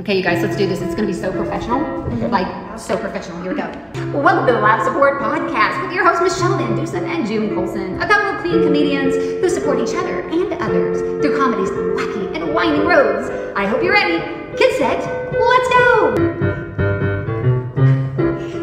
Okay, 0.00 0.16
you 0.16 0.22
guys, 0.22 0.40
let's 0.44 0.56
do 0.56 0.68
this. 0.68 0.80
It's 0.80 0.94
going 0.94 1.08
to 1.08 1.12
be 1.12 1.20
so 1.20 1.32
professional. 1.32 1.80
Mm-hmm. 1.80 2.30
Like, 2.30 2.78
so 2.78 2.96
professional. 2.96 3.42
Here 3.42 3.52
we 3.52 3.58
go. 3.58 3.66
Welcome 4.22 4.46
to 4.46 4.52
the 4.52 4.60
Laugh 4.60 4.84
Support 4.84 5.20
Podcast 5.20 5.82
with 5.82 5.92
your 5.92 6.06
hosts, 6.06 6.22
Michele 6.22 6.56
VanDusen 6.56 7.02
and 7.02 7.26
June 7.26 7.52
Colson, 7.52 8.00
a 8.00 8.06
couple 8.06 8.36
of 8.36 8.40
clean 8.42 8.62
comedians 8.62 9.16
who 9.16 9.48
support 9.48 9.80
each 9.80 9.96
other 9.96 10.20
and 10.20 10.52
others 10.62 11.00
through 11.00 11.36
comedy's 11.36 11.70
wacky 11.70 12.32
and 12.36 12.54
winding 12.54 12.86
roads. 12.86 13.28
I 13.56 13.66
hope 13.66 13.82
you're 13.82 13.92
ready. 13.92 14.18
Get 14.56 14.78
set. 14.78 15.02
Let's 15.34 15.68
go. 15.74 16.14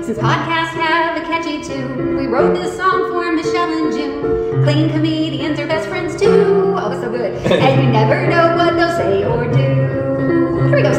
Since 0.03 0.17
podcasts 0.19 0.79
have 0.79 1.17
a 1.17 1.25
catchy 1.25 1.61
tune, 1.61 2.15
we 2.15 2.27
wrote 2.27 2.55
this 2.55 2.77
song 2.77 3.11
for 3.11 3.29
Michele 3.33 3.83
and 3.83 3.93
June. 3.93 4.63
Clean 4.63 4.89
comedians 4.89 5.59
are 5.59 5.67
best 5.67 5.89
friends 5.89 6.17
too. 6.17 6.73
Oh, 6.77 6.91
it's 6.93 7.01
so 7.01 7.11
good. 7.11 7.35
And 7.51 7.83
you 7.83 7.91
never 7.91 8.25
know 8.25 8.55
what 8.55 8.77
they'll 8.77 8.95
say 8.95 9.25
or 9.25 9.51
do. 9.51 10.69
Here 10.69 10.77
we 10.77 10.81
go, 10.81 10.93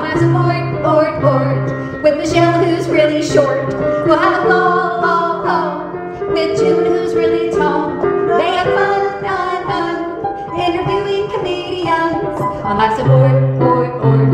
live 0.00 0.18
support, 0.18 0.82
port, 0.82 1.20
port. 1.20 2.02
With 2.02 2.16
Michele, 2.16 2.64
who's 2.64 2.88
really 2.88 3.22
short. 3.22 3.68
We'll 4.06 4.18
have 4.18 4.44
a 4.44 4.48
ball, 4.48 5.00
ball, 5.00 5.44
ball. 5.44 6.32
With 6.32 6.58
June, 6.58 6.84
who's 6.86 7.14
really 7.14 7.50
tall. 7.50 8.00
They 8.38 8.52
have 8.56 8.66
fun, 8.72 9.22
fun, 9.22 9.66
fun. 9.66 10.60
Interviewing 10.60 11.30
comedians. 11.30 12.40
On 12.64 12.76
live 12.76 12.96
support, 12.96 13.58
port, 13.58 14.02
port. 14.02 14.28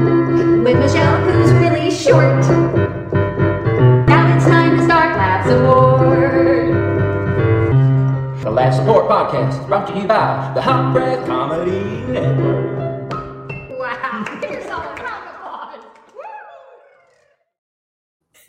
With 0.65 0.79
Michele, 0.79 1.21
who's 1.25 1.53
really 1.53 1.91
short. 1.91 2.45
Now 4.07 4.37
it's 4.37 4.45
time 4.45 4.77
to 4.77 4.85
start. 4.85 5.09
The 8.49 8.55
Laugh 8.55 8.75
Support 8.75 9.09
Podcast 9.09 9.67
brought 9.67 9.87
to 9.89 9.99
you 9.99 10.07
by 10.07 10.53
the 10.55 10.63
Hot 10.63 10.93
Breath 10.93 11.27
Comedy 11.27 12.01
Network. 12.11 12.68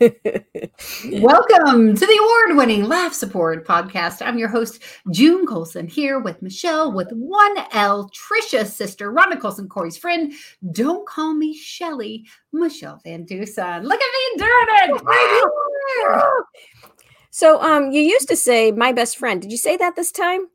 Welcome 0.00 1.94
to 1.94 2.06
the 2.06 2.20
award 2.22 2.56
winning 2.56 2.84
Laugh 2.84 3.12
Support 3.12 3.66
Podcast. 3.66 4.26
I'm 4.26 4.38
your 4.38 4.48
host, 4.48 4.82
June 5.10 5.44
Colson, 5.46 5.86
here 5.86 6.18
with 6.18 6.40
Michele 6.40 6.90
with 6.90 7.10
1L, 7.10 8.10
Trisha's 8.10 8.74
sister, 8.74 9.12
Rhonda 9.12 9.38
Colson, 9.38 9.68
Corey's 9.68 9.98
friend. 9.98 10.32
Don't 10.72 11.06
call 11.06 11.34
me 11.34 11.54
Shelly, 11.54 12.26
Michele 12.50 12.98
VanDusen. 13.04 13.82
Look 13.84 14.00
at 14.00 14.38
me 14.38 14.38
doing 14.38 15.02
it. 15.02 15.02
So, 17.30 17.60
um, 17.60 17.90
you 17.90 18.00
used 18.00 18.28
to 18.28 18.36
say 18.36 18.72
my 18.72 18.92
best 18.92 19.18
friend. 19.18 19.42
Did 19.42 19.52
you 19.52 19.58
say 19.58 19.76
that 19.76 19.96
this 19.96 20.12
time? 20.12 20.46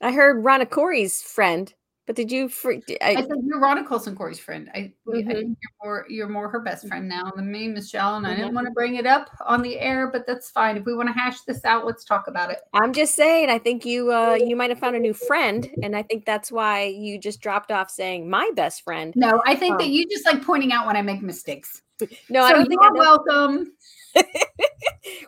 I 0.00 0.12
heard 0.12 0.44
Rhonda 0.44 0.70
Corey's 0.70 1.20
friend, 1.20 1.74
but 2.06 2.16
did 2.16 2.32
you? 2.32 2.48
Fr- 2.48 2.72
d- 2.86 2.98
I 3.00 3.10
I, 3.10 3.14
said 3.16 3.28
you're 3.44 3.60
Rhonda 3.60 3.86
Colson, 3.86 4.16
Corey's 4.16 4.38
friend. 4.38 4.68
I, 4.74 4.78
I 4.78 4.92
Mhm. 5.12 5.26
think 5.26 5.58
you're 5.62 5.84
more 5.84 6.06
you're 6.08 6.28
more 6.28 6.48
her 6.48 6.60
best 6.60 6.88
friend 6.88 7.08
now 7.08 7.30
than 7.36 7.50
me, 7.50 7.68
Michele. 7.68 8.16
And 8.16 8.26
I 8.26 8.30
Mm-hmm. 8.30 8.40
didn't 8.40 8.54
want 8.54 8.66
to 8.66 8.72
bring 8.72 8.96
it 8.96 9.06
up 9.06 9.30
on 9.46 9.62
the 9.62 9.78
air, 9.78 10.08
but 10.08 10.26
that's 10.26 10.50
fine. 10.50 10.76
If 10.76 10.84
we 10.84 10.94
want 10.94 11.08
to 11.08 11.12
hash 11.12 11.42
this 11.42 11.64
out, 11.64 11.86
let's 11.86 12.04
talk 12.04 12.26
about 12.26 12.50
it. 12.50 12.58
I'm 12.72 12.92
just 12.92 13.14
saying. 13.14 13.50
I 13.50 13.58
think 13.58 13.84
you, 13.84 14.12
uh, 14.12 14.34
you 14.34 14.56
might 14.56 14.70
have 14.70 14.78
found 14.80 14.96
a 14.96 15.00
new 15.00 15.14
friend, 15.14 15.68
and 15.82 15.94
I 15.96 16.02
think 16.02 16.24
that's 16.24 16.50
why 16.50 16.84
you 16.84 17.18
just 17.18 17.40
dropped 17.40 17.70
off 17.70 17.90
saying 17.90 18.28
my 18.28 18.50
best 18.56 18.82
friend. 18.82 19.12
No, 19.16 19.40
I 19.46 19.54
think 19.54 19.78
that 19.78 19.84
Oh. 19.84 19.88
you 19.88 20.06
just 20.08 20.26
like 20.26 20.42
pointing 20.44 20.72
out 20.72 20.86
when 20.86 20.96
I 20.96 21.02
make 21.02 21.22
mistakes. 21.22 21.82
No, 22.28 22.42
I 22.42 22.52
don't 22.52 22.66
think 22.66 22.82
you're 22.82 22.92
know. 22.94 22.98
welcome. 22.98 23.72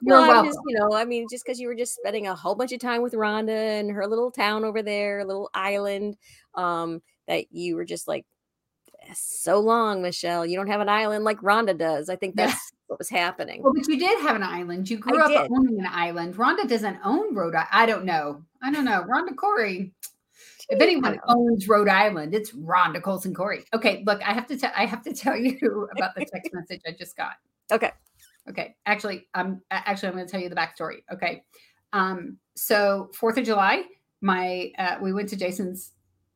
well, 0.02 0.26
You're 0.26 0.36
I'm 0.36 0.44
just, 0.44 0.58
you 0.66 0.78
know, 0.78 0.92
I 0.94 1.04
mean, 1.04 1.26
just 1.30 1.44
because 1.44 1.60
you 1.60 1.68
were 1.68 1.74
just 1.74 1.94
spending 1.94 2.26
a 2.26 2.34
whole 2.34 2.54
bunch 2.54 2.72
of 2.72 2.80
time 2.80 3.02
with 3.02 3.12
Rhonda 3.14 3.80
and 3.80 3.90
her 3.90 4.06
little 4.06 4.30
town 4.30 4.64
over 4.64 4.82
there, 4.82 5.24
little 5.24 5.50
island, 5.54 6.16
um, 6.54 7.02
that 7.28 7.46
you 7.52 7.76
were 7.76 7.84
just 7.84 8.08
like, 8.08 8.24
so 9.14 9.60
long, 9.60 10.00
Michele. 10.00 10.46
You 10.46 10.56
don't 10.56 10.68
have 10.68 10.80
an 10.80 10.88
island 10.88 11.24
like 11.24 11.38
Rhonda 11.40 11.76
does. 11.76 12.08
I 12.08 12.16
think 12.16 12.34
Yeah. 12.38 12.46
that's 12.46 12.72
what 12.86 12.98
was 12.98 13.10
happening. 13.10 13.62
Well, 13.62 13.74
but 13.74 13.86
you 13.86 13.98
did 13.98 14.18
have 14.20 14.34
an 14.36 14.42
island. 14.42 14.88
You 14.88 14.96
grew 14.96 15.18
I 15.20 15.24
up 15.24 15.28
did. 15.42 15.50
owning 15.52 15.78
an 15.78 15.86
island. 15.86 16.36
Rhonda 16.36 16.66
doesn't 16.66 16.98
own 17.04 17.34
Rhode 17.34 17.54
Island. 17.54 17.68
I 17.72 17.84
don't 17.86 18.04
know. 18.06 18.42
I 18.62 18.70
don't 18.70 18.84
know. 18.86 19.04
Rhonda 19.04 19.36
Corey. 19.36 19.92
If 20.70 20.80
anyone 20.80 21.20
owns 21.28 21.68
Rhode 21.68 21.88
Island, 21.88 22.34
it's 22.34 22.52
Rhonda 22.52 23.02
Colson 23.02 23.34
Corey. 23.34 23.66
Okay, 23.74 24.02
look, 24.06 24.22
I 24.26 24.32
have 24.32 24.46
to 24.46 24.56
tell 24.56 24.72
I 24.74 24.86
have 24.86 25.02
to 25.02 25.12
tell 25.12 25.36
you 25.36 25.88
about 25.94 26.14
the 26.14 26.24
text 26.24 26.54
message 26.54 26.80
I 26.86 26.92
just 26.92 27.14
got. 27.16 27.32
Okay. 27.70 27.92
Okay. 28.48 28.76
Actually, 28.86 29.26
I'm 29.34 29.62
actually 29.70 30.08
I'm 30.08 30.14
going 30.14 30.26
to 30.26 30.30
tell 30.30 30.40
you 30.40 30.48
the 30.48 30.56
backstory. 30.56 31.02
Okay. 31.12 31.42
Um, 31.92 32.38
so 32.56 33.10
Fourth 33.14 33.38
of 33.38 33.44
July, 33.44 33.84
my 34.20 34.70
uh, 34.78 34.96
we 35.00 35.12
went 35.12 35.28
to 35.30 35.36
Jason's 35.36 35.92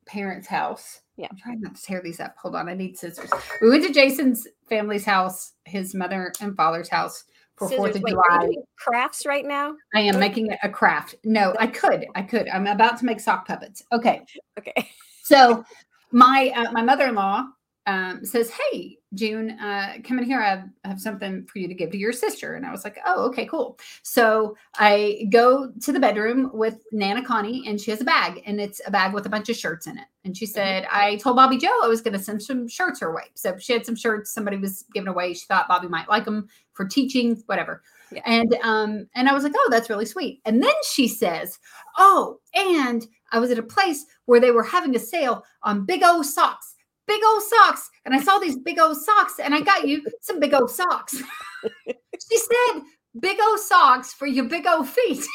parents' 0.07 0.47
house. 0.47 1.01
Yeah. 1.17 1.27
I'm 1.31 1.37
trying 1.37 1.61
not 1.61 1.75
to 1.75 1.83
tear 1.83 2.01
these 2.03 2.21
up. 2.21 2.35
Hold 2.41 2.55
on, 2.55 2.69
I 2.69 2.75
need 2.75 2.97
scissors. 2.97 3.31
We 3.61 3.69
went 3.69 3.85
to 3.85 3.93
Jason's 3.93 4.47
family's 4.69 5.05
house, 5.05 5.53
his 5.65 5.95
mother 5.95 6.33
and 6.41 6.57
father's 6.57 6.89
house 6.89 7.25
for 7.57 7.69
Fourth 7.69 7.97
of 7.97 8.03
Wait, 8.03 8.15
are 8.15 8.19
you 8.19 8.23
July. 8.29 8.47
doing 8.47 8.63
crafts 8.79 9.27
right 9.27 9.45
now? 9.45 9.75
I 9.95 10.01
am 10.01 10.21
making 10.21 10.57
a 10.63 10.69
craft. 10.69 11.17
No, 11.25 11.55
I 11.59 11.67
could. 11.67 12.07
I 12.15 12.23
could. 12.23 12.49
I'm 12.49 12.69
about 12.69 12.99
to 12.99 13.05
make 13.05 13.19
sock 13.21 13.47
puppets. 13.47 13.83
Okay. 13.93 14.23
Okay. 14.59 14.91
So 15.25 15.63
my 16.11 16.51
uh, 16.57 16.73
my 16.73 16.81
mother-in-law 16.81 17.49
um, 17.89 18.23
says, 18.23 18.51
"Hey, 18.51 18.99
June, 19.15 19.53
uh, 19.53 19.95
come 20.05 20.19
in 20.19 20.25
here. 20.27 20.43
I 20.43 20.51
have, 20.51 20.65
I 20.85 20.89
have 20.89 21.01
something 21.01 21.47
for 21.47 21.59
you 21.59 21.67
to 21.69 21.75
give 21.75 21.91
to 21.91 21.97
your 21.97 22.13
sister." 22.13 22.55
And 22.55 22.67
I 22.67 22.71
was 22.71 22.85
like, 22.85 22.99
"Oh, 23.07 23.27
okay, 23.29 23.47
cool." 23.47 23.79
So 24.03 24.55
I 24.77 25.27
go 25.31 25.73
to 25.81 25.93
the 25.93 25.99
bedroom 25.99 26.51
with 26.53 26.81
Nana 26.93 27.25
Connie, 27.25 27.65
and 27.67 27.81
she 27.81 27.91
has 27.91 28.03
a 28.03 28.05
bag, 28.05 28.43
and 28.45 28.61
it's 28.61 28.83
a 28.87 28.91
bag 28.91 29.15
with 29.15 29.25
a 29.25 29.31
bunch 29.31 29.49
of 29.49 29.57
shirts 29.57 29.87
in 29.87 29.97
it. 29.97 30.05
And 30.25 30.37
she 30.37 30.45
said, 30.45 30.87
"I 30.93 31.17
told 31.17 31.37
Bobby 31.37 31.57
Joe 31.57 31.81
I 31.83 31.89
was 31.89 32.03
going 32.03 32.13
to 32.13 32.23
send 32.23 32.43
some 32.43 32.69
shirts 32.69 33.01
her 33.01 33.15
way." 33.15 33.25
So 33.35 33.57
she 33.57 33.73
had 33.73 33.87
some 33.87 33.97
shirts 33.97 34.35
somebody 34.35 34.59
was 34.59 34.85
giving 34.93 35.09
away. 35.09 35.33
She 35.33 35.47
thought 35.47 35.69
Bobby 35.69 35.89
might 35.89 36.11
like 36.11 36.27
them 36.27 36.49
for 36.75 36.85
teaching, 36.85 37.43
whatever. 37.47 37.83
Yeah. 38.13 38.23
And 38.27 38.55
um, 38.63 39.09
and 39.15 39.31
I 39.31 39.33
was 39.33 39.45
like, 39.45 39.55
"Oh, 39.57 39.69
that's 39.71 39.89
really 39.89 40.07
sweet." 40.07 40.43
And 40.45 40.63
then 40.63 40.75
she 40.91 41.09
says, 41.09 41.59
"Oh, 41.97 42.39
and 42.55 43.07
I 43.33 43.39
was 43.39 43.51
at 43.51 43.59
a 43.59 43.63
place 43.63 44.05
where 44.27 44.41
they 44.41 44.51
were 44.51 44.63
having 44.63 44.95
a 44.95 44.99
sale 44.99 45.43
on 45.63 45.87
big 45.87 46.03
old 46.03 46.27
socks." 46.27 46.75
Big 47.09 47.23
old 47.25 47.43
socks, 47.43 47.91
and 48.05 48.15
I 48.15 48.21
saw 48.21 48.39
these 48.39 48.57
big 48.57 48.79
old 48.79 48.99
socks, 48.99 49.41
and 49.43 49.55
I 49.55 49.63
got 49.63 49.89
you 49.89 50.05
some 50.21 50.39
big 50.39 50.53
old 50.53 50.71
socks. 50.71 51.15
she 51.87 52.37
said, 52.37 52.83
"Big 53.19 53.39
old 53.41 53.59
socks 53.59 54.13
for 54.13 54.27
your 54.27 54.45
big 54.45 54.67
old 54.67 54.87
feet." 54.87 55.27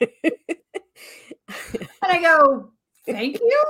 and 0.00 0.32
I 2.02 2.20
go, 2.20 2.72
"Thank 3.06 3.38
you, 3.38 3.64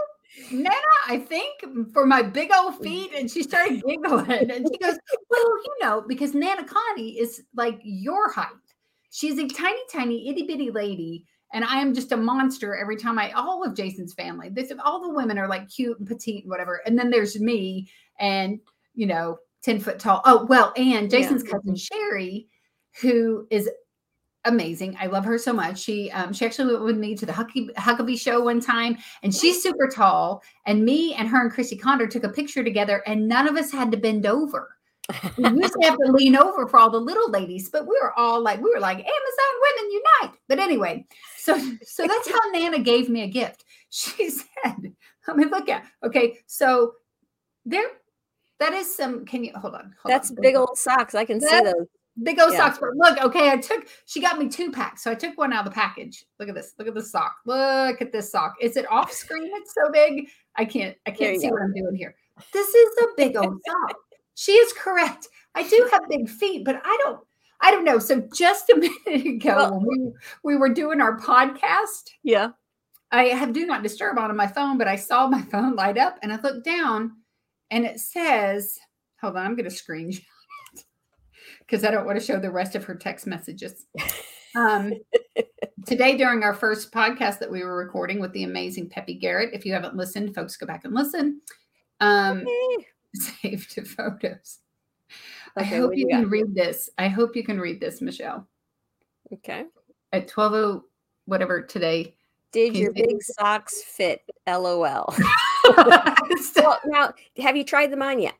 Nana. 0.53 0.73
I 1.07 1.19
think 1.19 1.93
for 1.93 2.07
my 2.07 2.23
big 2.23 2.51
old 2.51 2.83
feet." 2.83 3.13
And 3.15 3.31
she 3.31 3.43
started 3.43 3.83
giggling, 3.87 4.51
and 4.51 4.67
she 4.67 4.79
goes, 4.79 4.99
"Well, 5.29 5.59
you 5.65 5.77
know, 5.83 6.03
because 6.09 6.35
Nana 6.35 6.65
Connie 6.65 7.19
is 7.19 7.43
like 7.55 7.79
your 7.85 8.33
height. 8.33 8.49
She's 9.11 9.39
a 9.39 9.47
tiny, 9.47 9.83
tiny, 9.93 10.31
itty 10.31 10.47
bitty 10.47 10.71
lady." 10.71 11.27
And 11.53 11.65
I 11.65 11.81
am 11.81 11.95
just 11.95 12.13
a 12.13 12.17
monster 12.17 12.77
every 12.77 12.97
time 12.97 13.19
I 13.19 13.33
all 13.33 13.65
of 13.65 13.77
Jason's 13.77 14.15
family. 14.15 14.49
This 14.49 14.73
all 14.85 15.01
the 15.01 15.15
women 15.15 15.39
are 15.39 15.49
like 15.49 15.69
cute 15.69 15.99
and 15.99 16.09
petite 16.09 16.45
and 16.45 16.51
whatever. 16.51 16.81
And 16.87 16.99
then 16.99 17.11
there's 17.11 17.39
me 17.39 17.91
and 18.19 18.59
you 18.95 19.07
know, 19.07 19.39
10 19.63 19.81
foot 19.81 19.99
tall. 19.99 20.23
Oh, 20.25 20.45
well, 20.47 20.73
and 20.77 21.11
Yeah. 21.11 21.21
Jason's 21.21 21.43
cousin 21.43 21.77
Sherry, 21.77 22.49
who 23.01 23.47
is 23.51 23.71
amazing. 24.45 24.97
I 25.01 25.07
love 25.07 25.25
her 25.25 25.39
so 25.39 25.53
much. 25.53 25.79
She 25.79 26.11
um 26.11 26.33
she 26.33 26.45
actually 26.45 26.73
went 26.73 26.85
with 26.85 26.99
me 26.99 27.15
to 27.15 27.25
the 27.25 27.33
Huckabee, 27.33 27.73
Huckabee 27.75 28.19
show 28.19 28.43
one 28.43 28.61
time 28.61 28.99
and 29.23 29.33
she's 29.33 29.63
super 29.63 29.89
tall 29.89 30.43
and 30.67 30.85
me 30.85 31.15
and 31.15 31.29
her 31.29 31.43
and 31.43 31.53
Chrissy 31.53 31.77
Condor 31.77 32.09
took 32.09 32.25
a 32.25 32.29
picture 32.29 32.65
together 32.65 33.05
and 33.07 33.29
none 33.29 33.47
of 33.47 33.57
us 33.57 33.71
had 33.71 33.93
to 33.93 33.97
bend 33.97 34.27
over. 34.27 34.77
We 35.37 35.49
used 35.51 35.75
to 35.81 35.87
have 35.89 35.99
to 35.99 36.13
lean 36.13 36.37
over 36.37 36.67
for 36.69 36.79
all 36.79 36.91
the 36.91 37.01
little 37.01 37.29
ladies, 37.31 37.69
but 37.69 37.87
we 37.87 37.99
were 38.01 38.13
all 38.19 38.41
like 38.41 38.61
we 38.61 38.71
were 38.73 38.81
like 38.81 38.99
Amazon 38.99 39.53
women 39.63 39.93
unite. 39.93 40.39
But 40.49 40.59
anyway, 40.59 41.07
so 41.37 41.59
so 41.83 42.07
that's 42.07 42.31
how 42.31 42.51
Nana 42.53 42.79
gave 42.79 43.09
me 43.09 43.23
a 43.23 43.27
gift. 43.29 43.65
She 43.91 44.31
said, 44.65 44.95
let 45.27 45.37
me 45.37 45.45
look 45.47 45.69
at 45.69 45.85
okay, 46.05 46.39
so 46.47 46.95
there 47.67 47.89
that 48.61 48.73
is 48.73 48.95
some 48.95 49.25
can 49.27 49.45
you 49.45 49.53
hold 49.57 49.75
on? 49.75 49.95
Hold 50.03 50.13
That's 50.13 50.31
on. 50.31 50.37
big 50.41 50.55
old 50.55 50.79
socks. 50.79 51.15
I 51.15 51.25
can 51.25 51.41
see 51.41 51.47
That's- 51.47 51.75
those. 51.75 51.87
Big 52.23 52.39
old 52.39 52.53
Yeah. 52.53 52.59
socks. 52.59 52.79
But 52.79 52.91
look, 52.95 53.25
okay, 53.25 53.49
I 53.51 53.57
took, 53.57 53.89
she 54.05 54.21
got 54.21 54.39
me 54.39 54.47
two 54.47 54.71
packs. 54.71 55.03
So 55.03 55.11
I 55.11 55.15
took 55.15 55.39
one 55.39 55.51
out 55.51 55.67
of 55.67 55.73
the 55.73 55.75
package. 55.75 56.27
Look 56.39 56.51
at 56.51 56.55
this. 56.55 56.75
Look 56.79 56.87
at 56.87 56.93
this 56.95 57.11
sock. 57.11 57.37
Look 57.47 58.03
at 58.03 58.13
this 58.13 58.31
sock. 58.31 58.55
Is 58.61 58.77
it 58.77 58.85
off 58.93 59.11
screen? 59.11 59.51
It's 59.55 59.73
so 59.73 59.91
big. 59.91 60.29
I 60.57 60.67
can't, 60.67 60.95
I 61.07 61.11
can't 61.11 61.41
see 61.41 61.47
go. 61.49 61.55
what 61.55 61.63
I'm 61.63 61.73
doing 61.73 61.97
here. 61.97 62.15
This 62.53 62.69
is 62.69 62.99
a 63.03 63.07
big 63.17 63.35
old 63.39 63.59
sock. 63.67 63.97
She 64.43 64.53
is 64.53 64.73
correct. 64.73 65.29
I 65.55 65.63
do 65.69 65.89
have 65.93 66.09
big 66.09 66.29
feet, 66.29 66.65
but 66.65 66.81
I 66.85 66.99
don't, 67.05 67.21
I 67.61 67.71
don't 67.71 67.85
know. 67.85 67.99
So 68.01 68.27
just 68.35 68.69
a 68.71 68.77
minute 69.07 69.27
ago, 69.27 69.55
Well- 69.57 69.81
when 69.81 69.87
we, 70.43 70.55
we 70.55 70.57
were 70.57 70.69
doing 70.73 71.01
our 71.01 71.19
podcast, 71.19 72.11
Yeah. 72.25 72.49
I 73.13 73.25
have 73.25 73.53
do 73.53 73.67
not 73.67 73.83
disturb 73.83 74.19
on 74.19 74.35
my 74.37 74.47
phone, 74.47 74.79
but 74.79 74.89
I 74.89 74.97
saw 74.97 75.27
my 75.29 75.43
phone 75.53 75.77
light 75.77 75.99
up 75.99 76.19
and 76.23 76.33
I 76.33 76.41
looked 76.41 76.65
down 76.65 77.13
and 77.71 77.85
it 77.85 78.01
says, 78.01 78.79
hold 79.21 79.37
on, 79.37 79.45
I'm 79.47 79.55
going 79.55 79.69
to 79.69 79.75
screenshot 79.77 80.23
it 80.75 80.85
because 81.61 81.85
I 81.85 81.91
don't 81.91 82.07
want 82.07 82.19
to 82.19 82.25
show 82.25 82.41
the 82.41 82.51
rest 82.51 82.75
of 82.75 82.85
her 82.85 82.95
text 82.95 83.27
messages. 83.27 83.85
Um, 84.57 84.93
today, 85.87 86.17
during 86.17 86.43
our 86.43 86.53
first 86.55 86.91
podcast 86.93 87.39
that 87.39 87.51
we 87.51 87.63
were 87.65 87.77
recording 87.77 88.19
with 88.21 88.33
the 88.33 88.43
amazing 88.45 88.89
Peppy 88.89 89.15
Garrett, 89.15 89.55
if 89.55 89.65
you 89.65 89.73
haven't 89.73 89.97
listened, 89.97 90.35
folks, 90.35 90.57
go 90.57 90.67
back 90.67 90.85
and 90.85 90.95
listen. 90.95 91.41
Um, 92.01 92.45
Hey. 92.47 92.87
saved 93.43 93.73
to 93.73 93.85
photos. 93.85 94.59
I 95.57 95.65
hope 95.65 95.95
you 95.95 96.07
you 96.07 96.09
can 96.09 96.23
got? 96.23 96.31
read 96.31 96.55
this. 96.55 96.89
I 96.97 97.09
hope 97.09 97.37
you 97.37 97.45
can 97.45 97.61
read 97.61 97.81
this, 97.81 98.01
Michele. 98.01 98.47
Okay. 99.33 99.65
At 100.13 100.29
12 100.29 100.83
whatever 101.27 101.63
today. 101.63 102.15
Did 102.53 102.77
your 102.77 102.93
big 102.93 103.23
socks 103.23 103.83
fit? 103.83 104.21
LOL. 104.47 105.15
Well, 106.57 106.81
now, 106.85 107.13
have 107.39 107.57
you 107.57 107.65
tried 107.65 107.93
them 107.93 108.03
on 108.03 108.21
yet? 108.21 108.35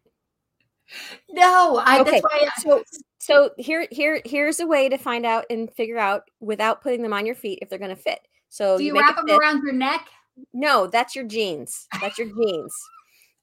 no, 1.31 1.81
I 1.85 2.01
Okay, 2.01 2.11
that's 2.11 2.23
why 2.23 2.47
I, 2.47 2.61
So, 2.61 2.83
so 3.19 3.51
here, 3.59 3.87
here, 3.91 4.21
here's 4.25 4.61
a 4.61 4.67
way 4.67 4.89
to 4.89 4.99
find 4.99 5.25
out 5.25 5.45
and 5.49 5.73
figure 5.73 5.99
out 5.99 6.25
without 6.41 6.83
putting 6.83 7.03
them 7.03 7.13
on 7.13 7.25
your 7.25 7.35
feet 7.35 7.61
if 7.63 7.69
they're 7.69 7.79
going 7.79 7.95
to 7.95 7.97
fit. 7.97 8.21
So 8.49 8.77
do 8.77 8.85
you, 8.85 8.93
make 8.93 9.03
wrap 9.03 9.17
them 9.17 9.27
fist. 9.27 9.41
around 9.41 9.63
your 9.63 9.73
neck? 9.73 10.07
No, 10.53 10.87
that's 10.87 11.15
your 11.15 11.25
jeans. 11.25 11.87
That's 12.01 12.19
your 12.19 12.29
jeans. 12.29 12.75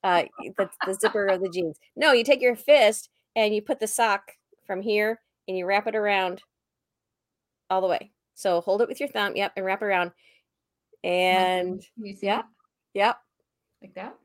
Uh, 0.03 0.23
that's 0.57 0.75
the 0.85 0.93
zipper 0.93 1.25
of 1.27 1.41
the 1.41 1.49
jeans. 1.49 1.77
No, 1.95 2.11
you 2.13 2.23
take 2.23 2.41
your 2.41 2.55
fist 2.55 3.09
and 3.35 3.53
you 3.53 3.61
put 3.61 3.79
the 3.79 3.87
sock 3.87 4.31
from 4.65 4.81
here 4.81 5.19
and 5.47 5.57
you 5.57 5.65
wrap 5.65 5.87
it 5.87 5.95
around 5.95 6.41
all 7.69 7.81
the 7.81 7.87
way. 7.87 8.11
So 8.35 8.61
hold 8.61 8.81
it 8.81 8.87
with 8.87 8.99
your 8.99 9.09
thumb. 9.09 9.35
Yep, 9.35 9.53
and 9.57 9.65
wrap 9.65 9.81
it 9.81 9.85
around. 9.85 10.11
And 11.03 11.81
you 11.97 12.15
see 12.15 12.27
yeah, 12.27 12.39
it? 12.39 12.45
yep, 12.93 13.17
like 13.81 13.93
that. 13.95 14.15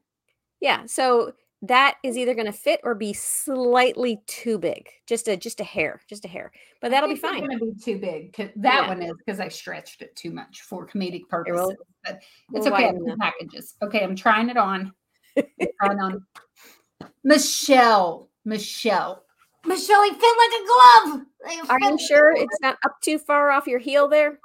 yeah. 0.60 0.86
So 0.86 1.32
that 1.62 1.96
is 2.04 2.16
either 2.18 2.34
going 2.34 2.46
to 2.46 2.52
fit 2.52 2.80
or 2.84 2.94
be 2.94 3.12
slightly 3.12 4.20
too 4.26 4.58
big. 4.58 4.88
Just 5.06 5.28
a 5.28 5.36
just 5.36 5.60
a 5.60 5.64
hair, 5.64 6.00
just 6.08 6.24
a 6.24 6.28
hair. 6.28 6.52
But 6.80 6.90
that'll 6.90 7.08
be 7.08 7.16
fine. 7.16 7.40
Going 7.46 7.58
to 7.58 7.64
be 7.64 7.80
too 7.82 7.98
big. 7.98 8.34
That 8.36 8.52
Yeah. 8.82 8.88
one 8.88 9.02
is 9.02 9.12
because 9.24 9.40
I 9.40 9.48
stretched 9.48 10.02
it 10.02 10.14
too 10.16 10.30
much 10.30 10.62
for 10.62 10.86
comedic 10.86 11.22
purposes. 11.28 11.74
but 12.04 12.20
it's 12.52 12.66
okay. 12.66 12.76
I 12.76 12.86
widen 12.92 13.08
have 13.08 13.18
that. 13.18 13.32
packages. 13.38 13.74
Okay, 13.82 14.02
I'm 14.02 14.14
trying 14.16 14.48
it 14.50 14.56
on. 14.56 14.92
I'm 15.80 15.98
on. 15.98 16.26
Michele, 17.22 18.28
Michele, 18.44 19.22
Michele, 19.64 20.02
he 20.04 20.10
fit 20.10 20.20
like 20.20 20.60
a 20.60 20.66
glove. 20.66 21.26
They 21.46 21.68
Are 21.68 21.80
you 21.80 21.98
sure 21.98 22.32
it's 22.36 22.60
not 22.60 22.76
up 22.84 23.00
too 23.00 23.18
far 23.18 23.50
off 23.50 23.66
your 23.66 23.78
heel 23.78 24.08
there? 24.08 24.38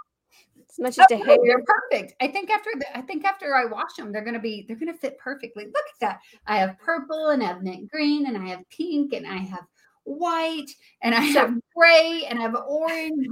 It's 0.57 0.79
not 0.79 0.93
just 0.93 1.11
a 1.11 1.15
Oh, 1.15 1.17
no, 1.19 1.25
hair. 1.25 1.37
They're 1.43 1.63
perfect. 1.65 2.13
I 2.21 2.27
think 2.27 2.49
after 2.49 2.69
the, 2.77 2.97
I 2.97 3.01
think 3.01 3.25
after 3.25 3.55
I 3.55 3.65
wash 3.65 3.95
them, 3.95 4.11
they're 4.11 4.23
gonna 4.23 4.39
be 4.39 4.65
they're 4.67 4.77
gonna 4.77 4.93
fit 4.93 5.17
perfectly. 5.17 5.65
Look 5.65 5.75
at 5.75 5.99
that. 6.01 6.19
I 6.47 6.57
have 6.57 6.77
purple 6.79 7.29
and 7.29 7.43
I 7.43 7.47
have 7.47 7.63
mint 7.63 7.89
green 7.91 8.27
and 8.27 8.37
I 8.37 8.47
have 8.47 8.61
pink 8.69 9.13
and 9.13 9.27
I 9.27 9.37
have 9.37 9.65
white 10.05 10.69
and 11.01 11.13
I 11.13 11.31
So- 11.33 11.39
have 11.39 11.53
gray 11.75 12.23
and 12.29 12.39
I 12.39 12.43
have 12.43 12.55
orange. 12.67 13.27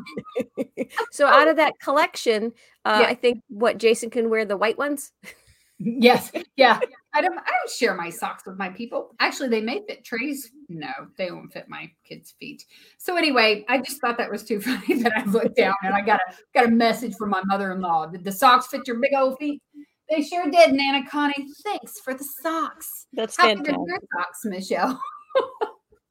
So 1.12 1.25
out 1.27 1.48
of 1.48 1.56
that 1.57 1.74
collection, 1.80 2.54
uh, 2.86 3.00
Yeah. 3.01 3.07
I 3.07 3.15
think 3.15 3.42
what 3.50 3.77
Jason 3.77 4.09
can 4.09 4.30
wear 4.30 4.45
the 4.45 4.57
white 4.57 4.77
ones. 4.77 5.12
Yes, 5.80 6.32
yeah. 6.56 6.80
I 7.14 7.22
don't. 7.22 7.38
I 7.38 7.42
don't 7.52 7.72
share 7.72 7.94
my 7.96 8.10
socks 8.10 8.44
with 8.46 8.58
my 8.58 8.70
people. 8.70 9.16
Actually, 9.20 9.50
they 9.50 9.62
may 9.62 9.82
fit 9.88 10.04
Trey's. 10.04 10.52
No, 10.70 10.90
they 11.18 11.32
won't 11.32 11.54
fit 11.54 11.70
my 11.70 11.92
kids' 12.04 12.34
feet. 12.40 12.66
So 12.98 13.16
anyway, 13.16 13.64
I 13.70 13.80
just 13.80 14.02
thought 14.02 14.18
that 14.18 14.32
was 14.32 14.44
too 14.44 14.60
funny 14.62 15.02
that 15.04 15.14
I 15.16 15.24
looked 15.26 15.56
down 15.56 15.76
and 15.84 15.94
I 15.94 16.02
got 16.02 16.20
a 16.20 16.34
got 16.54 16.66
a 16.66 16.72
message 16.72 17.16
from 17.16 17.30
my 17.30 17.42
mother-in-law. 17.46 18.08
Did 18.08 18.24
the 18.24 18.32
socks 18.32 18.68
fit 18.68 18.88
your 18.88 19.00
big 19.00 19.12
old 19.16 19.38
feet? 19.38 19.62
They 20.10 20.24
sure 20.24 20.50
did, 20.50 20.74
Nana 20.74 21.08
Connie. 21.10 21.48
Thanks 21.64 22.00
for 22.00 22.14
the 22.14 22.24
socks. 22.42 23.08
That's 23.14 23.38
How 23.38 23.54
big 23.54 23.70
are 23.70 23.72
your 23.72 24.00
socks, 24.16 24.46
Michele? 24.46 25.00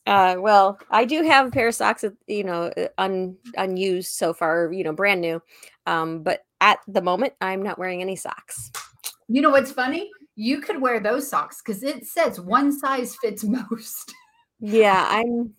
Uh, 0.07 0.37
well, 0.39 0.79
I 0.89 1.05
do 1.05 1.25
have 1.25 1.49
a 1.49 1.51
pair 1.51 1.67
of 1.67 1.75
socks, 1.75 2.05
you 2.29 2.45
know, 2.45 2.71
uh, 2.77 2.87
un, 2.97 3.37
unused 3.57 4.15
so 4.15 4.33
far, 4.33 4.71
you 4.73 4.85
know, 4.85 4.93
brand 4.93 5.21
new. 5.21 5.43
Um, 5.85 6.23
but 6.23 6.43
at 6.61 6.79
the 6.87 7.03
moment, 7.03 7.33
I'm 7.41 7.61
not 7.61 7.77
wearing 7.77 8.03
any 8.03 8.15
socks. 8.15 8.71
You 9.29 9.43
know 9.43 9.51
what's 9.51 9.73
funny? 9.73 10.11
You 10.37 10.61
could 10.61 10.81
wear 10.81 11.01
those 11.01 11.29
socks 11.29 11.63
because 11.65 11.83
it 11.83 12.07
says 12.07 12.41
one 12.41 12.71
size 12.73 13.17
fits 13.23 13.45
most. 13.45 14.15
Yeah, 14.59 15.07
I'm. 15.11 15.53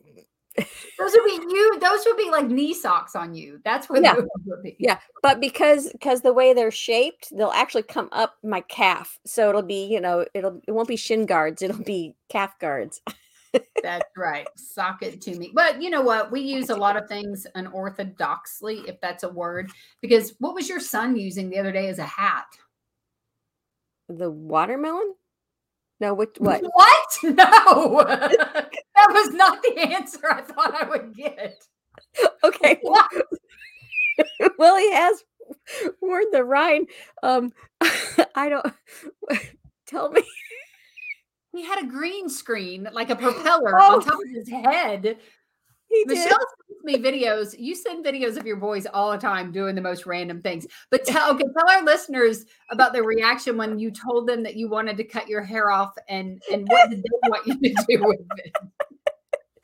Those 0.58 1.12
would 1.14 1.26
be 1.26 1.34
you. 1.54 1.80
Those 1.80 2.04
would 2.08 2.18
be 2.18 2.32
like 2.32 2.48
knee 2.48 2.74
socks 2.74 3.16
on 3.16 3.36
you. 3.36 3.62
That's 3.64 3.88
what 3.90 4.02
Yeah. 4.02 4.16
those 4.16 4.28
would 4.48 4.64
be. 4.64 4.76
Yeah, 4.80 4.98
but 5.22 5.40
because 5.40 5.92
because 5.92 6.22
the 6.24 6.34
way 6.34 6.52
they're 6.56 6.72
shaped, 6.72 7.28
they'll 7.38 7.52
actually 7.52 7.84
come 7.84 8.10
up 8.12 8.38
my 8.44 8.62
calf. 8.62 9.20
So 9.24 9.50
it'll 9.50 9.62
be, 9.62 9.86
you 9.86 10.02
know, 10.02 10.26
it'll 10.34 10.60
it 10.68 10.72
won't 10.72 10.88
be 10.88 10.96
shin 10.96 11.28
guards. 11.28 11.62
It'll 11.62 11.84
be 11.84 12.16
calf 12.30 12.58
guards. 12.58 13.02
That's 13.84 14.10
right. 14.18 14.48
Sock 14.56 15.04
it 15.04 15.22
to 15.22 15.38
me. 15.38 15.52
But 15.54 15.80
you 15.80 15.92
know 15.92 16.02
what? 16.02 16.32
We 16.32 16.42
use 16.42 16.72
a 16.72 16.76
lot 16.76 16.98
of 16.98 17.08
things 17.08 17.46
unorthodoxly, 17.56 18.88
if 18.90 19.00
that's 19.00 19.24
a 19.24 19.30
word. 19.30 19.70
Because 20.02 20.34
what 20.40 20.56
was 20.56 20.68
your 20.68 20.80
son 20.80 21.16
using 21.16 21.52
the 21.52 21.60
other 21.60 21.72
day 21.72 21.88
as 21.88 22.00
a 22.00 22.04
hat? 22.04 22.46
The 24.10 24.30
watermelon? 24.32 25.14
No, 26.00 26.14
which 26.14 26.36
what? 26.38 26.62
What? 26.64 27.08
No. 27.24 28.04
that 28.06 29.10
was 29.10 29.34
not 29.34 29.62
the 29.64 29.80
answer 29.80 30.20
I 30.32 30.42
thought 30.42 30.74
I 30.76 30.88
would 30.88 31.16
get. 31.16 31.58
Okay. 32.44 32.78
What? 32.82 33.10
well, 34.60 34.78
he 34.78 34.92
has 34.94 35.24
worn 36.02 36.26
the 36.32 36.44
Rhine. 36.44 36.86
Um, 37.24 37.52
I 38.36 38.50
don't. 38.50 38.74
Tell 39.88 40.10
me. 40.12 40.22
He 41.54 41.64
had 41.66 41.84
a 41.84 41.88
green 41.88 42.30
screen, 42.30 42.88
like 42.92 43.10
a 43.10 43.16
propeller 43.16 43.80
Oh. 43.82 43.96
on 43.96 44.02
top 44.02 44.14
of 44.14 44.30
his 44.30 44.50
head. 44.50 45.18
He 45.90 46.04
Michele 46.06 46.26
did. 46.26 46.32
sends 46.70 46.84
me 46.84 46.98
videos. 46.98 47.56
You 47.58 47.74
send 47.76 48.06
videos 48.06 48.38
of 48.38 48.46
your 48.46 48.58
boys 48.58 48.86
all 48.86 49.12
the 49.12 49.18
time 49.18 49.52
doing 49.52 49.74
the 49.76 49.82
most 49.82 50.06
random 50.06 50.42
things. 50.42 50.68
But 50.92 51.06
tell 51.06 51.32
okay, 51.34 51.44
tell 51.58 51.70
our 51.70 51.84
listeners 51.84 52.46
about 52.72 52.94
their 52.94 53.04
reaction 53.04 53.58
when 53.58 53.80
you 53.80 53.92
told 53.92 54.28
them 54.28 54.44
that 54.44 54.56
you 54.56 54.70
wanted 54.70 54.98
to 54.98 55.04
cut 55.04 55.28
your 55.28 55.44
hair 55.44 55.72
off 55.72 55.94
and 56.10 56.42
and 56.52 56.68
what 56.68 56.90
did 56.90 57.00
they 57.00 57.30
want 57.30 57.48
you 57.48 57.54
to 57.54 57.86
do 57.90 58.04
with 58.06 58.20
it? 58.38 58.54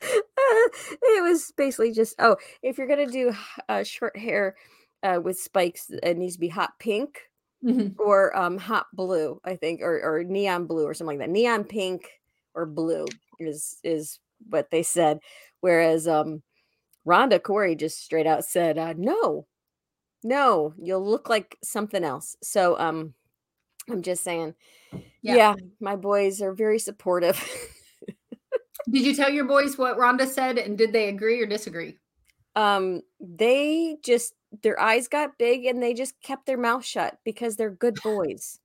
it 0.00 1.22
was 1.22 1.52
basically 1.56 1.92
just 1.92 2.14
oh, 2.18 2.36
if 2.62 2.78
you're 2.78 2.86
gonna 2.88 3.06
do 3.06 3.32
uh, 3.68 3.82
short 3.82 4.16
hair 4.16 4.56
uh, 5.02 5.20
with 5.22 5.38
spikes, 5.38 5.90
it 6.02 6.16
needs 6.16 6.34
to 6.34 6.40
be 6.40 6.48
hot 6.48 6.72
pink 6.78 7.20
Mhm. 7.64 7.94
or 7.98 8.36
um, 8.36 8.58
hot 8.58 8.86
blue, 8.92 9.40
I 9.42 9.56
think, 9.56 9.80
or 9.80 9.98
or 10.02 10.22
neon 10.24 10.66
blue 10.66 10.84
or 10.86 10.92
something 10.92 11.18
like 11.18 11.26
that. 11.26 11.32
Neon 11.32 11.64
pink 11.64 12.10
or 12.54 12.66
blue 12.66 13.06
is 13.38 13.78
is 13.82 14.20
what 14.50 14.70
they 14.70 14.82
said. 14.82 15.20
Whereas 15.64 16.06
um, 16.06 16.42
Rhonda 17.08 17.42
Corey 17.42 17.74
just 17.74 18.04
straight 18.04 18.26
out 18.26 18.44
said, 18.44 18.76
uh, 18.76 18.92
"No, 18.98 19.46
no, 20.22 20.74
you'll 20.76 21.08
look 21.08 21.30
like 21.30 21.56
something 21.64 22.04
else." 22.04 22.36
So 22.42 22.78
um, 22.78 23.14
I'm 23.88 24.02
just 24.02 24.22
saying, 24.22 24.54
Yeah. 25.22 25.36
yeah, 25.36 25.54
my 25.80 25.96
boys 25.96 26.42
are 26.42 26.52
very 26.52 26.78
supportive. 26.78 27.40
Did 28.90 29.06
you 29.06 29.14
tell 29.14 29.30
your 29.30 29.46
boys 29.46 29.78
what 29.78 29.96
Rhonda 29.96 30.26
said 30.26 30.58
and 30.58 30.76
did 30.76 30.92
they 30.92 31.08
agree 31.08 31.40
or 31.40 31.46
disagree? 31.46 31.96
um, 32.56 33.00
they 33.18 33.96
just 34.04 34.34
their 34.62 34.78
eyes 34.78 35.08
got 35.08 35.38
big 35.38 35.64
and 35.64 35.82
they 35.82 35.94
just 35.94 36.20
kept 36.20 36.44
their 36.44 36.58
mouth 36.58 36.84
shut 36.84 37.16
because 37.24 37.56
they're 37.56 37.70
good 37.70 37.98
boys. 38.02 38.60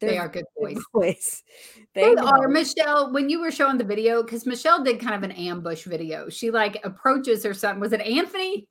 They 0.00 0.08
They're 0.08 0.22
are 0.22 0.28
good 0.28 0.44
good 0.58 0.74
boys. 0.74 0.84
boys. 0.92 1.42
They 1.94 2.14
They 2.14 2.20
are. 2.20 2.48
Michele. 2.48 3.12
When 3.12 3.28
you 3.28 3.40
were 3.40 3.52
showing 3.52 3.78
the 3.78 3.84
video, 3.84 4.22
because 4.22 4.46
Michele 4.46 4.82
did 4.82 4.98
kind 5.00 5.14
of 5.14 5.22
an 5.22 5.30
ambush 5.32 5.84
video. 5.84 6.28
She 6.28 6.50
like 6.50 6.84
approaches 6.84 7.44
her 7.44 7.54
son. 7.54 7.78
Was 7.78 7.92
it 7.92 8.00
Anthony? 8.00 8.66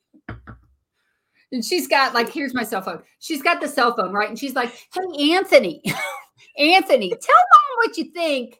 And 1.53 1.63
she's 1.63 1.87
got 1.87 2.13
like, 2.13 2.29
here's 2.29 2.53
my 2.53 2.63
cell 2.63 2.81
phone. 2.81 3.03
She's 3.19 3.41
got 3.43 3.61
the 3.61 3.67
cell 3.67 3.95
phone, 3.95 4.11
right? 4.11 4.27
And 4.27 4.37
she's 4.37 4.55
like, 4.55 4.73
Hey, 4.91 5.33
Anthony, 5.33 5.81
Anthony, 6.57 7.09
tell 7.09 7.35
mom 7.35 7.77
what 7.77 7.97
you 7.97 8.05
think 8.11 8.59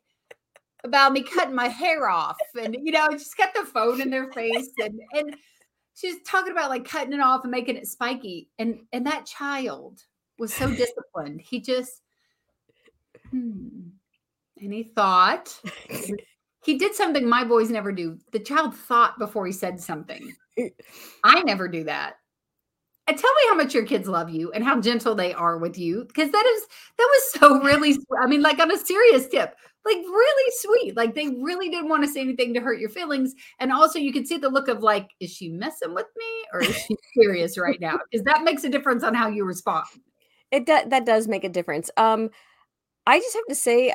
about 0.83 1.11
me 1.11 1.23
cutting 1.23 1.55
my 1.55 1.67
hair 1.67 2.07
off. 2.07 2.37
And 2.61 2.77
you 2.81 2.91
know, 2.91 3.09
she's 3.11 3.33
got 3.33 3.53
the 3.53 3.65
phone 3.65 3.99
in 3.99 4.09
their 4.09 4.31
face 4.31 4.69
and 4.81 4.99
and 5.13 5.35
she's 5.95 6.21
talking 6.23 6.51
about 6.51 6.69
like 6.69 6.85
cutting 6.85 7.13
it 7.13 7.19
off 7.19 7.43
and 7.43 7.51
making 7.51 7.75
it 7.75 7.87
spiky. 7.87 8.49
And 8.59 8.81
and 8.93 9.05
that 9.07 9.25
child 9.25 9.99
was 10.37 10.53
so 10.53 10.69
disciplined. 10.69 11.41
He 11.41 11.59
just 11.59 12.02
hmm. 13.33 13.89
And 14.59 14.73
he 14.73 14.83
thought 14.95 15.59
he 16.63 16.77
did 16.77 16.95
something 16.95 17.27
my 17.27 17.43
boys 17.43 17.69
never 17.69 17.91
do. 17.91 18.17
The 18.31 18.39
child 18.39 18.75
thought 18.75 19.19
before 19.19 19.45
he 19.45 19.51
said 19.51 19.79
something. 19.79 20.33
I 21.23 21.41
never 21.43 21.67
do 21.67 21.83
that. 21.85 22.15
And 23.05 23.17
tell 23.17 23.31
me 23.31 23.41
how 23.49 23.55
much 23.55 23.73
your 23.73 23.85
kids 23.85 24.07
love 24.07 24.29
you 24.29 24.51
and 24.53 24.63
how 24.63 24.79
gentle 24.79 25.13
they 25.13 25.33
are 25.33 25.57
with 25.57 25.77
you. 25.77 26.05
Because 26.07 26.31
that 26.31 26.45
is 26.45 26.67
that 26.97 27.09
was 27.11 27.31
so 27.33 27.61
really 27.61 27.97
I 28.21 28.27
mean, 28.27 28.41
like 28.41 28.59
on 28.59 28.71
a 28.71 28.77
serious 28.77 29.27
tip, 29.27 29.55
like 29.85 29.97
really 29.97 30.51
sweet. 30.57 30.95
Like 30.95 31.13
they 31.13 31.27
really 31.41 31.69
didn't 31.69 31.89
want 31.89 32.03
to 32.03 32.09
say 32.09 32.21
anything 32.21 32.53
to 32.53 32.61
hurt 32.61 32.79
your 32.79 32.89
feelings. 32.89 33.33
And 33.59 33.73
also 33.73 33.99
you 33.99 34.13
could 34.13 34.27
see 34.27 34.37
the 34.37 34.49
look 34.49 34.69
of 34.69 34.81
like, 34.81 35.09
is 35.19 35.31
she 35.31 35.49
messing 35.49 35.93
with 35.93 36.07
me 36.15 36.45
or 36.53 36.61
is 36.61 36.75
she 36.75 36.95
serious 37.21 37.57
right 37.57 37.79
now? 37.81 37.99
Because 38.09 38.23
that 38.23 38.43
makes 38.43 38.63
a 38.63 38.69
difference 38.69 39.03
on 39.03 39.13
how 39.13 39.27
you 39.27 39.43
respond. 39.43 39.85
It 40.51 40.65
do- 40.65 40.87
that 40.87 41.05
does 41.05 41.27
make 41.27 41.43
a 41.43 41.49
difference. 41.49 41.89
Um, 41.97 42.29
I 43.05 43.19
just 43.19 43.35
have 43.35 43.45
to 43.49 43.55
say, 43.55 43.93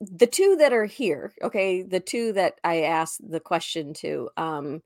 the 0.00 0.26
two 0.26 0.56
that 0.60 0.72
are 0.72 0.84
here, 0.84 1.32
okay, 1.42 1.82
the 1.82 2.00
two 2.00 2.32
that 2.34 2.60
I 2.62 2.82
asked 2.82 3.20
the 3.28 3.40
question 3.40 3.94
to, 3.94 4.30
um, 4.36 4.82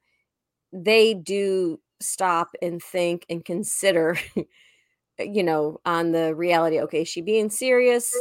they 0.73 1.15
do 1.15 1.81
stop 2.01 2.49
and 2.63 2.83
think 2.83 3.27
and 3.29 3.45
consider, 3.45 4.19
you 5.19 5.43
know, 5.43 5.81
on 5.85 6.13
the 6.13 6.35
reality. 6.35 6.81
Okay, 6.81 7.03
is 7.03 7.09
she 7.09 7.21
being 7.21 7.51
serious? 7.51 8.15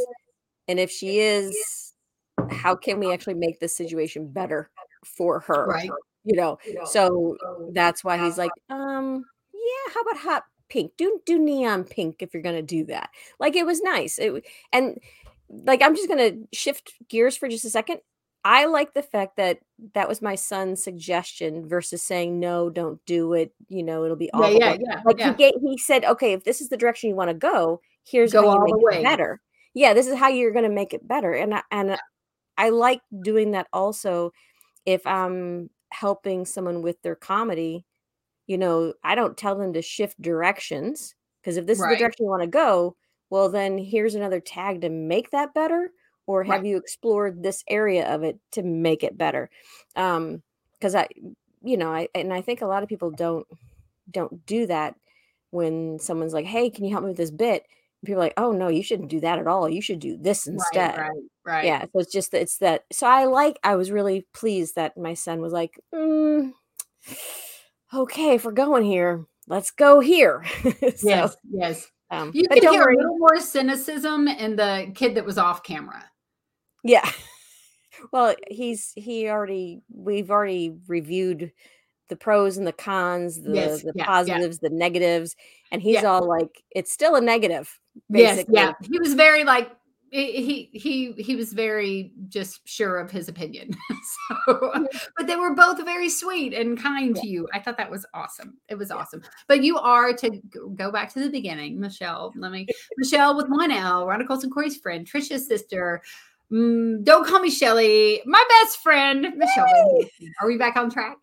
And 0.66 0.78
if 0.78 0.90
she 0.90 1.20
is, 1.20 1.94
how 2.50 2.76
can 2.76 2.98
we 2.98 3.12
actually 3.12 3.34
make 3.34 3.58
this 3.60 3.74
situation 3.74 4.30
better 4.30 4.70
for 5.04 5.40
her? 5.40 5.66
Right. 5.66 5.90
You 6.24 6.36
know, 6.36 6.58
so 6.84 7.38
that's 7.72 8.04
why 8.04 8.22
he's 8.22 8.36
like, 8.36 8.50
um, 8.68 9.24
yeah, 9.54 9.92
how 9.94 10.00
about 10.02 10.18
hot 10.18 10.42
pink? 10.68 10.92
Do 10.98 11.20
do 11.24 11.38
neon 11.38 11.84
pink 11.84 12.16
if 12.20 12.34
you're 12.34 12.42
gonna 12.42 12.60
do 12.60 12.84
that. 12.86 13.08
Like 13.40 13.56
it 13.56 13.64
was 13.64 13.80
nice. 13.80 14.18
It 14.18 14.44
and 14.72 14.98
like 15.50 15.82
I'm 15.82 15.94
just 15.96 16.08
gonna 16.08 16.32
shift 16.52 16.92
gears 17.08 17.36
for 17.36 17.48
just 17.48 17.64
a 17.64 17.70
second. 17.70 18.00
I 18.44 18.66
like 18.66 18.94
the 18.94 19.02
fact 19.02 19.36
that 19.36 19.58
that 19.94 20.08
was 20.08 20.22
my 20.22 20.34
son's 20.36 20.82
suggestion 20.82 21.68
versus 21.68 22.02
saying 22.02 22.38
no, 22.38 22.70
don't 22.70 23.04
do 23.04 23.32
it. 23.34 23.52
You 23.68 23.82
know, 23.82 24.04
it'll 24.04 24.16
be 24.16 24.30
all 24.32 24.50
Yeah, 24.50 24.70
yeah, 24.70 24.76
yeah. 24.80 25.02
like 25.04 25.18
yeah. 25.18 25.30
he 25.32 25.36
gave, 25.36 25.52
he 25.60 25.76
said, 25.76 26.04
okay, 26.04 26.32
if 26.32 26.44
this 26.44 26.60
is 26.60 26.68
the 26.68 26.76
direction 26.76 27.10
you 27.10 27.16
want 27.16 27.30
to 27.30 27.34
go, 27.34 27.80
here's 28.06 28.32
Go 28.32 28.40
how 28.42 28.44
you 28.46 28.50
all 28.52 28.64
make 28.64 28.74
the 28.74 28.78
way. 28.78 29.00
it 29.00 29.04
better. 29.04 29.40
Yeah, 29.74 29.92
this 29.92 30.06
is 30.06 30.16
how 30.16 30.28
you're 30.28 30.52
going 30.52 30.64
to 30.68 30.74
make 30.74 30.94
it 30.94 31.06
better. 31.06 31.32
And 31.34 31.52
I, 31.54 31.62
and 31.70 31.98
I 32.56 32.70
like 32.70 33.00
doing 33.22 33.50
that 33.50 33.66
also 33.72 34.32
if 34.86 35.04
I'm 35.06 35.68
helping 35.90 36.44
someone 36.46 36.80
with 36.80 37.02
their 37.02 37.16
comedy. 37.16 37.84
You 38.46 38.56
know, 38.56 38.94
I 39.04 39.14
don't 39.14 39.36
tell 39.36 39.56
them 39.56 39.72
to 39.74 39.82
shift 39.82 40.22
directions 40.22 41.14
because 41.42 41.56
if 41.58 41.66
this 41.66 41.78
is 41.80 41.86
the 41.86 41.96
direction 41.96 42.24
you 42.24 42.30
want 42.30 42.42
to 42.42 42.48
go, 42.48 42.96
well, 43.30 43.48
then 43.48 43.78
here's 43.78 44.14
another 44.14 44.40
tag 44.40 44.80
to 44.82 44.88
make 44.90 45.30
that 45.30 45.54
better. 45.54 45.90
Or 46.26 46.44
have 46.44 46.60
Right. 46.60 46.66
you 46.66 46.76
explored 46.76 47.42
this 47.42 47.64
area 47.68 48.06
of 48.14 48.22
it 48.22 48.38
to 48.52 48.62
make 48.62 49.02
it 49.02 49.16
better? 49.16 49.48
Um, 49.96 50.42
because 50.74 50.94
I, 50.94 51.08
you 51.62 51.76
know, 51.76 51.90
I 51.92 52.08
and 52.14 52.32
I 52.32 52.40
think 52.42 52.60
a 52.62 52.66
lot 52.66 52.82
of 52.82 52.88
people 52.88 53.10
don't 53.10 53.46
don't 54.10 54.44
do 54.46 54.66
that 54.66 54.96
when 55.50 55.98
someone's 55.98 56.34
like, 56.34 56.46
"Hey, 56.46 56.70
can 56.70 56.84
you 56.84 56.90
help 56.92 57.04
me 57.04 57.10
with 57.10 57.16
this 57.18 57.30
bit?" 57.30 57.64
And 58.02 58.06
people 58.06 58.20
are 58.20 58.24
like, 58.26 58.34
"Oh 58.36 58.52
no, 58.52 58.68
you 58.68 58.82
shouldn't 58.82 59.10
do 59.10 59.20
that 59.20 59.38
at 59.38 59.46
all. 59.46 59.68
You 59.68 59.82
should 59.82 60.00
do 60.00 60.16
this 60.18 60.46
instead." 60.46 60.96
Right, 60.96 61.08
right, 61.08 61.22
right. 61.44 61.64
Yeah, 61.64 61.82
so 61.84 62.00
it's 62.00 62.12
just 62.12 62.32
that 62.32 62.42
it's 62.42 62.58
that. 62.58 62.84
So 62.92 63.06
I 63.06 63.24
like. 63.24 63.58
I 63.64 63.76
was 63.76 63.90
really 63.90 64.26
pleased 64.34 64.74
that 64.76 64.96
my 64.98 65.14
son 65.14 65.40
was 65.40 65.52
like, 65.52 65.80
mm, 65.94 66.52
"Okay, 67.92 68.34
if 68.34 68.44
we're 68.44 68.52
going 68.52 68.84
here, 68.84 69.26
let's 69.46 69.70
go 69.70 70.00
here." 70.00 70.44
so, 70.96 71.08
Yes, 71.08 71.36
yes. 71.50 71.90
Um, 72.10 72.30
You 72.34 72.48
could 72.48 72.62
hear 72.62 72.80
worry. 72.84 72.94
a 72.94 72.98
little 72.98 73.18
more 73.18 73.38
cynicism 73.40 74.28
in 74.28 74.56
the 74.56 74.90
kid 74.94 75.14
that 75.14 75.24
was 75.24 75.38
off 75.38 75.62
camera. 75.62 76.04
Yeah. 76.84 77.08
Well, 78.12 78.36
he's 78.48 78.92
he 78.94 79.28
already 79.28 79.82
we've 79.92 80.30
already 80.30 80.76
reviewed 80.86 81.50
the 82.08 82.14
pros 82.14 82.56
and 82.56 82.64
the 82.64 82.72
cons, 82.72 83.42
the 83.42 83.52
Yes, 83.52 83.82
the 83.82 83.88
yeah, 83.88 83.92
yeah. 83.96 84.06
positives, 84.06 84.58
the 84.60 84.70
negatives, 84.70 85.34
and 85.72 85.82
he's 85.82 85.94
Yeah. 85.94 86.04
all 86.04 86.24
like, 86.28 86.62
"It's 86.70 86.92
still 86.92 87.16
a 87.16 87.20
negative." 87.20 87.68
Yes, 88.08 88.44
yeah. 88.48 88.74
He 88.88 89.00
was 89.00 89.14
very 89.14 89.42
like 89.42 89.72
he 90.10 90.70
he 90.72 91.12
he 91.12 91.36
was 91.36 91.52
very 91.52 92.12
just 92.28 92.66
sure 92.66 92.98
of 92.98 93.10
his 93.10 93.28
opinion. 93.28 93.76
so, 94.46 94.86
but 95.16 95.26
they 95.26 95.36
were 95.36 95.54
both 95.54 95.84
very 95.84 96.08
sweet 96.08 96.54
and 96.54 96.80
kind 96.80 97.14
to 97.16 97.26
you. 97.26 97.46
I 97.52 97.60
thought 97.60 97.76
that 97.76 97.90
was 97.90 98.06
awesome. 98.14 98.58
It 98.68 98.76
was 98.76 98.90
awesome. 98.90 99.22
But 99.46 99.62
you 99.62 99.78
are 99.78 100.12
to 100.14 100.40
go 100.74 100.90
back 100.90 101.12
to 101.14 101.20
the 101.20 101.30
beginning, 101.30 101.78
Michele. 101.78 102.32
Let 102.36 102.52
me 102.52 102.66
Michele 102.98 103.36
with 103.36 103.48
one 103.48 103.70
L, 103.70 104.06
Rhonda 104.06 104.26
Colson 104.26 104.50
Corey's 104.50 104.76
friend, 104.76 105.06
Trisha's 105.06 105.46
sister. 105.46 106.02
Mm, 106.50 107.04
don't 107.04 107.26
call 107.26 107.40
me 107.40 107.50
Shelly, 107.50 108.22
my 108.24 108.42
best 108.62 108.78
friend, 108.78 109.26
Michele. 109.36 109.66
Houten. 109.66 110.32
Are 110.40 110.48
we 110.48 110.56
back 110.56 110.76
on 110.76 110.90
track? 110.90 111.18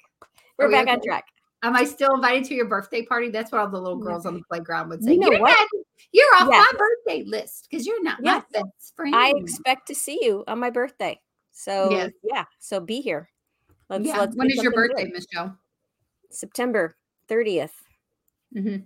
We're 0.58 0.72
back 0.72 0.88
on 0.88 1.02
track. 1.02 1.26
Am 1.64 1.76
I 1.76 1.84
still 1.84 2.14
invited 2.14 2.46
to 2.46 2.54
your 2.54 2.66
birthday 2.66 3.02
party? 3.02 3.30
That's 3.30 3.52
what 3.52 3.60
all 3.60 3.68
the 3.68 3.80
little 3.80 3.98
girls 3.98 4.28
on 4.28 4.36
the 4.36 4.44
playground 4.48 4.90
would 4.90 5.04
say. 5.04 5.14
You 5.14 5.20
know 5.20 5.32
you're, 5.32 5.42
what? 5.42 5.68
You're 6.12 6.34
off 6.36 6.48
my 6.48 6.72
birthday 6.78 7.24
list 7.24 7.68
because 7.70 7.86
you're 7.86 8.04
not 8.04 8.20
Yeah. 8.24 8.42
my 8.54 8.62
best 8.62 8.96
friend. 8.96 9.16
I 9.16 9.34
expect 9.38 9.88
to 9.88 9.96
see 9.96 10.20
you 10.22 10.44
on 10.48 10.60
my 10.60 10.70
birthday. 10.70 11.20
So 11.52 11.90
Yes. 11.92 12.12
yeah, 12.24 12.46
so 12.60 12.80
be 12.80 13.02
here. 13.02 13.30
Let's 13.90 14.06
yeah. 14.06 14.20
let's 14.20 14.36
when 14.36 14.50
is 14.52 14.62
your 14.62 14.72
birthday. 14.74 15.06
Michele? 15.12 15.58
September 16.32 16.98
30th. 17.30 17.72
hmm 18.54 18.78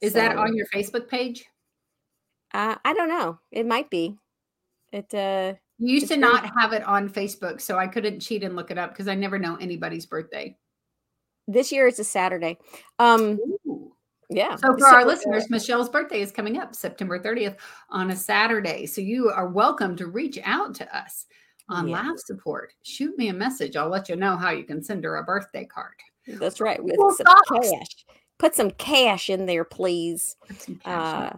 Is 0.00 0.12
that 0.14 0.36
on 0.36 0.54
your 0.56 0.66
Facebook 0.66 1.08
page? 1.08 1.44
Uh, 2.52 2.76
I 2.84 2.92
don't 2.94 3.08
know. 3.08 3.38
It 3.52 3.64
might 3.66 3.90
be. 3.90 4.16
It 4.92 5.14
uh 5.14 5.54
You 5.78 5.94
used 5.94 6.08
to 6.08 6.16
not 6.16 6.50
have 6.58 6.72
it 6.72 6.82
on 6.82 7.08
Facebook, 7.08 7.60
so 7.60 7.78
I 7.78 7.86
couldn't 7.86 8.20
cheat 8.20 8.42
and 8.42 8.56
look 8.56 8.70
it 8.70 8.78
up 8.78 8.90
because 8.90 9.08
I 9.08 9.14
never 9.14 9.38
know 9.38 9.56
anybody's 9.56 10.06
birthday. 10.06 10.56
this 11.48 11.72
year 11.72 11.86
it's 11.88 11.98
a 11.98 12.04
Saturday. 12.04 12.58
Um 12.98 13.38
yeah. 14.30 14.56
So 14.56 14.76
for 14.78 14.86
our 14.86 15.00
uh, 15.00 15.04
listeners, 15.04 15.50
Michele's 15.50 15.88
birthday 15.88 16.20
is 16.20 16.30
coming 16.32 16.58
up 16.58 16.74
September 16.74 17.18
30th 17.18 17.56
on 17.90 18.10
a 18.12 18.16
Saturday. 18.16 18.86
So 18.86 19.00
you 19.00 19.28
are 19.30 19.48
welcome 19.48 19.96
to 19.96 20.06
reach 20.06 20.38
out 20.44 20.74
to 20.76 20.96
us 20.96 21.26
on 21.68 21.88
Yeah. 21.88 21.96
Laugh 22.02 22.18
Support. 22.18 22.74
Shoot 22.82 23.18
me 23.18 23.28
a 23.28 23.32
message. 23.32 23.76
I'll 23.76 23.88
let 23.88 24.08
you 24.08 24.16
know 24.16 24.36
how 24.36 24.50
you 24.50 24.64
can 24.64 24.82
send 24.82 25.04
her 25.04 25.16
a 25.16 25.24
birthday 25.24 25.64
card. 25.64 25.94
That's 26.26 26.60
right. 26.60 26.82
With 26.82 26.96
Well, 26.98 27.12
some 27.12 27.26
cash. 27.60 28.04
Put 28.38 28.54
some 28.54 28.70
cash 28.72 29.28
in 29.30 29.46
there, 29.46 29.64
please. 29.64 30.36
Uh 30.84 31.30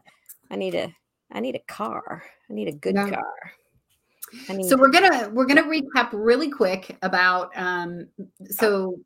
I 0.50 0.56
need 0.56 0.75
a 0.75 0.94
I 1.32 1.40
need 1.40 1.54
a 1.56 1.61
car. 1.61 2.22
I 2.50 2.52
need 2.52 2.68
a 2.68 2.72
good 2.72 2.94
Yeah. 2.94 3.11
car. 3.11 3.52
I 4.49 4.54
need 4.54 4.68
so 4.68 4.76
we're 4.76 4.90
gonna 4.90 5.30
we're 5.30 5.46
gonna 5.46 5.64
recap 5.64 6.11
really 6.12 6.50
quick 6.50 6.96
about 7.02 7.50
um 7.56 8.06
so 8.50 8.99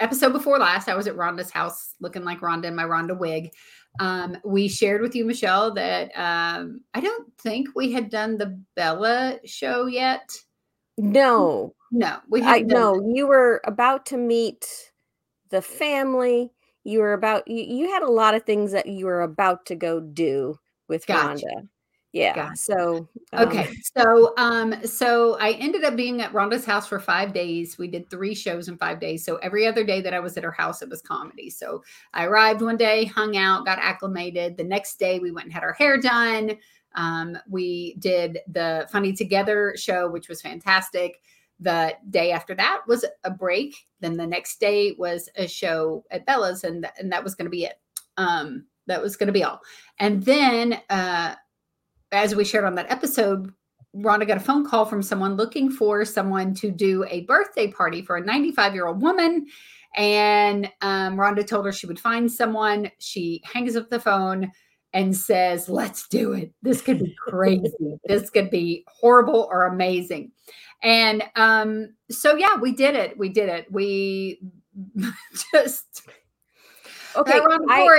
episode 0.00 0.32
before 0.32 0.58
last 0.58 0.88
i 0.88 0.96
was 0.96 1.06
at 1.06 1.16
rhonda's 1.16 1.50
house 1.50 1.94
looking 2.00 2.24
like 2.24 2.40
rhonda 2.40 2.64
in 2.64 2.74
my 2.74 2.84
rhonda 2.84 3.16
wig 3.16 3.50
um 3.98 4.36
we 4.44 4.68
shared 4.68 5.02
with 5.02 5.14
you 5.14 5.24
michele 5.24 5.72
that 5.74 6.10
um 6.16 6.80
i 6.94 7.00
don't 7.00 7.30
think 7.38 7.68
we 7.74 7.92
had 7.92 8.10
done 8.10 8.38
the 8.38 8.58
bella 8.76 9.38
show 9.44 9.86
yet 9.86 10.30
no. 11.00 11.74
no 11.90 12.18
we 12.28 12.42
I 12.42 12.44
hadn't 12.44 12.68
done 12.68 12.80
no, 12.80 13.14
you 13.14 13.26
were 13.26 13.60
about 13.64 14.06
to 14.06 14.16
meet 14.16 14.66
the 15.50 15.62
family. 15.62 16.52
You 16.84 17.00
were 17.00 17.12
about 17.12 17.46
you, 17.46 17.62
you 17.62 17.90
had 17.90 18.02
a 18.02 18.10
lot 18.10 18.34
of 18.34 18.44
things 18.44 18.72
that 18.72 18.86
you 18.86 19.06
were 19.06 19.22
about 19.22 19.66
to 19.66 19.76
go 19.76 20.00
do 20.00 20.56
with 20.88 21.06
Gotcha. 21.06 21.44
Rhonda. 21.46 21.68
Yeah. 22.12 22.52
So 22.54 23.08
um, 23.32 23.48
Okay, 23.48 23.68
so 23.96 24.34
um, 24.36 24.74
so 24.84 25.38
I 25.38 25.52
ended 25.52 25.84
up 25.84 25.94
being 25.94 26.20
at 26.20 26.32
Rhonda's 26.32 26.64
house 26.64 26.88
for 26.88 26.98
five 26.98 27.32
days. 27.32 27.78
We 27.78 27.86
did 27.86 28.10
three 28.10 28.34
shows 28.34 28.68
in 28.68 28.76
five 28.78 28.98
days. 28.98 29.24
So 29.24 29.36
every 29.36 29.66
other 29.66 29.84
day 29.84 30.00
that 30.00 30.12
I 30.12 30.18
was 30.18 30.36
at 30.36 30.42
her 30.42 30.50
house, 30.50 30.82
it 30.82 30.88
was 30.88 31.02
comedy. 31.02 31.50
So 31.50 31.84
I 32.12 32.24
arrived 32.24 32.62
one 32.62 32.76
day, 32.76 33.04
hung 33.04 33.36
out, 33.36 33.64
got 33.64 33.78
acclimated. 33.78 34.56
The 34.56 34.64
next 34.64 34.98
day, 34.98 35.20
we 35.20 35.30
went 35.30 35.46
and 35.46 35.54
had 35.54 35.62
our 35.62 35.72
hair 35.72 35.98
done. 35.98 36.56
Um, 36.96 37.38
we 37.48 37.94
did 38.00 38.40
the 38.48 38.88
Funny 38.90 39.12
Together 39.12 39.74
show, 39.76 40.08
which 40.08 40.28
was 40.28 40.42
fantastic. 40.42 41.20
The 41.60 41.94
day 42.08 42.32
after 42.32 42.54
that 42.56 42.80
was 42.88 43.04
a 43.22 43.30
break. 43.30 43.86
Then 44.00 44.16
the 44.16 44.26
next 44.26 44.58
day 44.58 44.96
was 44.98 45.28
a 45.36 45.46
show 45.46 46.04
at 46.10 46.26
Bella's, 46.26 46.64
and 46.64 46.82
th- 46.82 46.94
and 46.98 47.12
that 47.12 47.22
was 47.22 47.36
going 47.36 47.46
to 47.46 47.50
be 47.50 47.66
it. 47.66 47.78
Um, 48.16 48.64
that 48.86 49.00
was 49.00 49.16
going 49.16 49.28
to 49.28 49.32
be 49.32 49.44
all. 49.44 49.60
And 50.00 50.24
then 50.24 50.80
uh, 50.90 51.34
as 52.12 52.34
we 52.34 52.44
shared 52.44 52.64
on 52.64 52.74
that 52.76 52.90
episode, 52.90 53.52
Rhonda 53.96 54.26
got 54.26 54.36
a 54.36 54.40
phone 54.40 54.64
call 54.66 54.84
from 54.84 55.02
someone 55.02 55.36
looking 55.36 55.70
for 55.70 56.04
someone 56.04 56.54
to 56.54 56.70
do 56.70 57.04
a 57.08 57.22
birthday 57.22 57.68
party 57.70 58.02
for 58.02 58.16
a 58.16 58.24
95 58.24 58.74
year 58.74 58.86
old 58.86 59.02
woman. 59.02 59.46
And 59.96 60.70
um, 60.80 61.16
Rhonda 61.16 61.44
told 61.46 61.66
her 61.66 61.72
she 61.72 61.86
would 61.86 61.98
find 61.98 62.30
someone. 62.30 62.90
She 62.98 63.42
hangs 63.44 63.74
up 63.74 63.90
the 63.90 63.98
phone 63.98 64.52
and 64.92 65.16
says, 65.16 65.68
Let's 65.68 66.06
do 66.08 66.32
it. 66.32 66.52
This 66.62 66.80
could 66.82 67.00
be 67.00 67.14
crazy. 67.28 67.98
this 68.04 68.30
could 68.30 68.50
be 68.50 68.84
horrible 68.88 69.48
or 69.50 69.66
amazing. 69.66 70.30
And 70.82 71.24
um, 71.36 71.94
so, 72.10 72.36
yeah, 72.36 72.56
we 72.56 72.72
did 72.72 72.94
it. 72.94 73.18
We 73.18 73.28
did 73.28 73.48
it. 73.48 73.70
We 73.70 74.40
just, 75.52 76.02
okay. 77.16 77.40
I, 77.68 77.98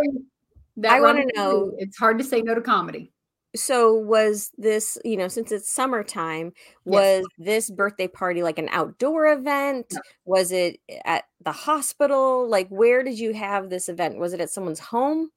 I 0.90 1.02
wanna 1.02 1.26
know- 1.36 1.74
It's 1.78 1.98
hard 1.98 2.18
to 2.18 2.24
say 2.24 2.42
no 2.42 2.56
to 2.56 2.62
comedy. 2.62 3.11
So 3.56 3.94
was 3.94 4.52
this, 4.58 4.98
you 5.04 5.18
know, 5.18 5.28
since 5.28 5.52
it's 5.52 5.70
summertime, 5.72 6.54
Yes. 6.90 7.08
was 7.20 7.30
this 7.38 7.70
birthday 7.70 8.08
party 8.08 8.44
like 8.44 8.58
an 8.60 8.70
outdoor 8.72 9.28
event? 9.32 10.00
Was 10.26 10.52
it 10.52 10.80
eh, 10.90 11.00
at 11.06 11.26
the 11.44 11.52
hospital? 11.52 12.48
Like 12.50 12.68
where 12.70 13.04
did 13.04 13.20
you 13.20 13.34
have 13.34 13.70
this 13.70 13.90
event? 13.90 14.18
Was 14.20 14.34
it 14.34 14.42
at 14.42 14.50
someone's 14.50 14.80
home? 14.80 15.32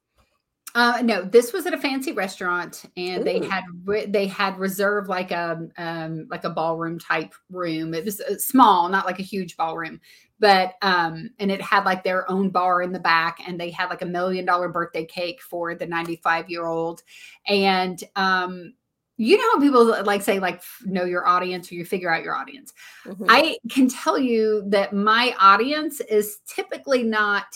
Uh, 0.76 1.00
no, 1.04 1.22
this 1.22 1.52
was 1.52 1.66
at 1.66 1.74
a 1.74 1.78
fancy 1.78 2.10
restaurant, 2.10 2.84
and 2.96 3.24
they 3.24 3.38
had 3.46 3.62
re- 3.84 4.06
they 4.06 4.26
had 4.26 4.58
reserved 4.58 5.08
like 5.08 5.30
a 5.30 5.68
um 5.78 6.26
like 6.28 6.42
a 6.42 6.50
ballroom 6.50 6.98
type 6.98 7.32
room. 7.48 7.94
It 7.94 8.04
was 8.04 8.20
uh, 8.20 8.38
small, 8.38 8.88
not 8.88 9.06
like 9.06 9.20
a 9.20 9.22
huge 9.22 9.56
ballroom, 9.56 10.00
but 10.40 10.74
um 10.82 11.30
and 11.38 11.52
it 11.52 11.62
had 11.62 11.84
like 11.84 12.02
their 12.02 12.28
own 12.28 12.50
bar 12.50 12.82
in 12.82 12.90
the 12.90 12.98
back, 12.98 13.38
and 13.46 13.58
they 13.58 13.70
had 13.70 13.88
like 13.88 14.02
a 14.02 14.06
million 14.06 14.44
dollar 14.44 14.68
birthday 14.68 15.04
cake 15.04 15.40
for 15.42 15.76
the 15.76 15.86
ninety 15.86 16.16
five 16.16 16.50
year 16.50 16.66
old, 16.66 17.02
and 17.46 18.02
um 18.16 18.74
you 19.16 19.36
know 19.36 19.48
how 19.52 19.60
people 19.60 20.04
like 20.04 20.22
say 20.22 20.40
like 20.40 20.60
know 20.84 21.04
your 21.04 21.24
audience 21.24 21.70
or 21.70 21.76
you 21.76 21.84
figure 21.84 22.12
out 22.12 22.24
your 22.24 22.34
audience. 22.34 22.72
Mhm. 23.06 23.26
I 23.28 23.58
can 23.70 23.88
tell 23.88 24.18
you 24.18 24.64
that 24.70 24.92
my 24.92 25.36
audience 25.38 26.00
is 26.00 26.38
typically 26.48 27.04
not 27.04 27.46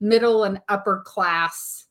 middle 0.00 0.42
and 0.42 0.60
upper 0.68 1.02
class 1.06 1.86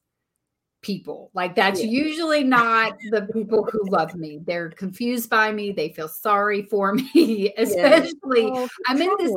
people. 0.84 1.32
Like 1.34 1.56
that's 1.56 1.82
Yeah. 1.82 1.90
usually 1.90 2.44
not 2.44 2.98
the 3.10 3.24
people 3.34 3.64
who 3.64 3.90
love 3.90 4.14
me. 4.14 4.40
They're 4.46 4.70
confused 4.70 5.30
by 5.30 5.52
me. 5.52 5.72
They 5.72 5.90
feel 5.90 6.08
sorry 6.08 6.64
for 6.64 6.94
me, 7.16 7.54
especially 7.58 8.52
Oh, 8.52 8.68
I'm 8.88 9.02
in 9.02 9.10
this 9.18 9.34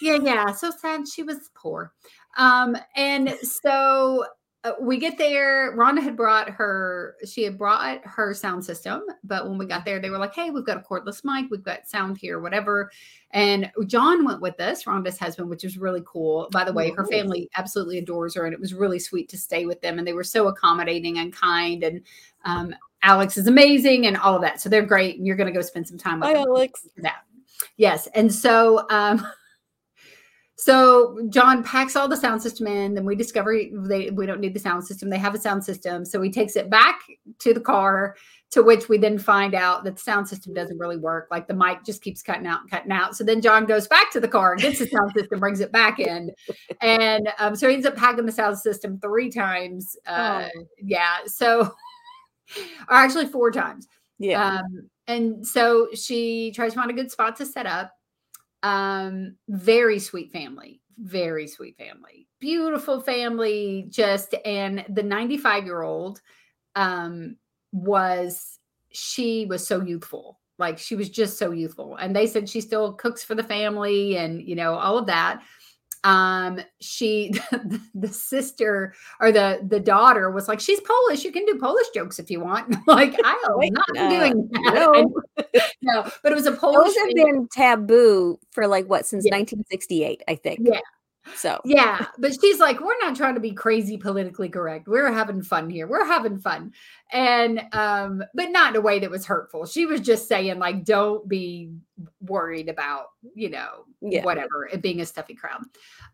yeah, 0.00 0.18
yeah. 0.22 0.52
So 0.52 0.70
sad 0.70 1.06
she 1.06 1.22
was 1.22 1.50
poor. 1.54 1.92
Um, 2.36 2.76
and 2.96 3.30
so 3.42 4.24
uh, 4.64 4.72
we 4.80 4.98
get 4.98 5.16
there. 5.16 5.76
Rhonda 5.76 6.02
had 6.02 6.16
brought 6.16 6.50
her, 6.50 7.16
she 7.24 7.44
had 7.44 7.56
brought 7.56 8.00
her 8.04 8.34
sound 8.34 8.64
system, 8.64 9.02
but 9.22 9.48
when 9.48 9.56
we 9.56 9.66
got 9.66 9.84
there, 9.84 10.00
they 10.00 10.10
were 10.10 10.18
like, 10.18 10.34
Hey, 10.34 10.50
we've 10.50 10.66
got 10.66 10.76
a 10.76 10.80
cordless 10.80 11.22
mic, 11.24 11.50
we've 11.50 11.62
got 11.62 11.86
sound 11.86 12.18
here, 12.18 12.40
whatever. 12.40 12.90
And 13.30 13.70
John 13.86 14.24
went 14.24 14.40
with 14.40 14.60
us, 14.60 14.84
Rhonda's 14.84 15.18
husband, 15.18 15.48
which 15.48 15.62
was 15.62 15.78
really 15.78 16.02
cool. 16.06 16.48
By 16.50 16.64
the 16.64 16.72
way, 16.72 16.90
her 16.90 17.04
family 17.06 17.48
absolutely 17.56 17.98
adores 17.98 18.34
her, 18.34 18.46
and 18.46 18.54
it 18.54 18.60
was 18.60 18.74
really 18.74 18.98
sweet 18.98 19.28
to 19.28 19.38
stay 19.38 19.66
with 19.66 19.80
them. 19.80 19.98
And 19.98 20.06
they 20.06 20.14
were 20.14 20.24
so 20.24 20.48
accommodating 20.48 21.18
and 21.18 21.32
kind. 21.32 21.84
And 21.84 22.00
um, 22.44 22.74
Alex 23.02 23.36
is 23.36 23.46
amazing 23.46 24.06
and 24.06 24.16
all 24.16 24.34
of 24.34 24.42
that. 24.42 24.60
So 24.60 24.68
they're 24.68 24.82
great. 24.82 25.18
And 25.18 25.26
you're 25.26 25.36
going 25.36 25.46
to 25.46 25.52
go 25.52 25.60
spend 25.62 25.86
some 25.86 25.98
time 25.98 26.20
with 26.20 26.30
Hi, 26.30 26.42
Alex. 26.42 26.86
that. 26.96 27.24
Yes. 27.76 28.08
And 28.14 28.32
so 28.32 28.86
um 28.90 29.26
so 30.60 31.16
John 31.30 31.62
packs 31.62 31.94
all 31.94 32.08
the 32.08 32.16
sound 32.16 32.42
system 32.42 32.66
in, 32.66 32.94
then 32.94 33.04
we 33.04 33.14
discover 33.14 33.56
they 33.86 34.10
we 34.10 34.26
don't 34.26 34.40
need 34.40 34.54
the 34.54 34.58
sound 34.60 34.84
system. 34.84 35.08
They 35.08 35.16
have 35.18 35.34
a 35.34 35.38
sound 35.40 35.62
system. 35.64 36.04
So 36.04 36.20
he 36.20 36.30
takes 36.32 36.56
it 36.56 36.68
back 36.68 37.00
to 37.38 37.54
the 37.54 37.60
car, 37.60 38.16
to 38.50 38.64
which 38.64 38.88
we 38.88 38.98
then 38.98 39.18
find 39.18 39.54
out 39.54 39.84
that 39.84 39.94
the 39.94 40.02
sound 40.02 40.26
system 40.26 40.52
doesn't 40.54 40.76
really 40.78 40.96
work. 40.96 41.28
Like 41.30 41.46
the 41.46 41.54
mic 41.54 41.84
just 41.84 42.02
keeps 42.02 42.22
cutting 42.22 42.46
out 42.46 42.62
and 42.62 42.70
cutting 42.70 42.90
out. 42.90 43.14
So 43.14 43.22
then 43.22 43.40
John 43.40 43.66
goes 43.66 43.86
back 43.86 44.10
to 44.12 44.18
the 44.20 44.26
car 44.26 44.52
and 44.54 44.60
gets 44.60 44.80
the 44.80 44.88
sound 44.88 45.12
system, 45.16 45.38
brings 45.38 45.60
it 45.60 45.70
back 45.70 46.00
in. 46.00 46.32
And 46.82 47.28
um, 47.38 47.54
so 47.54 47.68
he 47.68 47.74
ends 47.74 47.86
up 47.86 47.94
packing 47.94 48.26
the 48.26 48.32
sound 48.32 48.58
system 48.58 48.98
three 49.00 49.30
times. 49.30 49.96
Uh, 50.06 50.48
Oh. 50.56 50.64
yeah. 50.82 51.18
So 51.26 51.60
or 52.88 52.94
actually 52.96 53.26
four 53.26 53.52
times. 53.52 53.86
Yeah. 54.18 54.56
Um, 54.58 54.88
and 55.06 55.46
so 55.46 55.88
she 55.94 56.50
tries 56.52 56.72
to 56.72 56.78
find 56.80 56.90
a 56.90 56.94
good 56.94 57.10
spot 57.12 57.36
to 57.36 57.46
set 57.46 57.66
up. 57.66 57.92
Um, 58.62 59.36
very 59.48 59.98
sweet 59.98 60.32
family, 60.32 60.80
very 60.98 61.46
sweet 61.46 61.76
family, 61.76 62.26
beautiful 62.40 63.00
family. 63.00 63.86
Just 63.88 64.34
and 64.44 64.84
the 64.88 65.02
95 65.02 65.64
year 65.64 65.82
old 65.82 66.20
um, 66.74 67.36
was 67.72 68.58
she 68.90 69.46
was 69.46 69.66
so 69.66 69.82
youthful, 69.82 70.40
like 70.58 70.78
she 70.78 70.96
was 70.96 71.08
just 71.08 71.38
so 71.38 71.52
youthful. 71.52 71.96
And 71.96 72.14
they 72.16 72.26
said 72.26 72.48
she 72.48 72.60
still 72.60 72.92
cooks 72.94 73.22
for 73.22 73.34
the 73.34 73.44
family 73.44 74.16
and 74.16 74.42
you 74.42 74.54
know 74.54 74.74
all 74.74 74.98
of 74.98 75.06
that. 75.06 75.42
Um, 76.04 76.60
she 76.80 77.32
the 77.94 78.08
sister 78.08 78.94
or 79.20 79.32
the 79.32 79.60
the 79.66 79.80
daughter 79.80 80.30
was 80.30 80.48
like, 80.48 80.60
she's 80.60 80.80
Polish. 80.80 81.24
You 81.24 81.32
can 81.32 81.44
do 81.44 81.58
Polish 81.58 81.86
jokes 81.94 82.18
if 82.18 82.30
you 82.30 82.40
want. 82.40 82.76
like 82.86 83.14
I 83.24 83.32
am 83.62 83.72
not 83.72 83.96
uh, 83.96 84.08
doing 84.10 84.48
that. 84.52 84.74
no. 84.74 85.14
No, 85.80 86.02
but 86.22 86.32
it 86.32 86.34
was 86.34 86.46
a 86.46 86.52
Polish. 86.52 86.88
Those 86.88 86.96
have 86.96 87.14
been 87.14 87.48
taboo 87.52 88.38
for 88.50 88.66
like 88.66 88.86
what 88.86 89.06
since 89.06 89.24
Yeah. 89.24 89.36
1968, 89.36 90.22
I 90.28 90.34
think. 90.34 90.60
Yeah. 90.62 90.80
So 91.36 91.60
Yeah, 91.64 92.06
but 92.18 92.32
she's 92.40 92.58
like, 92.58 92.80
we're 92.80 92.98
not 93.00 93.16
trying 93.16 93.34
to 93.34 93.40
be 93.40 93.52
crazy 93.52 93.96
politically 93.96 94.48
correct. 94.48 94.88
We're 94.88 95.12
having 95.12 95.42
fun 95.42 95.70
here. 95.70 95.86
We're 95.86 96.06
having 96.06 96.38
fun. 96.38 96.72
And 97.12 97.62
um, 97.72 98.22
but 98.34 98.50
not 98.50 98.70
in 98.70 98.76
a 98.76 98.80
way 98.80 98.98
that 98.98 99.10
was 99.10 99.26
hurtful. 99.26 99.66
She 99.66 99.86
was 99.86 100.00
just 100.00 100.28
saying, 100.28 100.58
like, 100.58 100.84
don't 100.84 101.28
be 101.28 101.72
worried 102.20 102.68
about, 102.68 103.06
you 103.34 103.50
know, 103.50 103.84
Yeah. 104.00 104.24
whatever, 104.24 104.68
it 104.72 104.82
being 104.82 105.00
a 105.00 105.06
stuffy 105.06 105.34
crowd. 105.34 105.62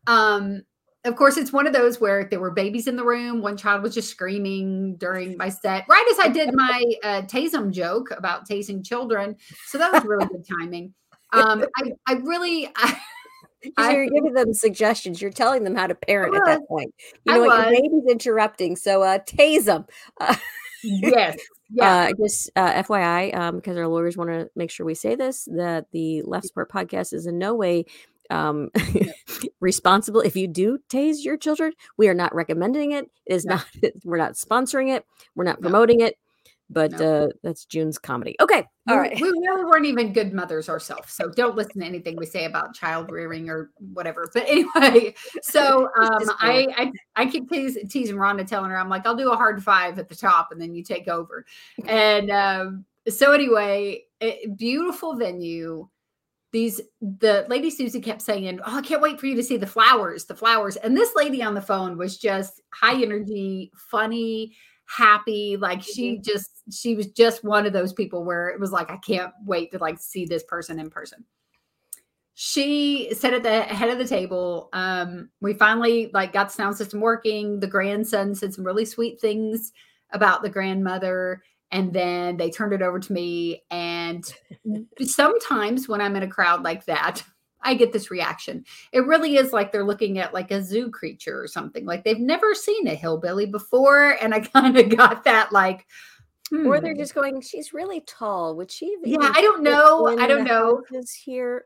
Um, 0.06 0.62
of 1.04 1.16
course, 1.16 1.36
it's 1.36 1.52
one 1.52 1.66
of 1.66 1.74
those 1.74 2.00
where 2.00 2.24
there 2.30 2.40
were 2.40 2.50
babies 2.50 2.86
in 2.86 2.96
the 2.96 3.04
room. 3.04 3.42
One 3.42 3.58
child 3.58 3.82
was 3.82 3.92
just 3.92 4.08
screaming 4.08 4.96
during 4.96 5.36
my 5.36 5.50
set, 5.50 5.84
right 5.86 6.06
as 6.10 6.18
I 6.18 6.28
did 6.28 6.54
my 6.54 6.82
uh, 7.02 7.22
tasem 7.22 7.70
joke 7.70 8.10
about 8.16 8.48
tasing 8.48 8.82
children. 8.82 9.36
So 9.66 9.76
that 9.76 9.92
was 9.92 10.02
really 10.04 10.24
good 10.26 10.46
timing. 10.48 10.94
Um, 11.34 11.64
I, 11.76 11.92
I 12.06 12.12
really, 12.14 12.68
I, 12.76 12.98
I- 13.76 13.94
you're 13.94 14.06
giving 14.06 14.32
them 14.34 14.52
suggestions. 14.54 15.20
You're 15.22 15.30
telling 15.30 15.64
them 15.64 15.74
how 15.74 15.86
to 15.86 15.94
parent 15.94 16.34
at 16.36 16.44
that 16.44 16.66
point. 16.68 16.94
You 17.24 17.32
I 17.34 17.36
know 17.38 17.44
what? 17.44 17.70
Your 17.72 17.82
baby's 17.82 18.10
interrupting, 18.10 18.76
so 18.76 19.02
uh, 19.02 19.18
tase 19.18 19.64
them. 19.64 19.86
yes, 20.82 21.38
yeah. 21.70 22.08
Uh, 22.10 22.12
just 22.22 22.50
uh, 22.56 22.82
FYI, 22.82 23.34
um, 23.36 23.56
because 23.56 23.76
our 23.76 23.88
lawyers 23.88 24.16
want 24.16 24.30
to 24.30 24.48
make 24.56 24.70
sure 24.70 24.84
we 24.86 24.94
say 24.94 25.14
this, 25.14 25.48
that 25.56 25.86
the 25.92 26.22
Laugh 26.22 26.44
Support 26.44 26.70
Podcast 26.70 27.12
is 27.12 27.26
in 27.26 27.38
no 27.38 27.54
way 27.54 27.84
um, 28.30 28.70
responsible 29.60 30.20
if 30.20 30.36
you 30.36 30.48
do 30.48 30.78
tase 30.88 31.24
your 31.24 31.36
children. 31.36 31.72
We 31.96 32.08
are 32.08 32.14
not 32.14 32.34
recommending 32.34 32.92
it. 32.92 33.10
It 33.26 33.34
is 33.34 33.44
No. 33.44 33.56
not. 33.56 33.66
We're 34.04 34.16
not 34.18 34.32
sponsoring 34.34 34.94
it. 34.94 35.04
We're 35.34 35.44
not 35.44 35.60
No. 35.60 35.68
promoting 35.68 36.00
it. 36.00 36.16
But 36.74 36.90
No. 36.92 37.24
uh, 37.24 37.28
that's 37.42 37.64
June's 37.64 37.98
comedy. 37.98 38.34
Okay, 38.40 38.64
all 38.88 38.96
we, 38.96 39.00
right. 39.00 39.14
we 39.20 39.28
really 39.28 39.64
weren't 39.64 39.86
even 39.86 40.12
good 40.12 40.34
mothers 40.34 40.68
ourselves. 40.68 41.12
So 41.12 41.30
don't 41.36 41.56
listen 41.56 41.80
to 41.80 41.86
anything 41.86 42.16
we 42.16 42.26
say 42.26 42.44
about 42.44 42.74
child 42.74 43.10
rearing 43.10 43.48
or 43.48 43.70
whatever. 43.78 44.28
But 44.34 44.44
anyway, 44.48 45.14
so 45.42 45.84
um, 45.98 46.30
I, 46.40 46.66
I 46.76 46.92
I 47.16 47.26
keep 47.26 47.48
teas- 47.48 47.78
teasing 47.88 48.16
Rhonda, 48.16 48.46
telling 48.46 48.70
her 48.70 48.78
I'm 48.78 48.88
like, 48.88 49.06
I'll 49.06 49.16
do 49.16 49.30
a 49.32 49.36
hard 49.36 49.62
five 49.62 49.98
at 49.98 50.08
the 50.08 50.16
top, 50.16 50.48
and 50.50 50.60
then 50.60 50.74
you 50.74 50.82
take 50.82 51.08
over. 51.08 51.46
And 51.86 52.30
um, 52.30 52.84
so 53.08 53.32
anyway, 53.32 54.04
eh, 54.20 54.46
beautiful 54.56 55.14
venue. 55.16 55.88
These 56.52 56.80
the 57.00 57.46
lady 57.48 57.70
Susie 57.70 58.00
kept 58.00 58.22
saying, 58.22 58.60
"Oh, 58.64 58.78
I 58.78 58.80
can't 58.82 59.02
wait 59.02 59.18
for 59.20 59.26
you 59.26 59.34
to 59.36 59.42
see 59.42 59.56
the 59.56 59.66
flowers, 59.66 60.24
the 60.24 60.36
flowers." 60.36 60.76
And 60.76 60.96
this 60.96 61.14
lady 61.16 61.42
on 61.42 61.54
the 61.54 61.60
phone 61.60 61.96
was 61.98 62.16
just 62.16 62.60
high 62.72 63.00
energy, 63.02 63.72
funny, 63.76 64.54
happy. 64.96 65.56
Like 65.56 65.82
she 65.82 66.18
just 66.18 66.62
she 66.70 66.94
was 66.94 67.08
just 67.08 67.44
one 67.44 67.66
of 67.66 67.72
those 67.72 67.92
people 67.92 68.24
where 68.24 68.48
it 68.48 68.60
was 68.60 68.72
like, 68.72 68.90
I 68.90 68.96
can't 68.98 69.32
wait 69.44 69.72
to 69.72 69.78
like 69.78 69.98
see 69.98 70.26
this 70.26 70.44
person 70.44 70.78
in 70.78 70.90
person. 70.90 71.24
She 72.34 73.14
sat 73.14 73.32
at 73.32 73.42
the 73.44 73.62
head 73.62 73.90
of 73.90 73.98
the 73.98 74.08
table. 74.08 74.68
Um, 74.72 75.30
we 75.40 75.54
finally 75.54 76.10
like 76.12 76.32
got 76.32 76.48
the 76.48 76.54
sound 76.54 76.76
system 76.76 77.00
working. 77.00 77.60
The 77.60 77.66
grandson 77.66 78.34
said 78.34 78.52
some 78.52 78.64
really 78.64 78.84
sweet 78.84 79.20
things 79.20 79.72
about 80.10 80.42
the 80.42 80.50
grandmother 80.50 81.42
and 81.70 81.92
then 81.92 82.36
they 82.36 82.50
turned 82.50 82.72
it 82.72 82.82
over 82.82 83.00
to 83.00 83.12
me 83.12 83.62
and 83.70 84.32
sometimes 85.00 85.88
when 85.88 86.00
i'm 86.00 86.16
in 86.16 86.22
a 86.22 86.28
crowd 86.28 86.62
like 86.62 86.84
that 86.86 87.22
i 87.64 87.74
get 87.74 87.92
this 87.92 88.10
reaction 88.10 88.64
it 88.92 89.06
really 89.06 89.36
is 89.36 89.52
like 89.52 89.72
they're 89.72 89.84
looking 89.84 90.18
at 90.18 90.32
like 90.32 90.50
a 90.50 90.62
zoo 90.62 90.90
creature 90.90 91.40
or 91.40 91.48
something 91.48 91.84
like 91.84 92.04
they've 92.04 92.20
never 92.20 92.54
seen 92.54 92.86
a 92.86 92.94
hillbilly 92.94 93.46
before 93.46 94.16
and 94.20 94.34
i 94.34 94.40
kind 94.54 94.76
of 94.76 94.96
got 94.96 95.24
that 95.24 95.52
like 95.52 95.86
Or 96.52 96.78
they're 96.78 96.92
hmm. 96.92 97.00
just 97.00 97.14
going, 97.14 97.40
she's 97.40 97.72
really 97.72 98.02
tall. 98.02 98.54
Would 98.56 98.70
she? 98.70 98.94
Yeah, 99.02 99.32
I 99.34 99.40
don't 99.40 99.62
know. 99.62 100.06
I 100.20 100.26
don't 100.26 100.44
know. 100.44 100.82
houses 100.92 101.10
here. 101.10 101.64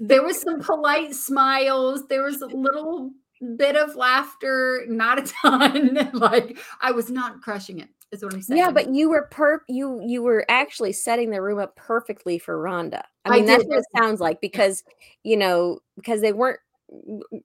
there 0.00 0.22
was 0.22 0.40
some 0.40 0.60
polite 0.60 1.14
smiles 1.14 2.06
there 2.08 2.22
was 2.22 2.42
a 2.42 2.46
little 2.46 3.10
bit 3.56 3.76
of 3.76 3.96
laughter 3.96 4.84
not 4.88 5.18
a 5.18 5.32
ton 5.42 6.10
like 6.14 6.58
i 6.80 6.90
was 6.90 7.10
not 7.10 7.40
crushing 7.40 7.80
it 7.80 7.88
is 8.12 8.22
what 8.22 8.32
i'm 8.34 8.42
saying 8.42 8.58
Yeah, 8.58 8.70
but 8.70 8.94
you 8.94 9.08
were 9.10 9.28
per 9.30 9.62
you 9.68 10.00
you 10.06 10.22
were 10.22 10.44
actually 10.48 10.92
setting 10.92 11.30
the 11.30 11.42
room 11.42 11.58
up 11.58 11.76
perfectly 11.76 12.38
for 12.38 12.56
Rhonda. 12.62 13.02
I 13.24 13.28
I 13.28 13.30
mean, 13.30 13.46
that's 13.46 13.64
what 13.64 13.78
it 13.78 13.84
sounds 13.96 14.20
like 14.20 14.40
because 14.40 14.84
you 15.24 15.36
know 15.36 15.80
because 15.96 16.20
they 16.20 16.32
weren't 16.32 16.60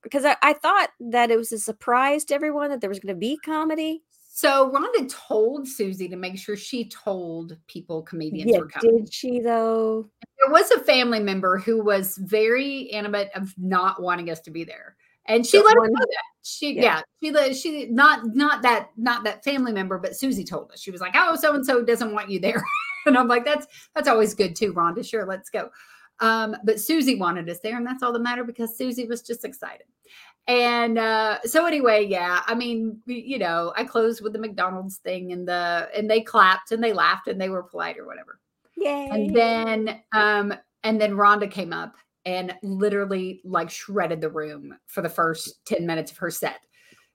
because 0.04 0.24
I, 0.24 0.36
I 0.44 0.54
thought 0.54 0.90
that 1.00 1.32
it 1.32 1.38
was 1.38 1.52
a 1.52 1.58
surprise 1.60 2.24
to 2.26 2.36
everyone 2.36 2.70
that 2.70 2.80
there 2.82 2.90
was 2.90 3.00
going 3.00 3.14
to 3.16 3.20
be 3.20 3.38
comedy. 3.44 4.04
so 4.34 4.72
rhonda 4.72 5.10
told 5.10 5.68
susie 5.68 6.08
to 6.08 6.16
make 6.16 6.38
sure 6.38 6.56
she 6.56 6.88
told 6.88 7.58
people 7.68 8.04
comedians 8.04 8.52
Yeah, 8.52 8.60
were 8.60 8.68
coming 8.68 9.00
did 9.06 9.14
she 9.14 9.40
though? 9.40 10.10
there 10.40 10.52
was 10.52 10.70
a 10.72 10.80
family 10.82 11.20
member 11.20 11.58
who 11.58 11.84
was 11.84 12.18
very 12.18 12.92
animate 12.92 13.30
of 13.36 13.54
not 13.58 14.02
wanting 14.02 14.30
us 14.30 14.40
to 14.42 14.52
be 14.52 14.64
there 14.64 14.96
and 15.26 15.46
she 15.46 15.58
let 15.58 15.68
us 15.78 15.80
one- 15.80 15.92
know 15.94 16.00
that 16.00 16.24
she 16.44 16.74
Yeah. 16.74 16.82
yeah. 16.84 17.02
she 17.22 17.32
let 17.32 17.56
she 17.56 17.86
not 17.88 18.22
not 18.34 18.62
that 18.64 18.90
not 18.98 19.24
that 19.26 19.44
family 19.44 19.72
member 19.72 19.98
but 20.00 20.16
susie 20.16 20.44
told 20.44 20.72
us 20.72 20.82
she 20.82 20.90
was 20.92 21.02
like 21.02 21.14
oh 21.16 21.36
so 21.36 21.54
and 21.54 21.66
so 21.66 21.84
doesn't 21.84 22.14
want 22.14 22.30
you 22.30 22.40
there 22.40 22.64
and 23.06 23.18
i'm 23.18 23.28
like 23.28 23.46
that's 23.46 23.68
that's 23.94 24.08
always 24.08 24.34
good 24.34 24.56
too 24.56 24.74
rhonda 24.74 25.06
sure 25.08 25.26
let's 25.26 25.50
go 25.52 25.70
um 26.20 26.56
but 26.64 26.80
susie 26.80 27.16
wanted 27.16 27.48
us 27.50 27.60
there 27.62 27.78
and 27.78 27.86
that's 27.86 28.02
all 28.02 28.12
that 28.12 28.22
mattered 28.24 28.46
because 28.48 28.76
susie 28.76 29.06
was 29.06 29.22
just 29.22 29.46
excited 29.46 29.86
and 30.48 30.98
uh 30.98 31.38
so 31.44 31.66
anyway 31.68 32.04
yeah 32.04 32.42
i 32.48 32.56
mean 32.56 33.00
you 33.06 33.38
know 33.38 33.72
i 33.78 33.84
closed 33.84 34.24
with 34.24 34.34
the 34.34 34.40
mcdonald's 34.40 34.98
thing 34.98 35.32
and 35.34 35.48
the 35.48 35.88
and 35.96 36.10
they 36.10 36.22
clapped 36.22 36.72
and 36.72 36.84
they 36.84 36.94
laughed 36.94 37.28
and 37.28 37.40
they 37.40 37.50
were 37.50 37.62
polite 37.62 38.00
or 38.00 38.08
whatever 38.08 38.40
Yay! 38.78 39.10
and 39.12 39.36
then 39.36 40.02
um 40.14 40.52
and 40.84 41.00
then 41.00 41.12
Rhonda 41.12 41.50
came 41.50 41.72
up 41.74 41.94
and 42.26 42.54
literally 42.64 43.42
like 43.44 43.70
shredded 43.70 44.22
the 44.22 44.30
room 44.30 44.76
for 44.88 45.02
the 45.02 45.10
first 45.10 45.66
10 45.66 45.86
minutes 45.86 46.12
of 46.12 46.18
her 46.18 46.32
set. 46.32 46.62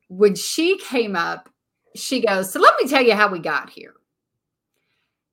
When 0.09 0.35
she 0.35 0.79
came 0.79 1.17
up, 1.17 1.49
she 1.95 2.21
goes, 2.25 2.53
"So 2.53 2.61
let 2.61 2.75
me 2.81 2.89
tell 2.89 3.03
you 3.03 3.15
how 3.15 3.29
we 3.29 3.39
got 3.39 3.71
here." 3.71 3.95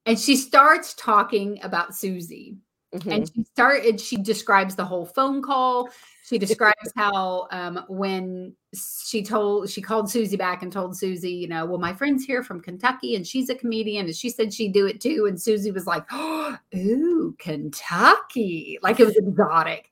And 0.06 0.20
she 0.20 0.36
starts 0.36 0.94
talking 0.96 1.60
about 1.64 1.96
Susie. 1.96 2.58
Mhm. 2.94 3.12
and 3.12 3.32
she 3.34 3.44
started 3.44 4.00
she 4.00 4.18
describes 4.18 4.76
the 4.76 4.86
whole 4.86 5.06
phone 5.06 5.42
call 5.42 5.90
she 6.24 6.38
describes 6.38 6.92
how 6.96 7.48
um, 7.52 7.84
when 7.90 8.56
she 8.74 9.22
told 9.22 9.70
she 9.70 9.82
called 9.82 10.10
susie 10.10 10.38
back 10.38 10.64
and 10.64 10.72
told 10.72 10.98
susie 10.98 11.32
you 11.32 11.48
know 11.48 11.66
well 11.66 11.78
my 11.78 11.94
friend's 11.94 12.24
here 12.24 12.44
from 12.44 12.60
kentucky 12.60 13.16
and 13.16 13.28
she's 13.28 13.50
a 13.50 13.56
comedian 13.56 14.06
and 14.06 14.16
she 14.16 14.30
said 14.30 14.54
she'd 14.54 14.74
do 14.74 14.88
it 14.88 15.02
too. 15.02 15.26
And 15.28 15.40
susie 15.40 15.72
was 15.72 15.86
like 15.86 16.06
oh, 16.12 16.58
ooh 16.76 17.36
kentucky. 17.38 18.80
Like 18.82 19.00
it 19.00 19.06
was 19.06 19.18
exotic. 19.18 19.92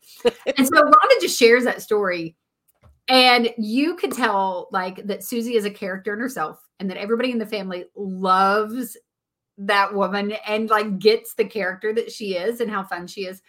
And 0.58 0.68
so 0.68 0.82
rhonda 0.82 1.22
just 1.22 1.38
shares 1.38 1.64
that 1.66 1.82
story 1.82 2.36
and 3.08 3.54
you 3.58 3.96
could 3.96 4.14
tell 4.14 4.70
like 4.72 5.06
that 5.08 5.24
susie 5.24 5.56
is 5.56 5.66
a 5.66 5.72
character 5.72 6.14
in 6.14 6.20
herself 6.20 6.66
and 6.80 6.90
that 6.90 6.98
everybody 6.98 7.32
in 7.32 7.38
the 7.38 7.46
family 7.46 7.86
loves 7.96 8.98
that 9.58 9.94
woman 9.94 10.34
and 10.48 10.70
like 10.70 10.98
gets 10.98 11.36
the 11.36 11.46
character 11.46 11.94
that 11.94 12.12
she 12.12 12.36
is 12.36 12.62
and 12.62 12.72
how 12.72 12.84
fun 12.84 13.06
she 13.06 13.26
is. 13.26 13.42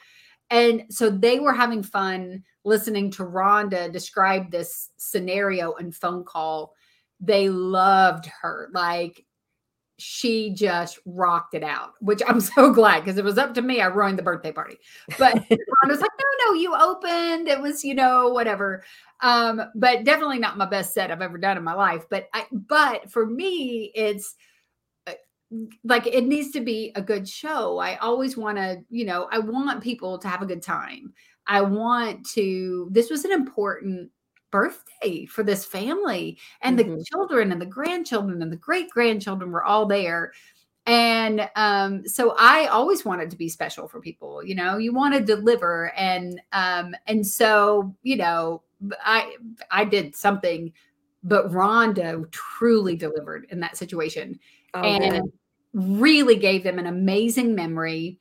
And 0.52 0.84
so 0.90 1.08
they 1.08 1.40
were 1.40 1.54
having 1.54 1.82
fun 1.82 2.44
listening 2.62 3.10
to 3.12 3.24
Rhonda 3.24 3.90
describe 3.90 4.50
this 4.50 4.90
scenario 4.98 5.72
and 5.72 5.94
phone 5.94 6.24
call. 6.24 6.74
They 7.20 7.48
loved 7.48 8.26
her. 8.42 8.68
Like 8.74 9.24
she 9.96 10.52
just 10.52 10.98
rocked 11.06 11.54
it 11.54 11.62
out, 11.62 11.92
which 12.00 12.20
I'm 12.28 12.40
so 12.54 12.70
glad 12.70 13.00
because 13.00 13.16
it 13.16 13.24
was 13.24 13.38
up 13.38 13.54
to 13.54 13.62
me. 13.62 13.80
I 13.80 13.86
ruined 13.86 14.18
the 14.18 14.22
birthday 14.22 14.52
party. 14.52 14.76
But 15.18 15.36
Rhonda's 15.50 16.00
like, 16.00 16.10
no, 16.20 16.46
no, 16.46 16.52
you 16.52 16.76
opened. 16.76 17.48
It 17.48 17.60
was, 17.60 17.82
you 17.82 17.94
know, 17.94 18.28
whatever. 18.28 18.84
Um, 19.22 19.62
but 19.74 20.04
definitely 20.04 20.38
not 20.38 20.58
my 20.58 20.66
best 20.66 20.92
set 20.92 21.10
I've 21.10 21.22
ever 21.22 21.38
done 21.38 21.56
in 21.56 21.64
my 21.64 21.74
life. 21.74 22.04
But 22.10 22.28
I 22.34 22.44
but 22.52 23.10
for 23.10 23.24
me, 23.24 23.90
it's 23.94 24.34
like 25.84 26.06
it 26.06 26.24
needs 26.26 26.50
to 26.52 26.60
be 26.60 26.92
a 26.94 27.02
good 27.02 27.28
show. 27.28 27.78
I 27.78 27.96
always 27.96 28.36
want 28.36 28.58
to, 28.58 28.82
you 28.90 29.04
know, 29.04 29.28
I 29.30 29.38
want 29.38 29.82
people 29.82 30.18
to 30.18 30.28
have 30.28 30.42
a 30.42 30.46
good 30.46 30.62
time. 30.62 31.12
I 31.46 31.60
want 31.62 32.26
to, 32.30 32.88
this 32.90 33.10
was 33.10 33.24
an 33.24 33.32
important 33.32 34.10
birthday 34.50 35.26
for 35.26 35.42
this 35.42 35.64
family 35.64 36.38
and 36.60 36.78
the 36.78 36.84
Mhm. 36.84 37.04
children 37.12 37.52
and 37.52 37.60
the 37.60 37.66
grandchildren 37.66 38.42
and 38.42 38.52
the 38.52 38.56
great 38.56 38.90
grandchildren 38.90 39.50
were 39.50 39.64
all 39.64 39.86
there. 39.86 40.32
And 40.86 41.48
um, 41.54 42.06
so 42.08 42.34
I 42.38 42.66
always 42.66 43.04
wanted 43.04 43.30
to 43.30 43.36
be 43.36 43.48
special 43.48 43.86
for 43.88 44.00
people, 44.00 44.44
you 44.44 44.54
know, 44.56 44.78
you 44.78 44.92
want 44.92 45.14
to 45.14 45.20
deliver. 45.20 45.92
And 45.96 46.40
um, 46.52 46.94
and 47.06 47.24
so, 47.26 47.94
you 48.02 48.16
know, 48.16 48.62
I 49.04 49.36
I 49.70 49.84
did 49.84 50.16
something, 50.16 50.72
but 51.22 51.50
Rhonda 51.52 52.28
truly 52.32 52.96
delivered 52.96 53.46
in 53.50 53.60
that 53.60 53.76
situation 53.76 54.40
Oh, 54.74 54.94
and 54.98 55.22
good. 55.22 55.32
Really 55.72 56.36
gave 56.36 56.64
them 56.64 56.78
an 56.78 56.86
amazing 56.86 57.54
memory. 57.54 58.18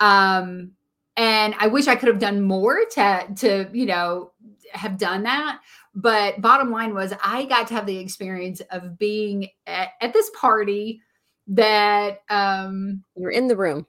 Um, 0.00 0.72
and 1.16 1.54
I 1.58 1.66
wish 1.68 1.88
I 1.88 1.96
could 1.96 2.08
have 2.08 2.20
done 2.20 2.42
more 2.42 2.78
to 2.92 3.28
to 3.36 3.68
you 3.72 3.86
know 3.86 4.32
have 4.72 4.98
done 4.98 5.24
that. 5.24 5.60
But 5.94 6.40
bottom 6.40 6.70
line 6.70 6.94
was, 6.94 7.12
I 7.24 7.44
got 7.46 7.66
to 7.68 7.74
have 7.74 7.86
the 7.86 7.98
experience 7.98 8.60
of 8.70 8.98
being 8.98 9.48
at, 9.66 9.90
at 10.00 10.12
this 10.12 10.30
party 10.38 11.00
that 11.48 12.20
um, 12.30 13.02
you're 13.16 13.30
in 13.32 13.48
the 13.48 13.56
room. 13.56 13.86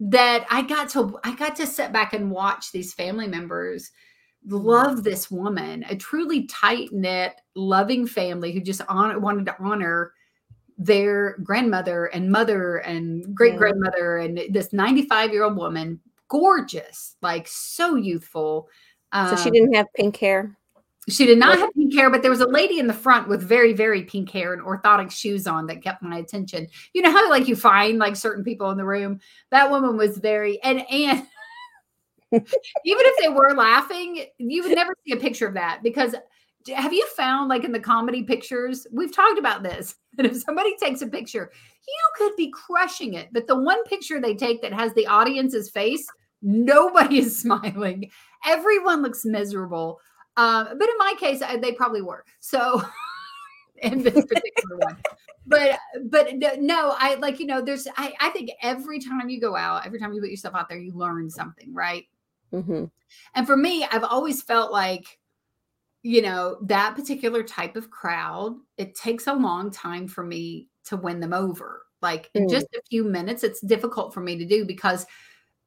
that 0.00 0.46
I 0.50 0.62
got 0.62 0.90
to 0.90 1.18
I 1.24 1.34
got 1.34 1.56
to 1.56 1.66
sit 1.66 1.92
back 1.92 2.12
and 2.12 2.30
watch 2.30 2.72
these 2.72 2.92
family 2.92 3.26
members 3.28 3.90
love 4.48 5.02
this 5.02 5.30
woman, 5.30 5.84
a 5.88 5.96
truly 5.96 6.46
tight 6.46 6.92
knit, 6.92 7.34
loving 7.56 8.06
family 8.06 8.52
who 8.52 8.60
just 8.60 8.80
hon- 8.82 9.20
wanted 9.20 9.46
to 9.46 9.56
honor 9.58 10.12
their 10.78 11.36
grandmother 11.42 12.06
and 12.06 12.30
mother 12.30 12.76
and 12.78 13.34
great 13.34 13.56
grandmother 13.56 14.18
and 14.18 14.40
this 14.50 14.72
95 14.72 15.32
year 15.32 15.44
old 15.44 15.56
woman, 15.56 16.00
gorgeous, 16.28 17.16
like 17.22 17.46
so 17.48 17.94
youthful. 17.96 18.68
So 19.14 19.36
she 19.36 19.48
Um, 19.48 19.52
didn't 19.52 19.74
have 19.74 19.86
pink 19.94 20.16
hair. 20.18 20.56
she 21.08 21.24
did 21.24 21.38
not 21.38 21.58
have 21.58 21.72
pink 21.74 21.94
hair, 21.94 22.10
but 22.10 22.20
there 22.20 22.30
was 22.30 22.40
a 22.42 22.48
lady 22.48 22.78
in 22.78 22.88
the 22.88 22.92
front 22.92 23.28
with 23.28 23.40
very, 23.42 23.72
very 23.72 24.02
pink 24.02 24.28
hair 24.30 24.52
and 24.52 24.60
orthotic 24.62 25.10
shoes 25.10 25.46
on 25.46 25.66
that 25.68 25.82
kept 25.82 26.02
my 26.02 26.18
attention. 26.18 26.66
You 26.92 27.02
know 27.02 27.10
how 27.12 27.30
like 27.30 27.48
you 27.48 27.56
find 27.56 27.98
like 27.98 28.16
certain 28.16 28.44
people 28.44 28.70
in 28.70 28.76
the 28.76 28.84
room? 28.84 29.20
That 29.50 29.70
woman 29.70 29.96
was 29.96 30.18
very 30.18 30.60
and 30.62 30.84
and 30.90 31.26
even 32.32 32.44
if 32.84 33.18
they 33.22 33.28
were 33.28 33.54
laughing, 33.54 34.26
you 34.38 34.64
would 34.64 34.74
never 34.74 34.94
see 35.06 35.12
a 35.12 35.16
picture 35.16 35.46
of 35.46 35.54
that 35.54 35.80
because 35.82 36.14
have 36.74 36.92
you 36.92 37.06
found 37.16 37.48
like 37.48 37.64
in 37.64 37.72
the 37.72 37.80
comedy 37.80 38.22
pictures? 38.22 38.86
We've 38.92 39.14
talked 39.14 39.38
about 39.38 39.62
this 39.62 39.94
that 40.16 40.26
if 40.26 40.36
somebody 40.36 40.76
takes 40.76 41.02
a 41.02 41.06
picture, 41.06 41.50
you 41.86 42.08
could 42.16 42.36
be 42.36 42.50
crushing 42.50 43.14
it, 43.14 43.28
but 43.32 43.46
the 43.46 43.56
one 43.56 43.82
picture 43.84 44.20
they 44.20 44.34
take 44.34 44.62
that 44.62 44.72
has 44.72 44.92
the 44.94 45.06
audience's 45.06 45.70
face, 45.70 46.06
nobody 46.42 47.18
is 47.18 47.38
smiling. 47.42 48.10
Everyone 48.44 49.02
looks 49.02 49.24
miserable. 49.24 50.00
Um, 50.36 50.66
but 50.78 50.88
in 50.88 50.98
my 50.98 51.14
case, 51.18 51.40
I, 51.40 51.56
they 51.56 51.72
probably 51.72 52.02
were. 52.02 52.24
So 52.40 52.82
in 53.82 54.02
this 54.02 54.24
particular 54.26 54.78
one. 54.78 54.96
But 55.46 55.78
but 56.10 56.34
no, 56.60 56.94
I 56.98 57.14
like 57.16 57.38
you 57.38 57.46
know, 57.46 57.62
there's 57.62 57.86
I, 57.96 58.12
I 58.20 58.30
think 58.30 58.50
every 58.62 58.98
time 58.98 59.28
you 59.28 59.40
go 59.40 59.56
out, 59.56 59.86
every 59.86 59.98
time 59.98 60.12
you 60.12 60.20
put 60.20 60.30
yourself 60.30 60.54
out 60.54 60.68
there, 60.68 60.78
you 60.78 60.92
learn 60.92 61.30
something, 61.30 61.72
right? 61.72 62.04
hmm 62.50 62.84
And 63.34 63.46
for 63.46 63.56
me, 63.56 63.86
I've 63.90 64.04
always 64.04 64.42
felt 64.42 64.72
like, 64.72 65.18
you 66.06 66.22
know, 66.22 66.56
that 66.62 66.94
particular 66.94 67.42
type 67.42 67.74
of 67.74 67.90
crowd, 67.90 68.56
it 68.78 68.94
takes 68.94 69.26
a 69.26 69.32
long 69.32 69.72
time 69.72 70.06
for 70.06 70.22
me 70.22 70.68
to 70.84 70.96
win 70.96 71.18
them 71.18 71.32
over. 71.32 71.82
Like 72.00 72.30
in 72.32 72.46
Mm. 72.46 72.50
just 72.50 72.66
a 72.76 72.82
few 72.88 73.02
minutes, 73.02 73.42
it's 73.42 73.60
difficult 73.60 74.14
for 74.14 74.20
me 74.20 74.38
to 74.38 74.44
do 74.44 74.64
because 74.64 75.04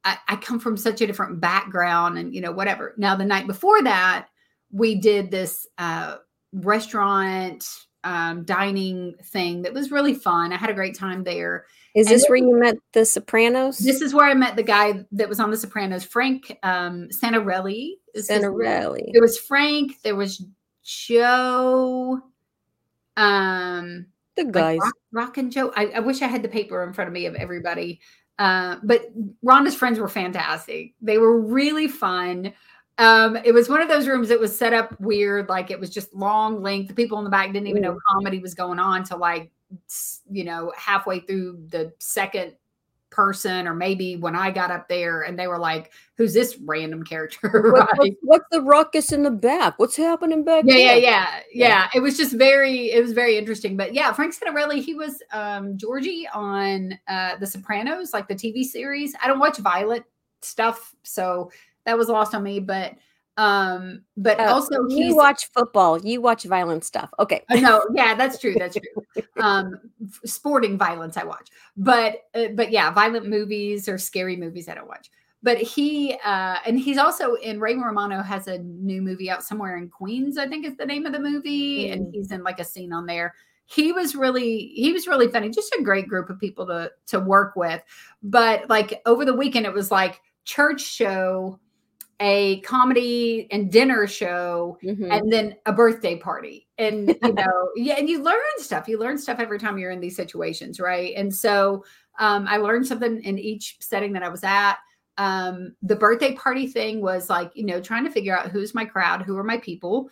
I, 0.02 0.16
I 0.28 0.36
come 0.36 0.58
from 0.58 0.78
such 0.78 1.02
a 1.02 1.06
different 1.06 1.42
background 1.42 2.16
and, 2.16 2.34
you 2.34 2.40
know, 2.40 2.52
whatever. 2.52 2.94
Now, 2.96 3.16
the 3.16 3.24
night 3.26 3.46
before 3.46 3.82
that, 3.82 4.28
we 4.72 4.94
did 4.94 5.30
this 5.30 5.66
uh, 5.76 6.16
restaurant 6.54 7.62
um, 8.02 8.44
dining 8.44 9.16
thing 9.22 9.60
that 9.62 9.74
was 9.74 9.90
really 9.90 10.14
fun. 10.14 10.54
I 10.54 10.56
had 10.56 10.70
a 10.70 10.74
great 10.74 10.96
time 10.96 11.22
there. 11.22 11.66
Is 11.94 12.06
And 12.06 12.14
this 12.14 12.26
where 12.28 12.38
you 12.38 12.58
met 12.58 12.76
the 12.94 13.04
Sopranos? 13.04 13.76
This 13.76 14.00
is 14.00 14.14
where 14.14 14.24
I 14.24 14.32
met 14.32 14.56
the 14.56 14.62
guy 14.62 15.04
that 15.12 15.28
was 15.28 15.38
on 15.38 15.50
The 15.50 15.58
Sopranos, 15.58 16.04
Frank 16.04 16.56
um, 16.62 17.08
Santorelli. 17.12 17.96
Is 18.14 18.28
his 18.28 18.42
name. 18.42 18.50
Santorelli. 18.50 19.12
There 19.12 19.22
was 19.22 19.38
Frank. 19.38 20.00
There 20.02 20.16
was 20.16 20.44
Joe. 20.82 22.20
Um, 23.16 24.06
The 24.36 24.44
like 24.44 24.52
guys. 24.52 24.78
Rock, 24.78 24.94
Rock 25.12 25.38
and 25.38 25.52
Joe. 25.52 25.72
I, 25.76 25.86
I 25.86 26.00
wish 26.00 26.22
I 26.22 26.26
had 26.26 26.42
the 26.42 26.48
paper 26.48 26.82
in 26.84 26.92
front 26.92 27.08
of 27.08 27.14
me 27.14 27.26
of 27.26 27.34
everybody. 27.34 28.00
Uh, 28.38 28.76
but 28.82 29.02
Rhonda's 29.44 29.74
friends 29.74 29.98
were 29.98 30.08
fantastic. 30.08 30.94
They 31.02 31.18
were 31.18 31.38
really 31.38 31.88
fun. 31.88 32.52
Um, 32.96 33.36
it 33.44 33.52
was 33.52 33.68
one 33.68 33.80
of 33.80 33.88
those 33.88 34.06
rooms 34.06 34.28
that 34.28 34.40
was 34.40 34.56
set 34.56 34.72
up 34.72 34.98
weird, 35.00 35.48
like 35.48 35.70
it 35.70 35.78
was 35.78 35.90
just 35.90 36.14
long 36.14 36.62
length. 36.62 36.88
The 36.88 36.94
people 36.94 37.18
in 37.18 37.24
the 37.24 37.30
back 37.30 37.52
didn't 37.52 37.68
even 37.68 37.82
know 37.82 37.98
comedy 38.10 38.38
was 38.38 38.54
going 38.54 38.78
on 38.78 39.04
till 39.04 39.18
like 39.18 39.50
you 40.30 40.44
know 40.44 40.72
halfway 40.76 41.20
through 41.20 41.64
the 41.68 41.92
second 41.98 42.56
person, 43.10 43.66
or 43.66 43.74
maybe 43.74 44.16
when 44.16 44.34
I 44.34 44.50
got 44.50 44.70
up 44.70 44.88
there, 44.88 45.22
and 45.22 45.38
they 45.38 45.46
were 45.46 45.58
like, 45.58 45.92
"Who's 46.16 46.32
this 46.32 46.58
random 46.64 47.02
character?" 47.02 47.50
Right? 47.70 47.88
what's, 47.96 48.16
what's 48.22 48.44
the 48.50 48.62
ruckus 48.62 49.12
in 49.12 49.22
the 49.22 49.30
back? 49.30 49.78
What's 49.78 49.96
happening 49.96 50.44
back 50.44 50.64
yeah, 50.66 50.76
yeah, 50.76 50.86
there? 50.86 50.98
yeah, 51.00 51.40
yeah. 51.52 51.88
It 51.94 52.00
was 52.00 52.16
just 52.16 52.34
very, 52.34 52.92
it 52.92 53.02
was 53.02 53.12
very 53.12 53.36
interesting. 53.36 53.76
But 53.76 53.94
yeah, 53.94 54.12
Frank 54.12 54.34
Santorelli, 54.34 54.82
he 54.82 54.94
was 54.94 55.22
um 55.32 55.76
Georgie 55.76 56.28
on 56.32 56.98
uh 57.08 57.36
The 57.36 57.46
Sopranos, 57.46 58.12
like 58.12 58.28
the 58.28 58.34
TV 58.34 58.64
series. 58.64 59.14
I 59.22 59.26
don't 59.26 59.38
watch 59.38 59.58
Violet 59.58 60.04
stuff, 60.42 60.94
so 61.02 61.50
that 61.84 61.98
was 61.98 62.08
lost 62.08 62.34
on 62.34 62.42
me. 62.42 62.60
But 62.60 62.94
um, 63.36 64.02
but 64.16 64.38
Uh, 64.40 64.52
also 64.52 64.86
you 64.88 65.16
watch 65.16 65.48
football. 65.54 65.98
You 66.00 66.20
watch 66.20 66.44
violent 66.44 66.84
stuff. 66.84 67.10
Okay. 67.18 67.44
no, 67.50 67.82
yeah, 67.94 68.14
that's 68.14 68.38
true. 68.38 68.54
That's 68.58 68.76
true. 68.76 69.24
Um, 69.40 69.80
sporting 70.24 70.76
violence 70.76 71.16
I 71.16 71.24
watch, 71.24 71.48
but 71.76 72.24
uh, 72.34 72.48
but 72.54 72.70
yeah, 72.70 72.90
violent 72.90 73.26
movies 73.26 73.88
or 73.88 73.98
scary 73.98 74.36
movies 74.36 74.68
I 74.68 74.74
don't 74.74 74.88
watch. 74.88 75.10
But 75.42 75.56
he 75.56 76.18
uh, 76.24 76.56
and 76.66 76.78
he's 76.78 76.98
also 76.98 77.34
in 77.36 77.60
Ray 77.60 77.74
Romano 77.74 78.20
has 78.22 78.46
a 78.46 78.58
new 78.58 79.00
movie 79.00 79.30
out 79.30 79.42
somewhere 79.42 79.78
in 79.78 79.88
Queens, 79.88 80.36
I 80.36 80.46
think 80.46 80.66
is 80.66 80.76
the 80.76 80.84
name 80.84 81.06
of 81.06 81.12
the 81.12 81.18
movie, 81.20 81.88
and 81.90 82.06
Mm. 82.08 82.12
he's 82.12 82.30
in 82.30 82.42
like 82.42 82.60
a 82.60 82.64
scene 82.64 82.92
on 82.92 83.06
there. 83.06 83.34
He 83.64 83.92
was 83.92 84.14
really 84.14 84.66
he 84.74 84.92
was 84.92 85.06
really 85.06 85.28
funny, 85.28 85.48
just 85.48 85.74
a 85.78 85.82
great 85.82 86.08
group 86.08 86.28
of 86.28 86.38
people 86.38 86.66
to 86.66 86.90
to 87.06 87.20
work 87.20 87.56
with. 87.56 87.80
But 88.22 88.68
like 88.68 89.00
over 89.06 89.24
the 89.24 89.32
weekend, 89.34 89.64
it 89.64 89.72
was 89.72 89.90
like 89.90 90.20
church 90.44 90.82
show, 90.82 91.58
a 92.20 92.60
comedy 92.60 93.48
and 93.50 93.72
dinner 93.72 94.06
show, 94.06 94.78
Mhm. 94.82 95.10
and 95.10 95.32
then 95.32 95.56
a 95.66 95.72
birthday 95.72 96.16
party. 96.16 96.68
And 96.78 97.08
you 97.22 97.32
know 97.32 97.68
yeah 97.76 97.94
and 97.98 98.08
you 98.08 98.22
learn 98.22 98.36
stuff. 98.58 98.86
You 98.88 98.98
learn 98.98 99.18
stuff 99.18 99.38
every 99.40 99.58
time 99.58 99.78
you're 99.78 99.90
in 99.90 100.00
these 100.00 100.16
situations 100.16 100.78
right? 100.80 101.14
And 101.16 101.34
so 101.34 101.84
um, 102.18 102.46
i 102.48 102.56
learned 102.58 102.86
something 102.86 103.22
in 103.22 103.38
each 103.38 103.76
setting 103.80 104.12
that 104.12 104.22
i 104.22 104.28
was 104.28 104.44
at. 104.44 104.76
Um, 105.16 105.74
the 105.82 105.96
birthday 105.96 106.34
party 106.34 106.66
thing 106.66 107.00
was 107.00 107.28
like 107.30 107.50
you 107.54 107.64
know 107.64 107.80
trying 107.80 108.04
to 108.04 108.10
figure 108.10 108.36
out 108.38 108.50
who's 108.50 108.74
my 108.74 108.84
crowd 108.84 109.22
who 109.22 109.36
are 109.38 109.44
my 109.44 109.56
people. 109.58 110.10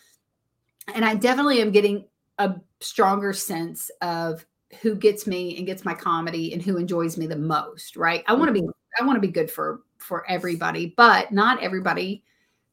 And 0.95 1.05
i 1.05 1.15
definitely 1.15 1.61
am 1.61 1.71
getting 1.73 2.07
a 2.39 2.55
stronger 2.81 3.33
sense 3.35 3.91
of 4.01 4.47
who 4.83 4.95
gets 4.95 5.27
me 5.27 5.57
and 5.59 5.67
gets 5.67 5.85
my 5.85 5.95
comedy 5.95 6.53
and 6.53 6.63
who 6.63 6.77
enjoys 6.79 7.17
me 7.19 7.27
the 7.27 7.37
most 7.37 7.97
right? 7.97 8.25
I 8.27 8.33
want 8.35 8.49
to 8.55 8.61
be 8.61 8.67
i 8.99 9.05
want 9.05 9.17
to 9.17 9.21
be 9.27 9.33
good 9.33 9.51
for 9.51 9.83
for 9.99 10.29
everybody, 10.29 10.95
but 10.97 11.33
not 11.33 11.63
everybody 11.63 12.25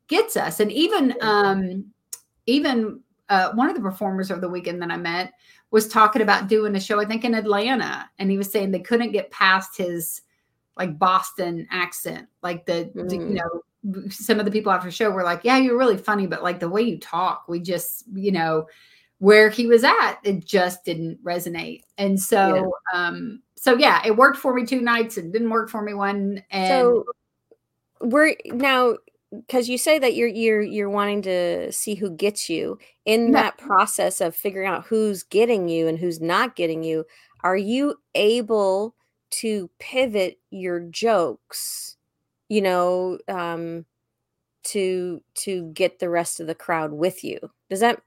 gets 0.07 0.37
us. 0.37 0.59
And 0.59 0.71
even 0.71 1.15
um 1.21 1.85
even 2.45 3.01
uh, 3.27 3.51
one 3.53 3.69
of 3.69 3.75
the 3.75 3.81
performers 3.81 4.29
of 4.29 4.39
the 4.39 4.49
weekend 4.49 4.79
that 4.81 4.91
I 4.91 4.97
met 4.97 5.33
was 5.71 5.87
talking 5.87 6.21
about 6.21 6.47
doing 6.47 6.75
a 6.75 6.79
show, 6.79 6.99
I 6.99 7.05
think 7.05 7.25
in 7.25 7.33
Atlanta, 7.33 8.07
and 8.19 8.29
he 8.29 8.37
was 8.37 8.51
saying 8.51 8.69
they 8.71 8.79
couldn't 8.79 9.13
get 9.13 9.31
past 9.31 9.77
his 9.77 10.21
like 10.77 10.99
Boston 10.99 11.67
accent, 11.71 12.27
like 12.43 12.65
the, 12.65 12.91
the 12.93 13.15
you 13.17 13.23
Mm. 13.23 13.35
know 13.35 14.09
some 14.09 14.39
of 14.39 14.45
the 14.45 14.51
people 14.51 14.71
after 14.71 14.87
the 14.87 14.91
show 14.91 15.09
were 15.09 15.23
like, 15.23 15.41
"Yeah, 15.43 15.57
you're 15.57 15.77
really 15.77 15.97
funny, 15.97 16.27
but 16.27 16.43
like 16.43 16.59
the 16.59 16.69
way 16.69 16.81
you 16.83 16.99
talk, 16.99 17.45
we 17.47 17.59
just 17.59 18.05
you 18.13 18.31
know." 18.31 18.67
Where 19.19 19.49
he 19.49 19.65
was 19.65 19.85
at, 19.85 20.17
it 20.25 20.43
just 20.45 20.83
didn't 20.83 21.23
resonate, 21.23 21.83
and 21.97 22.19
so, 22.19 22.73
um, 22.93 23.41
so 23.65 23.75
yeah, 23.75 23.99
it 24.05 24.15
worked 24.15 24.37
for 24.37 24.53
me 24.53 24.63
two 24.63 24.79
nights, 24.79 25.17
and 25.17 25.33
didn't 25.33 25.49
work 25.49 25.69
for 25.71 25.81
me 25.81 25.95
one. 25.95 26.43
And 26.51 26.67
So 26.67 27.05
we're 27.99 28.35
now 28.45 28.97
because 29.31 29.67
you 29.67 29.79
say 29.79 29.97
that 29.97 30.13
you're 30.13 30.27
you're 30.27 30.61
you're 30.61 30.89
wanting 30.89 31.23
to 31.23 31.71
see 31.71 31.95
who 31.95 32.11
gets 32.11 32.47
you 32.47 32.77
in 33.05 33.31
Yeah. 33.31 33.31
that 33.31 33.57
process 33.57 34.21
of 34.21 34.35
figuring 34.35 34.67
out 34.67 34.85
who's 34.85 35.23
getting 35.23 35.67
you 35.67 35.87
and 35.87 35.97
who's 35.97 36.21
not 36.21 36.55
getting 36.55 36.83
you. 36.83 37.05
Are 37.41 37.57
you 37.57 37.95
able 38.13 38.93
to 39.31 39.67
pivot 39.79 40.37
your 40.51 40.79
jokes, 40.81 41.97
you 42.49 42.61
know, 42.61 43.17
um, 43.27 43.85
to 44.65 45.23
to 45.37 45.71
get 45.73 45.97
the 45.97 46.09
rest 46.11 46.39
of 46.39 46.45
the 46.45 46.53
crowd 46.55 46.91
with 46.93 47.23
you? 47.23 47.39
Does 47.71 47.79
that? 47.79 47.99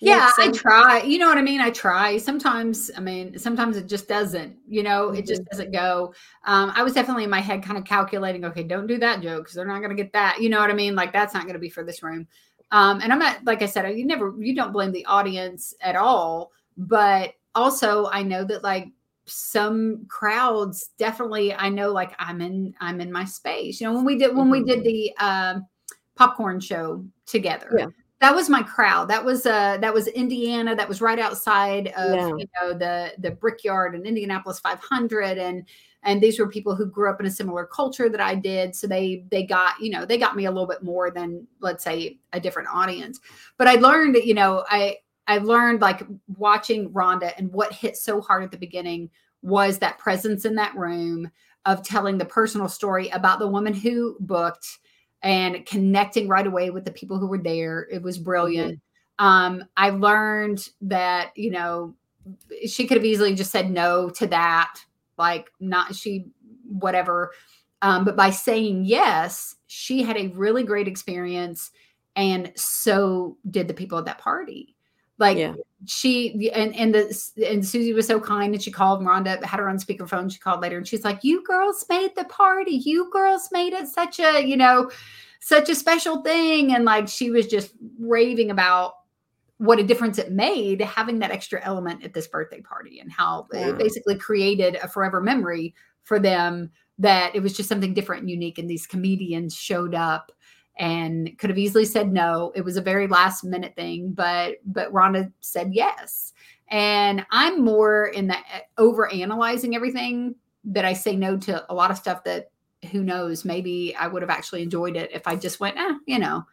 Yeah 0.00 0.30
i 0.38 0.50
try 0.50 1.02
you 1.02 1.18
know 1.18 1.28
what 1.28 1.38
i 1.38 1.42
mean? 1.42 1.60
I 1.60 1.70
try. 1.70 2.16
Sometimes 2.18 2.90
i 2.96 3.00
mean 3.00 3.38
sometimes 3.38 3.76
it 3.76 3.86
just 3.86 4.08
doesn't 4.08 4.56
you 4.68 4.82
know 4.82 5.10
it 5.10 5.26
just 5.26 5.44
doesn't 5.46 5.72
go. 5.72 6.14
Um 6.44 6.72
i 6.74 6.82
was 6.82 6.92
definitely 6.92 7.24
in 7.24 7.30
my 7.30 7.40
head 7.40 7.62
kind 7.62 7.78
of 7.78 7.84
calculating 7.84 8.44
okay 8.44 8.62
don't 8.62 8.86
do 8.86 8.98
that 8.98 9.20
joke 9.20 9.44
because 9.44 9.54
they're 9.54 9.66
not 9.66 9.78
going 9.78 9.94
to 9.96 10.02
get 10.02 10.12
that 10.12 10.40
you 10.40 10.48
know 10.48 10.60
what 10.60 10.70
i 10.70 10.74
mean? 10.74 10.94
Like 10.94 11.12
that's 11.12 11.34
not 11.34 11.44
going 11.44 11.54
to 11.54 11.58
be 11.60 11.70
for 11.70 11.84
this 11.84 12.02
room. 12.02 12.26
Um 12.70 13.00
and 13.00 13.12
i'm 13.12 13.18
not 13.18 13.44
like 13.44 13.62
i 13.62 13.66
said 13.66 13.96
you 13.96 14.06
never 14.06 14.34
you 14.38 14.54
don't 14.54 14.72
blame 14.72 14.92
the 14.92 15.04
audience 15.06 15.74
at 15.80 15.96
all 15.96 16.52
but 16.76 17.34
also 17.54 18.06
i 18.06 18.22
know 18.22 18.44
that 18.44 18.62
like 18.64 18.88
some 19.26 20.04
crowds 20.08 20.90
definitely 20.98 21.54
i 21.54 21.68
know 21.68 21.90
like 21.92 22.14
i'm 22.18 22.40
in 22.40 22.74
i'm 22.80 23.00
in 23.00 23.10
my 23.10 23.24
space. 23.24 23.80
You 23.80 23.86
know 23.88 23.94
when 23.94 24.04
we 24.04 24.16
did 24.18 24.36
when 24.36 24.50
we 24.50 24.62
did 24.64 24.84
the 24.84 25.16
um 25.18 25.66
popcorn 26.14 26.60
show 26.60 27.04
together 27.26 27.74
Yeah. 27.78 27.86
That 28.20 28.34
was 28.34 28.48
my 28.48 28.62
crowd 28.62 29.08
that 29.08 29.24
was 29.24 29.44
uh 29.46 29.76
that 29.78 29.92
was 29.92 30.06
indiana 30.08 30.74
that 30.74 30.88
was 30.88 31.00
right 31.00 31.18
outside 31.18 31.88
of 31.88 32.14
Yeah. 32.14 32.28
you 32.36 32.46
know 32.60 32.72
the 32.72 33.12
the 33.18 33.30
brickyard 33.32 33.94
and 33.94 34.06
indianapolis 34.06 34.58
500 34.60 35.38
and 35.38 35.66
and 36.02 36.22
these 36.22 36.38
were 36.38 36.48
people 36.48 36.74
who 36.76 36.86
grew 36.86 37.10
up 37.10 37.18
in 37.20 37.26
a 37.26 37.30
similar 37.30 37.66
culture 37.66 38.08
that 38.08 38.20
i 38.20 38.34
did 38.34 38.74
so 38.74 38.86
they 38.86 39.24
they 39.30 39.42
got 39.42 39.78
you 39.80 39.90
know 39.90 40.04
they 40.04 40.18
got 40.18 40.36
me 40.36 40.44
a 40.46 40.50
little 40.50 40.66
bit 40.68 40.82
more 40.82 41.10
than 41.10 41.46
let's 41.60 41.84
say 41.84 42.18
a 42.32 42.40
different 42.40 42.68
audience 42.72 43.20
but 43.58 43.66
i 43.68 43.74
learned 43.74 44.14
that 44.14 44.26
you 44.26 44.34
know 44.34 44.64
i 44.70 44.96
i 45.26 45.38
learned 45.38 45.80
like 45.80 46.02
watching 46.36 46.90
rhonda 46.90 47.32
and 47.38 47.52
what 47.52 47.72
hit 47.72 47.96
so 47.96 48.20
hard 48.20 48.42
at 48.44 48.50
the 48.50 48.56
beginning 48.58 49.10
was 49.42 49.78
that 49.78 49.98
presence 49.98 50.44
in 50.44 50.54
that 50.54 50.74
room 50.76 51.30
of 51.66 51.82
telling 51.82 52.18
the 52.18 52.24
personal 52.24 52.68
story 52.68 53.08
about 53.10 53.38
the 53.38 53.48
woman 53.48 53.72
who 53.74 54.16
booked 54.20 54.78
and 55.24 55.64
connecting 55.64 56.28
right 56.28 56.46
away 56.46 56.68
with 56.68 56.84
the 56.84 56.92
people 56.92 57.18
who 57.18 57.26
were 57.26 57.38
there. 57.38 57.88
It 57.90 58.02
was 58.02 58.18
brilliant. 58.18 58.78
Um, 59.18 59.64
I 59.76 59.90
learned 59.90 60.68
that, 60.82 61.30
you 61.34 61.50
know, 61.50 61.94
she 62.66 62.86
could 62.86 62.98
have 62.98 63.06
easily 63.06 63.34
just 63.34 63.50
said 63.50 63.70
no 63.70 64.10
to 64.10 64.26
that, 64.28 64.78
like 65.16 65.50
not 65.60 65.94
she, 65.94 66.26
whatever. 66.68 67.32
Um, 67.80 68.04
but 68.04 68.16
by 68.16 68.30
saying 68.30 68.84
yes, 68.84 69.56
she 69.66 70.02
had 70.02 70.18
a 70.18 70.28
really 70.28 70.62
great 70.62 70.88
experience. 70.88 71.70
And 72.16 72.52
so 72.54 73.38
did 73.50 73.66
the 73.66 73.74
people 73.74 73.98
at 73.98 74.04
that 74.04 74.18
party. 74.18 74.73
Like 75.18 75.38
Yeah. 75.38 75.54
she 75.86 76.50
and 76.52 76.74
and 76.74 76.94
the 76.94 77.46
and 77.48 77.64
Susie 77.66 77.92
was 77.92 78.06
so 78.06 78.18
kind 78.20 78.52
and 78.54 78.62
she 78.62 78.70
called 78.70 79.00
Rhonda, 79.02 79.42
had 79.44 79.60
her 79.60 79.68
on 79.68 79.78
speakerphone. 79.78 80.32
She 80.32 80.38
called 80.40 80.60
later 80.60 80.76
and 80.76 80.86
she's 80.88 81.04
like, 81.04 81.20
You 81.22 81.44
girls 81.44 81.84
made 81.88 82.14
the 82.16 82.24
party. 82.24 82.72
You 82.84 83.10
girls 83.12 83.48
made 83.52 83.72
it 83.74 83.86
such 83.88 84.18
a, 84.18 84.44
you 84.44 84.56
know, 84.56 84.90
such 85.40 85.68
a 85.68 85.74
special 85.74 86.22
thing. 86.22 86.74
And 86.74 86.84
like 86.84 87.06
she 87.08 87.30
was 87.30 87.46
just 87.46 87.72
raving 87.98 88.50
about 88.50 88.94
what 89.58 89.78
a 89.78 89.84
difference 89.84 90.18
it 90.18 90.32
made 90.32 90.80
having 90.80 91.20
that 91.20 91.30
extra 91.30 91.62
element 91.62 92.02
at 92.04 92.12
this 92.12 92.26
birthday 92.26 92.60
party 92.60 92.98
and 92.98 93.12
how 93.12 93.46
Wow. 93.52 93.68
it 93.68 93.78
basically 93.78 94.16
created 94.16 94.74
a 94.82 94.88
forever 94.88 95.20
memory 95.20 95.74
for 96.02 96.18
them 96.18 96.70
that 96.98 97.34
it 97.36 97.40
was 97.42 97.52
just 97.56 97.68
something 97.68 97.94
different 97.94 98.22
and 98.22 98.30
unique. 98.30 98.58
And 98.58 98.68
these 98.68 98.86
comedians 98.86 99.54
showed 99.54 99.94
up 99.94 100.32
and 100.76 101.36
could 101.38 101.50
have 101.50 101.58
easily 101.58 101.84
said 101.84 102.12
no. 102.12 102.52
It 102.54 102.62
was 102.62 102.76
a 102.76 102.82
very 102.82 103.06
last 103.06 103.44
minute 103.44 103.74
thing, 103.76 104.12
but 104.12 104.56
but 104.64 104.92
Rhonda 104.92 105.32
said 105.40 105.74
yes. 105.74 106.32
And 106.68 107.24
I'm 107.30 107.62
more 107.64 108.06
in 108.06 108.26
the 108.26 108.36
over 108.78 109.12
analyzing 109.12 109.76
everything 109.76 110.34
that 110.64 110.84
I 110.84 110.94
say 110.94 111.14
no 111.14 111.36
to 111.38 111.64
a 111.70 111.74
lot 111.74 111.90
of 111.90 111.98
stuff 111.98 112.24
that 112.24 112.50
who 112.90 113.02
knows, 113.02 113.44
maybe 113.44 113.94
I 113.96 114.06
would 114.06 114.22
have 114.22 114.30
actually 114.30 114.62
enjoyed 114.62 114.96
it 114.96 115.10
if 115.12 115.26
I 115.26 115.36
just 115.36 115.60
went, 115.60 115.76
eh, 115.78 115.94
you 116.06 116.18
know, 116.18 116.44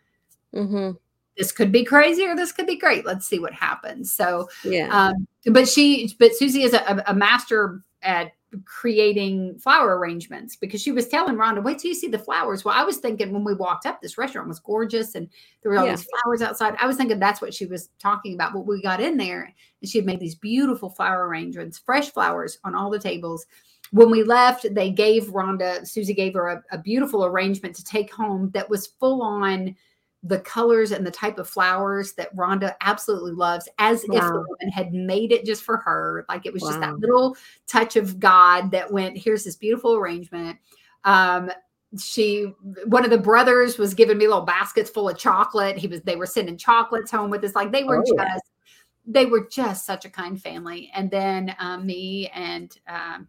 hmm 0.54 0.92
this 1.38 1.52
could 1.52 1.72
be 1.72 1.86
crazy 1.86 2.28
or 2.28 2.36
this 2.36 2.52
could 2.52 2.68
be 2.68 2.78
great. 2.78 3.06
Let's 3.06 3.26
see 3.26 3.40
what 3.40 3.54
happens. 3.54 4.12
So 4.12 4.50
Yeah. 4.66 4.90
um, 4.92 5.28
but 5.46 5.68
she, 5.68 6.14
but 6.20 6.36
Susie 6.36 6.64
is 6.64 6.74
a, 6.74 7.04
a 7.08 7.14
master 7.14 7.82
at 8.04 8.32
creating 8.66 9.58
flower 9.60 9.98
arrangements 9.98 10.56
because 10.58 10.82
she 10.82 10.92
was 10.92 11.08
telling 11.08 11.36
Rhonda, 11.36 11.64
wait 11.64 11.80
till 11.80 11.90
you 11.90 11.96
see 11.96 12.10
the 12.10 12.20
flowers. 12.20 12.66
Well, 12.66 12.76
I 12.78 12.84
was 12.84 12.98
thinking 12.98 13.32
when 13.32 13.46
we 13.46 13.54
walked 13.54 13.86
up, 13.86 14.02
this 14.02 14.18
restaurant 14.18 14.48
was 14.48 14.60
gorgeous 14.60 15.16
and 15.16 15.30
there 15.62 15.72
were 15.72 15.78
all 15.78 15.86
Yeah. 15.86 15.96
these 15.96 16.06
flowers 16.06 16.42
outside. 16.42 16.76
I 16.80 16.86
was 16.86 16.98
thinking 16.98 17.18
that's 17.20 17.42
what 17.42 17.54
she 17.54 17.66
was 17.66 17.90
talking 18.00 18.34
about. 18.34 18.54
But 18.54 18.66
we 18.66 18.82
got 18.82 19.00
in 19.00 19.16
there 19.16 19.54
and 19.82 19.90
she 19.90 20.00
had 20.00 20.06
made 20.06 20.20
these 20.20 20.36
beautiful 20.36 20.90
flower 20.90 21.28
arrangements, 21.28 21.78
fresh 21.78 22.12
flowers 22.12 22.58
on 22.66 22.76
all 22.76 22.90
the 22.90 23.00
tables. 23.00 23.46
When 23.92 24.12
we 24.12 24.24
left, 24.24 24.74
they 24.74 24.90
gave 24.90 25.28
Rhonda, 25.28 25.88
Susie 25.88 26.14
gave 26.14 26.34
her 26.34 26.48
a, 26.50 26.64
a 26.72 26.78
beautiful 26.78 27.26
arrangement 27.26 27.76
to 27.76 27.84
take 27.84 28.14
home 28.14 28.52
that 28.54 28.70
was 28.70 28.88
full 28.88 29.22
on 29.22 29.76
the 30.24 30.40
colors 30.40 30.92
and 30.92 31.06
the 31.06 31.12
type 31.12 31.40
of 31.40 31.50
flowers 31.50 32.14
that 32.14 32.36
Rhonda 32.36 32.76
absolutely 32.82 33.32
loves, 33.32 33.68
as 33.80 34.04
if 34.04 34.10
the 34.10 34.46
woman 34.48 34.70
had 34.72 34.94
made 34.94 35.32
it 35.32 35.46
just 35.46 35.64
for 35.64 35.78
her. 35.78 36.26
Like 36.30 36.46
it 36.46 36.54
was 36.54 36.62
just 36.62 36.80
that 36.80 37.00
little 37.00 37.36
touch 37.68 37.96
of 37.96 38.20
God 38.20 38.70
that 38.72 38.92
went, 38.92 39.18
here's 39.18 39.44
this 39.44 39.56
beautiful 39.56 39.96
arrangement. 39.96 40.60
Um, 41.06 41.52
she 42.00 42.54
one 42.86 43.04
of 43.04 43.10
the 43.10 43.18
brothers 43.18 43.78
was 43.78 43.94
giving 43.94 44.18
me 44.18 44.28
little 44.28 44.46
baskets 44.46 44.90
full 44.90 45.10
of 45.10 45.18
chocolate. 45.18 45.78
He 45.78 45.88
was 45.88 46.02
they 46.02 46.16
were 46.16 46.26
sending 46.26 46.56
chocolates 46.56 47.12
home 47.12 47.30
with 47.30 47.44
us. 47.44 47.56
Like 47.56 47.72
they 47.72 47.84
were 47.84 47.98
Oh, 47.98 48.02
just 48.04 48.14
yeah. 48.16 48.38
they 49.06 49.26
were 49.26 49.48
just 49.52 49.86
such 49.86 50.06
a 50.06 50.10
kind 50.10 50.42
family. 50.42 50.90
And 50.96 51.12
then 51.12 51.54
um, 51.60 51.86
me 51.86 52.30
and 52.34 52.74
um, 52.88 53.28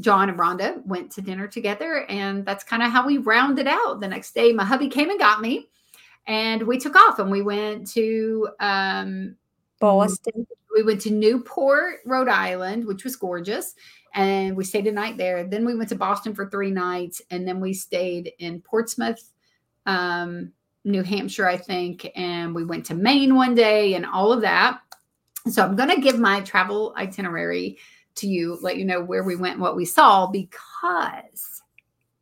John 0.00 0.28
and 0.28 0.38
Rhonda 0.38 0.84
went 0.84 1.12
to 1.12 1.22
dinner 1.22 1.46
together, 1.46 2.04
and 2.10 2.44
that's 2.44 2.64
kind 2.64 2.82
of 2.82 2.90
how 2.90 3.06
we 3.06 3.18
rounded 3.18 3.68
out. 3.68 4.00
The 4.00 4.08
next 4.08 4.34
day, 4.34 4.52
my 4.52 4.64
hubby 4.64 4.88
came 4.88 5.08
and 5.10 5.18
got 5.18 5.40
me, 5.40 5.68
and 6.26 6.62
we 6.62 6.78
took 6.78 6.96
off 6.96 7.18
and 7.18 7.30
we 7.30 7.42
went 7.42 7.86
to 7.92 8.48
um, 8.60 9.36
Boston. 9.80 10.46
we 10.74 10.82
went 10.82 11.00
to 11.02 11.10
Newport, 11.10 11.96
Rhode 12.06 12.28
Island, 12.28 12.86
which 12.86 13.04
was 13.04 13.16
gorgeous, 13.16 13.74
and 14.14 14.56
we 14.56 14.64
stayed 14.64 14.86
a 14.86 14.92
night 14.92 15.16
there. 15.16 15.44
Then 15.44 15.64
we 15.64 15.74
went 15.74 15.88
to 15.90 15.96
Boston 15.96 16.34
for 16.34 16.48
three 16.48 16.70
nights, 16.70 17.20
and 17.30 17.46
then 17.46 17.60
we 17.60 17.74
stayed 17.74 18.32
in 18.38 18.60
Portsmouth, 18.60 19.32
um, 19.86 20.52
New 20.84 21.02
Hampshire, 21.02 21.48
I 21.48 21.56
think, 21.56 22.10
and 22.16 22.54
we 22.54 22.64
went 22.64 22.86
to 22.86 22.94
Maine 22.94 23.34
one 23.34 23.54
day, 23.54 23.94
and 23.94 24.06
all 24.06 24.32
of 24.32 24.40
that. 24.42 24.80
So 25.50 25.62
I'm 25.62 25.76
going 25.76 25.90
to 25.90 26.00
give 26.00 26.20
my 26.20 26.40
travel 26.40 26.94
itinerary 26.96 27.78
to 28.16 28.28
you, 28.28 28.58
let 28.62 28.76
you 28.76 28.84
know 28.84 29.02
where 29.02 29.24
we 29.24 29.36
went, 29.36 29.54
and 29.54 29.62
what 29.62 29.76
we 29.76 29.84
saw, 29.84 30.26
because 30.26 31.62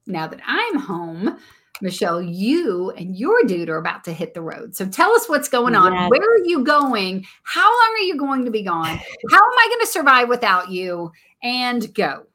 now 0.06 0.26
that 0.26 0.40
I'm 0.46 0.78
home. 0.78 1.38
Michele, 1.82 2.22
you 2.22 2.90
and 2.90 3.16
your 3.16 3.42
dude 3.44 3.68
are 3.68 3.78
about 3.78 4.04
to 4.04 4.12
hit 4.12 4.34
the 4.34 4.42
road. 4.42 4.74
So 4.74 4.86
tell 4.86 5.12
us 5.12 5.28
what's 5.28 5.48
going 5.48 5.74
on. 5.74 5.92
Yes. 5.92 6.10
Where 6.10 6.22
are 6.22 6.44
you 6.44 6.64
going? 6.64 7.26
How 7.42 7.68
long 7.68 7.94
are 7.96 8.04
you 8.04 8.16
going 8.16 8.44
to 8.44 8.50
be 8.50 8.62
gone? 8.62 8.98
How 9.30 9.36
am 9.36 9.58
I 9.58 9.66
going 9.68 9.80
to 9.80 9.86
survive 9.86 10.28
without 10.28 10.70
you? 10.70 11.12
And 11.42 11.92
go. 11.94 12.26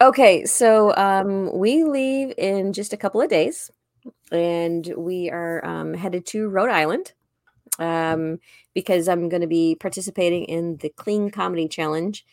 Okay, 0.00 0.44
so 0.44 0.94
um, 0.96 1.50
we 1.52 1.82
leave 1.82 2.32
in 2.38 2.72
just 2.72 2.92
a 2.92 2.96
couple 2.96 3.20
of 3.20 3.28
days, 3.28 3.70
and 4.30 4.92
we 4.96 5.28
are 5.28 5.64
um, 5.66 5.92
headed 5.92 6.24
to 6.26 6.48
Rhode 6.48 6.70
Island 6.70 7.12
um, 7.80 8.38
because 8.74 9.08
I'm 9.08 9.28
going 9.28 9.42
to 9.42 9.48
be 9.48 9.74
participating 9.74 10.44
in 10.44 10.76
the 10.76 10.90
Clean 10.90 11.30
Comedy 11.30 11.66
Challenge 11.66 12.24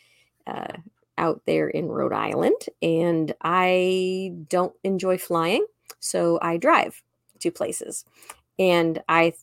uh, 0.46 0.74
out 1.18 1.42
there 1.48 1.68
in 1.68 1.88
Rhode 1.88 2.14
Island, 2.14 2.62
and 2.84 3.34
I 3.42 4.34
don't 4.48 4.76
enjoy 4.84 5.18
flying, 5.18 5.66
so 6.00 6.40
I 6.42 6.58
drive 6.58 7.02
to 7.40 7.52
places, 7.52 8.06
and 8.60 9.02
I 9.08 9.34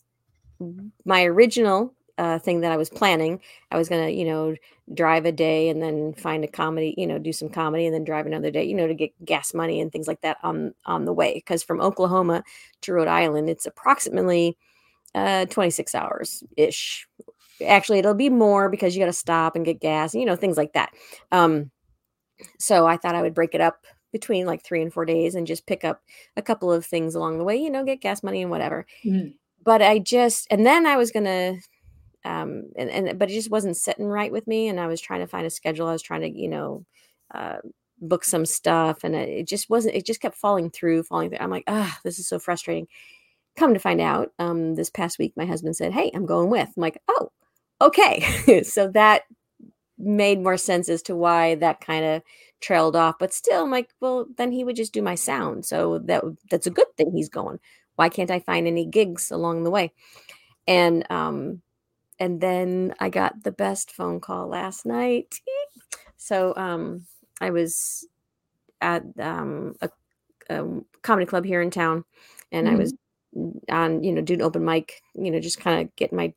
my 1.05 1.25
original 1.25 1.95
uh, 2.19 2.39
thing 2.39 2.61
that 2.61 2.73
I 2.73 2.77
was 2.77 2.91
planning. 2.91 3.41
I 3.71 3.79
was 3.79 3.89
gonna, 3.89 4.11
you 4.11 4.25
know, 4.25 4.55
drive 4.95 5.25
a 5.25 5.33
day 5.33 5.69
and 5.69 5.83
then 5.83 6.13
find 6.15 6.45
a 6.45 6.49
comedy, 6.49 6.95
you 6.97 7.07
know, 7.07 7.19
do 7.19 7.33
some 7.33 7.49
comedy 7.49 7.87
and 7.87 7.95
then 7.95 8.05
drive 8.05 8.27
another 8.27 8.51
day, 8.51 8.65
you 8.65 8.75
know, 8.75 8.87
to 8.87 8.95
get 8.95 9.13
gas 9.25 9.55
money 9.55 9.81
and 9.81 9.91
things 9.91 10.07
like 10.07 10.21
that 10.21 10.39
on 10.43 10.75
on 10.85 11.05
the 11.05 11.13
way. 11.13 11.35
Because 11.35 11.63
from 11.63 11.81
Oklahoma 11.81 12.45
to 12.83 12.93
Rhode 12.93 13.09
Island, 13.09 13.49
it's 13.49 13.67
approximately 13.67 14.57
uh, 15.15 15.47
26 15.47 15.95
hours 15.95 16.43
ish. 16.57 17.09
Actually, 17.67 18.01
it'll 18.01 18.15
be 18.15 18.31
more 18.31 18.69
because 18.69 18.95
you 18.95 19.01
got 19.01 19.07
to 19.07 19.13
stop 19.13 19.57
and 19.57 19.65
get 19.65 19.81
gas, 19.81 20.15
you 20.15 20.25
know, 20.25 20.37
things 20.37 20.57
like 20.57 20.73
that. 20.73 20.91
Um, 21.31 21.71
so 22.59 22.87
I 22.87 22.97
thought 22.97 23.15
I 23.15 23.23
would 23.23 23.35
break 23.35 23.55
it 23.55 23.61
up 23.61 23.87
between 24.13 24.47
like 24.47 24.63
three 24.65 24.83
and 24.83 24.93
four 24.93 25.05
days 25.05 25.35
and 25.35 25.47
just 25.47 25.67
pick 25.67 25.85
up 25.85 26.03
a 26.37 26.43
couple 26.43 26.73
of 26.73 26.85
things 26.87 27.15
along 27.15 27.39
the 27.39 27.45
way, 27.45 27.57
you 27.57 27.71
know, 27.71 27.85
get 27.85 28.01
gas 28.01 28.23
money 28.23 28.43
and 28.43 28.51
whatever. 28.51 28.87
Mhm. 29.05 29.35
But 29.65 29.83
I 29.83 29.99
just, 30.01 30.47
and 30.51 30.67
then 30.67 30.87
I 30.87 30.97
was 30.97 31.11
gonna, 31.13 31.57
um, 32.25 32.65
and, 32.77 32.91
and 32.91 33.19
but 33.19 33.31
it 33.31 33.35
just 33.35 33.51
wasn't 33.51 33.77
sitting 33.77 34.07
right 34.07 34.33
with 34.33 34.47
me, 34.47 34.69
and 34.69 34.79
I 34.81 34.87
was 34.87 35.01
trying 35.01 35.21
to 35.21 35.27
find 35.27 35.47
a 35.47 35.51
schedule. 35.51 35.89
I 35.89 35.93
was 35.93 36.03
trying 36.03 36.23
to, 36.23 36.31
you 36.31 36.49
know, 36.49 36.85
uh, 37.35 37.59
book 38.01 38.25
some 38.25 38.47
stuff, 38.47 39.05
and 39.05 39.15
it 39.17 39.29
it 39.29 39.49
just 39.49 39.69
wasn't. 39.71 39.95
It 39.97 40.07
just 40.07 40.21
kept 40.21 40.37
falling 40.37 40.71
through, 40.71 41.03
falling 41.05 41.31
through. 41.31 41.39
I'm 41.41 41.51
like, 41.51 41.65
ah, 41.69 41.99
this 42.05 42.19
is 42.21 42.29
so 42.29 42.39
frustrating. 42.39 42.87
Come 43.57 43.75
to 43.75 43.81
find 43.81 44.01
out, 44.01 44.33
um, 44.39 44.75
this 44.77 44.91
past 44.91 45.19
week, 45.19 45.35
my 45.37 45.47
husband 45.47 45.77
said, 45.77 45.93
"Hey, 45.93 46.11
I'm 46.15 46.27
going 46.27 46.51
with." 46.51 46.69
I'm 46.77 46.81
like, 46.83 46.99
oh, 47.09 47.31
okay. 47.83 48.63
so 48.65 48.89
that 48.91 49.23
made 49.99 50.41
more 50.41 50.57
sense 50.57 50.89
as 50.89 51.03
to 51.03 51.17
why 51.17 51.55
that 51.57 51.81
kind 51.81 52.05
of 52.05 52.23
trailed 52.63 52.97
off. 52.97 53.17
But 53.19 53.35
still, 53.35 53.65
I'm 53.65 53.71
like, 53.71 53.91
well, 54.01 54.27
then 54.37 54.53
he 54.53 54.65
would 54.65 54.77
just 54.77 54.95
do 54.95 55.03
my 55.03 55.15
sound. 55.15 55.67
So 55.67 55.99
that 55.99 56.25
that's 56.51 56.67
a 56.67 56.71
good 56.71 56.87
thing. 56.97 57.13
He's 57.13 57.29
going. 57.29 57.59
Why 57.97 58.09
can't 58.09 58.31
I 58.31 58.41
find 58.41 58.67
any 58.67 58.87
gigs 58.87 59.31
along 59.31 59.65
the 59.65 59.71
way? 59.71 59.93
And 60.67 61.05
um, 61.11 61.61
and 62.19 62.41
then 62.41 62.95
I 63.01 63.11
got 63.11 63.43
the 63.43 63.53
best 63.53 63.93
phone 63.93 64.21
call 64.21 64.49
last 64.49 64.87
night. 64.87 65.35
So 66.19 66.55
um, 66.55 67.05
I 67.41 67.51
was 67.51 68.07
at 68.81 69.03
um, 69.19 69.75
a, 69.81 69.91
a 70.49 70.65
comedy 71.03 71.27
club 71.27 71.45
here 71.45 71.61
in 71.61 71.73
town, 71.73 72.05
and 72.53 72.69
I 72.69 72.77
was 72.77 72.95
on, 73.69 74.05
you 74.05 74.13
know, 74.13 74.21
doing 74.21 74.41
open 74.41 74.65
mic, 74.65 75.03
you 75.17 75.33
know, 75.33 75.41
just 75.41 75.59
kind 75.59 75.83
of 75.83 75.97
getting 75.97 76.17
my 76.17 76.33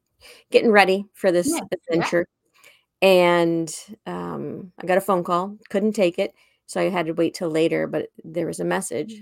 getting 0.49 0.71
ready 0.71 1.05
for 1.13 1.31
this 1.31 1.49
yeah. 1.49 1.59
adventure. 1.71 2.27
And 3.01 3.73
um, 4.05 4.71
I 4.79 4.85
got 4.85 4.97
a 4.97 5.01
phone 5.01 5.23
call, 5.23 5.57
couldn't 5.69 5.93
take 5.93 6.17
it, 6.17 6.33
so 6.65 6.81
I 6.81 6.89
had 6.89 7.05
to 7.07 7.13
wait 7.13 7.33
till 7.33 7.49
later. 7.49 7.87
But 7.87 8.07
there 8.23 8.47
was 8.47 8.59
a 8.59 8.65
message. 8.65 9.21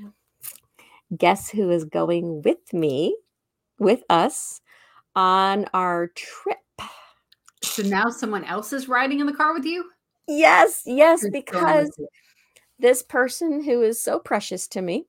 Guess 1.15 1.49
who 1.49 1.69
is 1.69 1.83
going 1.83 2.41
with 2.43 2.73
me, 2.73 3.17
with 3.79 4.03
us, 4.09 4.61
on 5.15 5.65
our 5.73 6.07
trip? 6.07 6.57
So 7.63 7.83
now 7.83 8.09
someone 8.09 8.43
else 8.43 8.73
is 8.73 8.87
riding 8.87 9.19
in 9.19 9.25
the 9.25 9.33
car 9.33 9.53
with 9.53 9.65
you? 9.65 9.85
Yes, 10.27 10.83
yes, 10.85 11.25
because 11.31 11.89
this 12.79 13.01
person 13.01 13.63
who 13.63 13.81
is 13.81 14.01
so 14.01 14.19
precious 14.19 14.67
to 14.67 14.81
me 14.81 15.05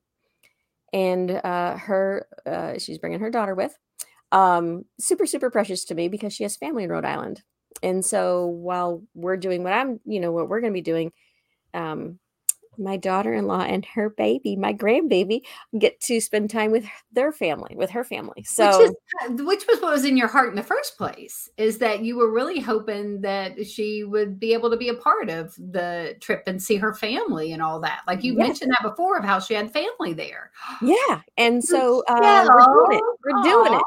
and 0.93 1.31
uh 1.31 1.75
her 1.77 2.27
uh 2.45 2.77
she's 2.77 2.97
bringing 2.97 3.19
her 3.19 3.29
daughter 3.29 3.55
with 3.55 3.77
um 4.31 4.85
super 4.99 5.25
super 5.25 5.49
precious 5.49 5.83
to 5.83 5.95
me 5.95 6.07
because 6.07 6.31
she 6.31 6.43
has 6.43 6.55
family 6.55 6.83
in 6.83 6.89
Rhode 6.89 7.05
Island 7.05 7.43
and 7.83 8.03
so 8.03 8.47
while 8.47 9.01
we're 9.13 9.37
doing 9.37 9.63
what 9.63 9.73
I'm 9.73 9.99
you 10.05 10.19
know 10.19 10.31
what 10.31 10.49
we're 10.49 10.61
going 10.61 10.73
to 10.73 10.77
be 10.77 10.81
doing 10.81 11.11
um 11.73 12.19
my 12.77 12.97
daughter-in-law 12.97 13.61
and 13.61 13.85
her 13.85 14.09
baby 14.09 14.55
my 14.55 14.73
grandbaby 14.73 15.41
get 15.77 15.99
to 16.01 16.19
spend 16.19 16.49
time 16.49 16.71
with 16.71 16.85
their 17.11 17.31
family 17.31 17.75
with 17.75 17.89
her 17.91 18.03
family. 18.03 18.43
So 18.43 18.65
which, 18.65 18.89
is, 18.89 18.95
uh, 19.23 19.43
which 19.45 19.63
was 19.67 19.81
what 19.81 19.93
was 19.93 20.05
in 20.05 20.17
your 20.17 20.27
heart 20.27 20.49
in 20.49 20.55
the 20.55 20.63
first 20.63 20.97
place 20.97 21.49
is 21.57 21.77
that 21.79 22.03
you 22.03 22.17
were 22.17 22.31
really 22.31 22.59
hoping 22.59 23.21
that 23.21 23.65
she 23.65 24.03
would 24.03 24.39
be 24.39 24.53
able 24.53 24.69
to 24.69 24.77
be 24.77 24.89
a 24.89 24.93
part 24.93 25.29
of 25.29 25.55
the 25.55 26.15
trip 26.21 26.43
and 26.47 26.61
see 26.61 26.75
her 26.75 26.93
family 26.93 27.53
and 27.53 27.61
all 27.61 27.79
that. 27.81 28.01
Like 28.07 28.23
you 28.23 28.37
Yes. 28.37 28.47
mentioned 28.47 28.71
that 28.71 28.87
before 28.89 29.17
of 29.17 29.23
how 29.25 29.39
she 29.39 29.53
had 29.53 29.71
family 29.71 30.13
there. 30.13 30.51
Yeah. 30.81 31.21
And 31.37 31.63
so 31.63 32.03
uh, 32.07 32.45
we're 32.49 32.87
doing 32.87 32.99
it. 32.99 33.03
we're 33.23 33.41
doing 33.41 33.73
it. 33.73 33.83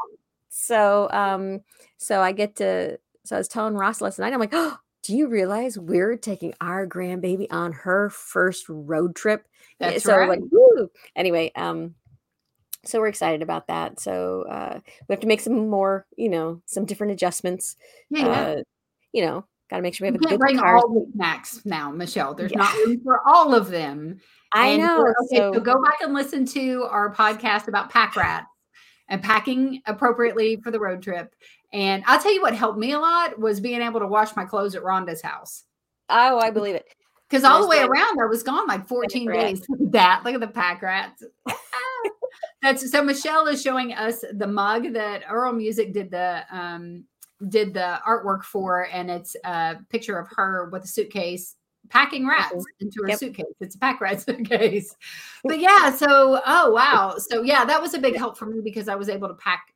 So 0.49 1.09
um 1.11 1.61
so 1.97 2.21
i 2.21 2.31
get 2.31 2.55
to 2.57 2.97
so 3.29 3.35
i 3.35 3.39
was 3.39 3.47
telling 3.47 3.75
ross 3.75 4.01
last 4.01 4.19
night 4.19 4.33
i'm 4.33 4.39
like 4.39 4.49
oh 4.53 4.77
do 5.03 5.15
you 5.15 5.27
realize 5.27 5.77
we're 5.77 6.17
taking 6.17 6.53
our 6.59 6.85
grandbaby 6.85 7.47
on 7.51 7.71
her 7.71 8.09
first 8.09 8.67
road 8.67 9.15
trip? 9.15 9.47
That's 9.79 10.03
so 10.03 10.15
right. 10.15 10.27
like 10.29 10.41
woo. 10.51 10.89
anyway 11.15 11.51
um 11.55 11.95
so 12.85 12.99
we're 12.99 13.07
excited 13.07 13.41
about 13.41 13.67
that. 13.67 13.99
So 13.99 14.43
uh 14.49 14.79
we 15.07 15.13
have 15.13 15.19
to 15.21 15.27
make 15.27 15.41
some 15.41 15.69
more 15.69 16.05
you 16.17 16.29
know 16.29 16.61
some 16.65 16.85
different 16.85 17.13
adjustments. 17.13 17.75
Yeah, 18.09 18.27
uh 18.27 18.63
you 19.11 19.25
know 19.25 19.45
got 19.69 19.77
to 19.77 19.81
make 19.83 19.93
sure 19.95 20.05
we 20.05 20.09
you 20.09 20.13
have 20.13 20.21
a 20.21 20.25
can't 20.25 20.39
good 20.39 20.45
bring 20.45 20.59
car. 20.59 20.77
all 20.77 20.89
the 20.93 21.05
snacks 21.13 21.65
now 21.65 21.91
michele. 21.91 22.33
There's 22.33 22.51
Yeah. 22.51 22.57
not 22.57 22.73
room 22.73 23.01
for 23.03 23.21
all 23.27 23.53
of 23.53 23.69
them. 23.69 24.19
I 24.51 24.69
And 24.69 24.83
know 24.83 25.01
okay, 25.23 25.37
so, 25.37 25.53
so 25.53 25.59
go 25.59 25.81
back 25.81 26.01
and 26.01 26.13
listen 26.13 26.45
to 26.47 26.83
our 26.89 27.13
podcast 27.13 27.67
about 27.67 27.89
pack 27.89 28.15
rats 28.15 28.47
and 29.09 29.21
packing 29.21 29.81
appropriately 29.85 30.55
for 30.63 30.71
the 30.71 30.79
road 30.79 31.01
trip. 31.03 31.35
And 31.73 32.03
I'll 32.07 32.19
tell 32.21 32.33
you 32.33 32.41
what 32.41 32.55
helped 32.55 32.79
me 32.79 32.93
a 32.93 32.99
lot 32.99 33.37
was 33.39 33.59
being 33.59 33.81
able 33.81 33.99
to 33.99 34.07
wash 34.07 34.35
my 34.35 34.45
clothes 34.45 34.75
at 34.75 34.83
Rhonda's 34.83 35.21
house. 35.21 35.65
oh 36.09 36.39
i 36.39 36.49
believe 36.49 36.75
it 36.75 36.85
Because 37.29 37.43
all 37.43 37.61
the 37.61 37.67
way 37.67 37.79
that- 37.79 37.89
around, 37.89 38.19
I 38.21 38.25
was 38.25 38.41
gone 38.43 38.65
like 38.67 38.87
14 38.87 39.31
days. 39.31 39.61
Look 39.69 39.81
at 39.81 39.91
that. 39.91 40.21
Look 40.25 40.33
at 40.33 40.39
the 40.39 40.47
pack 40.47 40.81
rats. 40.81 41.23
That's 42.61 42.91
so 42.91 43.01
Michele 43.03 43.47
is 43.47 43.61
showing 43.61 43.93
us 43.93 44.23
the 44.33 44.47
mug 44.47 44.91
that 44.93 45.23
Earl 45.29 45.53
Music 45.53 45.93
did 45.93 46.11
the 46.11 46.43
um 46.51 47.05
did 47.47 47.73
the 47.73 47.99
artwork 48.05 48.43
for, 48.43 48.87
and 48.91 49.09
it's 49.09 49.33
a 49.45 49.77
picture 49.89 50.17
of 50.19 50.27
her 50.35 50.69
with 50.71 50.83
a 50.83 50.87
suitcase 50.87 51.55
packing 51.89 52.27
rats 52.27 52.65
into 52.79 53.01
her 53.03 53.09
Yep. 53.09 53.19
suitcase. 53.19 53.45
It's 53.59 53.75
a 53.75 53.79
pack 53.79 54.01
rat 54.01 54.21
suitcase. 54.25 54.95
But 55.43 55.59
yeah, 55.59 55.91
so 55.91 56.41
oh 56.45 56.71
wow. 56.71 57.15
So 57.17 57.41
yeah, 57.41 57.65
that 57.65 57.81
was 57.81 57.93
a 57.93 57.99
big 57.99 58.15
help 58.15 58.37
for 58.37 58.45
me 58.45 58.61
because 58.63 58.87
I 58.87 58.95
was 58.95 59.09
able 59.09 59.27
to 59.27 59.33
pack 59.35 59.73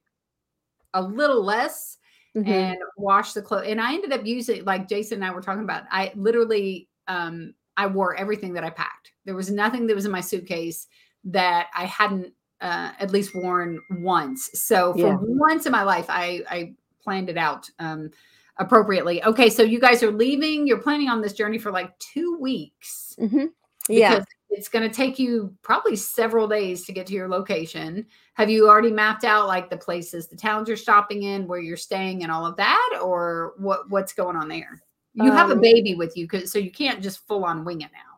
a 0.94 1.02
little 1.02 1.44
less 1.44 1.98
Mhm. 2.36 2.48
and 2.48 2.78
wash 2.98 3.34
the 3.34 3.42
clothes. 3.42 3.66
And 3.68 3.80
I 3.80 3.94
ended 3.94 4.12
up 4.12 4.26
using, 4.26 4.64
like 4.66 4.88
Jason 4.88 5.16
and 5.22 5.26
I 5.26 5.34
were 5.34 5.42
talking 5.42 5.64
about, 5.64 5.84
I 5.92 6.12
literally, 6.16 6.90
um, 7.08 7.54
I 7.78 7.88
wore 7.88 8.16
everything 8.16 8.54
that 8.54 8.64
I 8.64 8.70
packed. 8.70 9.12
There 9.26 9.36
was 9.36 9.50
nothing 9.52 9.88
that 9.88 9.96
was 9.96 10.06
in 10.06 10.12
my 10.12 10.22
suitcase 10.22 10.88
that 11.26 11.68
I 11.76 11.86
hadn't 11.86 12.34
uh, 12.62 12.92
at 13.00 13.12
least 13.12 13.36
worn 13.36 13.80
once. 14.00 14.50
So 14.54 14.94
for 14.94 15.00
Yeah. 15.00 15.18
once 15.20 15.66
in 15.66 15.72
my 15.72 15.84
life, 15.84 16.06
I, 16.10 16.44
I 16.50 16.74
planned 17.04 17.30
it 17.30 17.38
out 17.38 17.70
um, 17.80 18.10
appropriately. 18.58 19.24
Okay, 19.24 19.50
so 19.50 19.64
you 19.64 19.80
guys 19.80 20.04
are 20.04 20.12
leaving. 20.12 20.68
You're 20.68 20.82
planning 20.82 21.10
on 21.10 21.22
this 21.22 21.34
journey 21.34 21.58
for 21.58 21.72
like 21.72 21.98
two 22.00 22.38
weeks. 22.40 23.16
Mhm. 23.20 23.50
yeah 23.90 24.10
because 24.16 24.26
It's 24.50 24.70
going 24.70 24.88
to 24.88 24.96
take 24.96 25.18
you 25.18 25.52
probably 25.64 25.96
several 25.96 26.48
days 26.48 26.86
to 26.86 26.94
get 26.94 27.08
to 27.08 27.14
your 27.14 27.28
location. 27.28 28.06
Have 28.36 28.50
you 28.52 28.70
already 28.70 28.92
mapped 28.92 29.24
out 29.24 29.48
like 29.48 29.70
the 29.72 29.78
places, 29.78 30.28
the 30.28 30.36
towns 30.38 30.68
you're 30.68 30.78
stopping 30.78 31.24
in, 31.24 31.48
where 31.48 31.60
you're 31.60 31.76
staying, 31.76 32.22
and 32.24 32.32
all 32.32 32.46
of 32.46 32.56
that, 32.58 33.00
or 33.02 33.54
what? 33.58 33.90
What's 33.90 34.14
going 34.14 34.36
on 34.36 34.48
there? 34.48 34.80
You 35.16 35.32
have 35.32 35.50
a 35.50 35.54
Um, 35.54 35.62
baby 35.62 35.96
with 35.96 36.16
you, 36.16 36.28
so 36.46 36.60
you 36.60 36.72
can't 36.72 37.02
just 37.02 37.26
full 37.28 37.44
on 37.46 37.66
wing 37.66 37.82
it 37.82 37.90
now. 37.92 38.10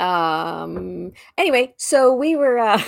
um 0.00 1.12
anyway 1.38 1.72
so 1.76 2.12
we 2.14 2.34
were 2.34 2.58
uh 2.58 2.82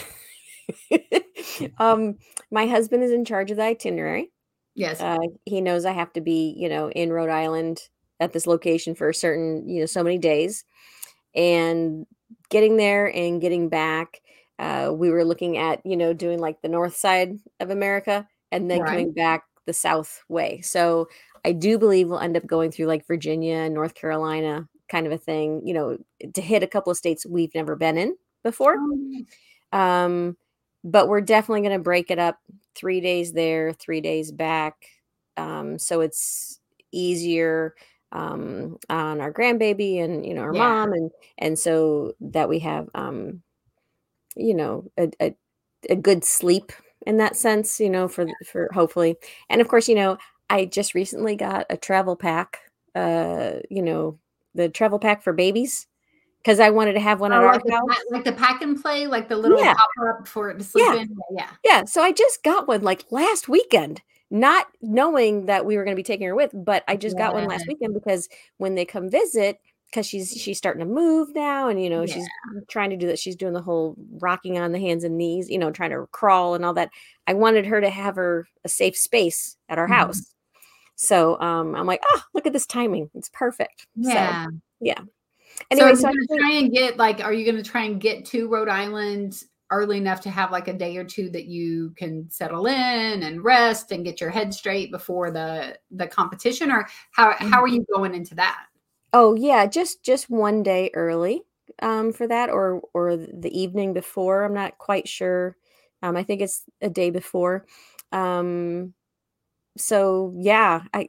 um 1.78 2.16
my 2.50 2.66
husband 2.66 3.02
is 3.04 3.12
in 3.12 3.24
charge 3.24 3.50
of 3.52 3.56
the 3.58 3.62
itinerary 3.62 4.32
Yes. 4.76 5.00
uh 5.00 5.18
he 5.44 5.60
knows 5.60 5.84
i 5.84 5.92
have 5.92 6.12
to 6.12 6.20
be 6.20 6.54
you 6.56 6.68
know 6.68 6.90
in 6.90 7.12
rhode 7.12 7.30
island 7.30 7.80
at 8.20 8.32
this 8.32 8.46
location 8.46 8.94
for 8.94 9.08
a 9.08 9.14
certain 9.14 9.68
you 9.68 9.80
know 9.80 9.86
so 9.86 10.02
many 10.02 10.18
days 10.18 10.64
and 11.34 12.06
getting 12.50 12.76
there 12.76 13.14
and 13.14 13.40
getting 13.40 13.68
back 13.68 14.20
uh 14.58 14.92
we 14.94 15.10
were 15.10 15.24
looking 15.24 15.56
at 15.58 15.84
you 15.84 15.96
know 15.96 16.12
doing 16.12 16.38
like 16.38 16.60
the 16.62 16.68
north 16.68 16.96
side 16.96 17.38
of 17.60 17.70
america 17.70 18.26
and 18.52 18.70
then 18.70 18.84
Right. 18.84 18.84
coming 18.84 19.12
back 19.12 19.44
the 19.66 19.72
south 19.72 20.22
way 20.28 20.60
so 20.62 21.08
i 21.44 21.52
do 21.52 21.78
believe 21.78 22.08
we'll 22.08 22.18
end 22.20 22.36
up 22.36 22.46
going 22.46 22.70
through 22.70 22.86
like 22.86 23.06
virginia 23.06 23.56
and 23.56 23.74
north 23.74 23.94
carolina 23.94 24.68
kind 24.88 25.06
of 25.06 25.12
a 25.12 25.18
thing 25.18 25.60
you 25.66 25.74
know 25.74 25.98
to 26.34 26.40
hit 26.40 26.62
a 26.62 26.66
couple 26.68 26.90
of 26.90 26.96
states 26.96 27.26
we've 27.26 27.54
never 27.54 27.76
been 27.76 27.98
in 27.98 28.16
before 28.44 28.78
um 29.72 30.36
but 30.84 31.08
we're 31.08 31.20
definitely 31.20 31.62
going 31.62 31.76
to 31.78 31.82
break 31.82 32.10
it 32.10 32.18
up 32.18 32.38
three 32.74 33.00
days 33.00 33.32
there 33.32 33.72
three 33.72 34.00
days 34.00 34.30
back 34.32 34.74
um 35.36 35.78
so 35.78 36.00
it's 36.00 36.60
easier 36.92 37.74
um 38.12 38.76
on 38.88 39.20
our 39.20 39.32
grandbaby 39.32 40.02
and 40.02 40.24
you 40.24 40.34
know 40.34 40.42
our 40.42 40.52
Yeah. 40.52 40.58
mom 40.86 40.92
and 40.92 41.10
and 41.38 41.58
so 41.58 42.12
that 42.20 42.48
we 42.48 42.60
have 42.60 42.88
um 42.94 43.42
you 44.36 44.54
know 44.54 44.84
a, 44.98 45.10
a, 45.20 45.34
a 45.90 45.96
good 45.96 46.24
sleep 46.24 46.72
in 47.06 47.16
that 47.18 47.36
sense 47.36 47.80
you 47.80 47.90
know 47.90 48.08
for 48.08 48.26
for 48.46 48.68
hopefully 48.72 49.16
and 49.50 49.60
of 49.60 49.68
course 49.68 49.88
you 49.88 49.94
know 49.94 50.16
i 50.50 50.64
just 50.64 50.94
recently 50.94 51.36
got 51.36 51.66
a 51.70 51.76
travel 51.76 52.16
pack 52.16 52.58
uh 52.94 53.52
you 53.70 53.82
know 53.82 54.18
the 54.54 54.68
travel 54.68 54.98
pack 54.98 55.22
for 55.22 55.32
babies 55.32 55.86
because 56.46 56.60
i 56.60 56.70
wanted 56.70 56.92
to 56.92 57.00
have 57.00 57.18
one 57.20 57.32
at 57.32 57.42
Oh, 57.42 57.46
our 57.46 57.54
like, 57.54 57.64
the, 57.64 57.72
house 57.72 57.96
like 58.10 58.24
the 58.24 58.32
pack 58.32 58.62
and 58.62 58.80
play, 58.80 59.08
like 59.08 59.28
the 59.28 59.36
little 59.36 59.58
Yeah. 59.58 59.74
pop 59.74 60.18
up 60.20 60.28
for 60.28 60.48
it 60.50 60.58
to 60.58 60.64
sleep 60.64 60.86
Yeah. 60.92 61.00
in. 61.00 61.16
Yeah. 61.32 61.50
Yeah, 61.64 61.84
so 61.84 62.02
I 62.02 62.12
just 62.12 62.44
got 62.44 62.68
one 62.68 62.82
like 62.82 63.04
last 63.10 63.48
weekend, 63.48 64.00
not 64.30 64.66
knowing 64.80 65.46
that 65.46 65.66
we 65.66 65.76
were 65.76 65.82
going 65.84 65.96
to 65.96 66.00
be 66.00 66.04
taking 66.04 66.28
her 66.28 66.36
with. 66.36 66.52
But 66.54 66.84
I 66.86 66.94
just 66.94 67.18
got 67.18 67.34
one 67.34 67.46
last 67.46 67.66
weekend 67.66 67.94
because 67.94 68.28
when 68.58 68.76
they 68.76 68.84
come 68.84 69.10
visit, 69.10 69.58
because 69.90 70.06
she's 70.06 70.30
she's 70.30 70.58
starting 70.58 70.86
to 70.86 70.92
move 70.92 71.34
now, 71.34 71.68
and 71.68 71.82
you 71.82 71.90
know 71.90 72.06
she's 72.06 72.28
trying 72.68 72.90
to 72.90 72.96
do 72.96 73.08
that. 73.08 73.18
She's 73.18 73.34
doing 73.36 73.52
the 73.52 73.62
whole 73.62 73.96
rocking 74.20 74.56
on 74.58 74.70
the 74.70 74.78
hands 74.78 75.02
and 75.02 75.18
knees, 75.18 75.48
you 75.50 75.58
know, 75.58 75.72
trying 75.72 75.90
to 75.90 76.06
crawl 76.12 76.54
and 76.54 76.64
all 76.64 76.74
that. 76.74 76.90
I 77.26 77.34
wanted 77.34 77.66
her 77.66 77.80
to 77.80 77.90
have 77.90 78.14
her 78.14 78.46
a 78.64 78.68
safe 78.68 78.96
space 78.96 79.56
at 79.68 79.78
our 79.78 79.88
Mhm. 79.88 79.94
house. 79.94 80.22
So 80.94 81.40
um, 81.40 81.74
I'm 81.74 81.86
like, 81.86 82.02
oh, 82.08 82.22
look 82.34 82.46
at 82.46 82.52
this 82.52 82.66
timing. 82.66 83.10
It's 83.14 83.30
perfect. 83.30 83.86
So, 84.02 84.10
Yeah. 84.80 85.00
Anyway, 85.70 85.94
so 85.94 86.00
so, 86.02 86.08
think- 86.10 86.40
try 86.40 86.52
and 86.52 86.72
get 86.72 86.96
like, 86.96 87.20
are 87.20 87.32
you 87.32 87.44
going 87.44 87.62
to 87.62 87.68
try 87.68 87.84
and 87.84 88.00
get 88.00 88.24
to 88.26 88.48
Rhode 88.48 88.68
Island 88.68 89.42
early 89.70 89.98
enough 89.98 90.20
to 90.20 90.30
have 90.30 90.52
like 90.52 90.68
a 90.68 90.72
day 90.72 90.96
or 90.96 91.04
two 91.04 91.28
that 91.30 91.46
you 91.46 91.90
can 91.96 92.30
settle 92.30 92.66
in 92.66 93.22
and 93.22 93.42
rest 93.42 93.90
and 93.90 94.04
get 94.04 94.20
your 94.20 94.30
head 94.30 94.54
straight 94.54 94.90
before 94.92 95.30
the 95.30 95.76
the 95.90 96.06
competition, 96.06 96.70
or 96.70 96.86
how 97.10 97.34
how 97.38 97.60
are 97.60 97.68
you 97.68 97.84
going 97.92 98.14
into 98.14 98.34
that? 98.36 98.66
Oh 99.12 99.34
yeah, 99.34 99.66
just 99.66 100.02
just 100.02 100.30
one 100.30 100.62
day 100.62 100.90
early 100.94 101.42
um, 101.82 102.12
for 102.12 102.26
that, 102.28 102.50
or 102.50 102.80
or 102.94 103.16
the 103.16 103.50
evening 103.52 103.92
before. 103.92 104.44
I'm 104.44 104.54
not 104.54 104.78
quite 104.78 105.08
sure. 105.08 105.56
Um, 106.02 106.16
I 106.16 106.22
think 106.22 106.42
it's 106.42 106.62
a 106.80 106.90
day 106.90 107.10
before. 107.10 107.66
Um, 108.12 108.94
so 109.76 110.32
yeah, 110.36 110.82
I 110.94 111.08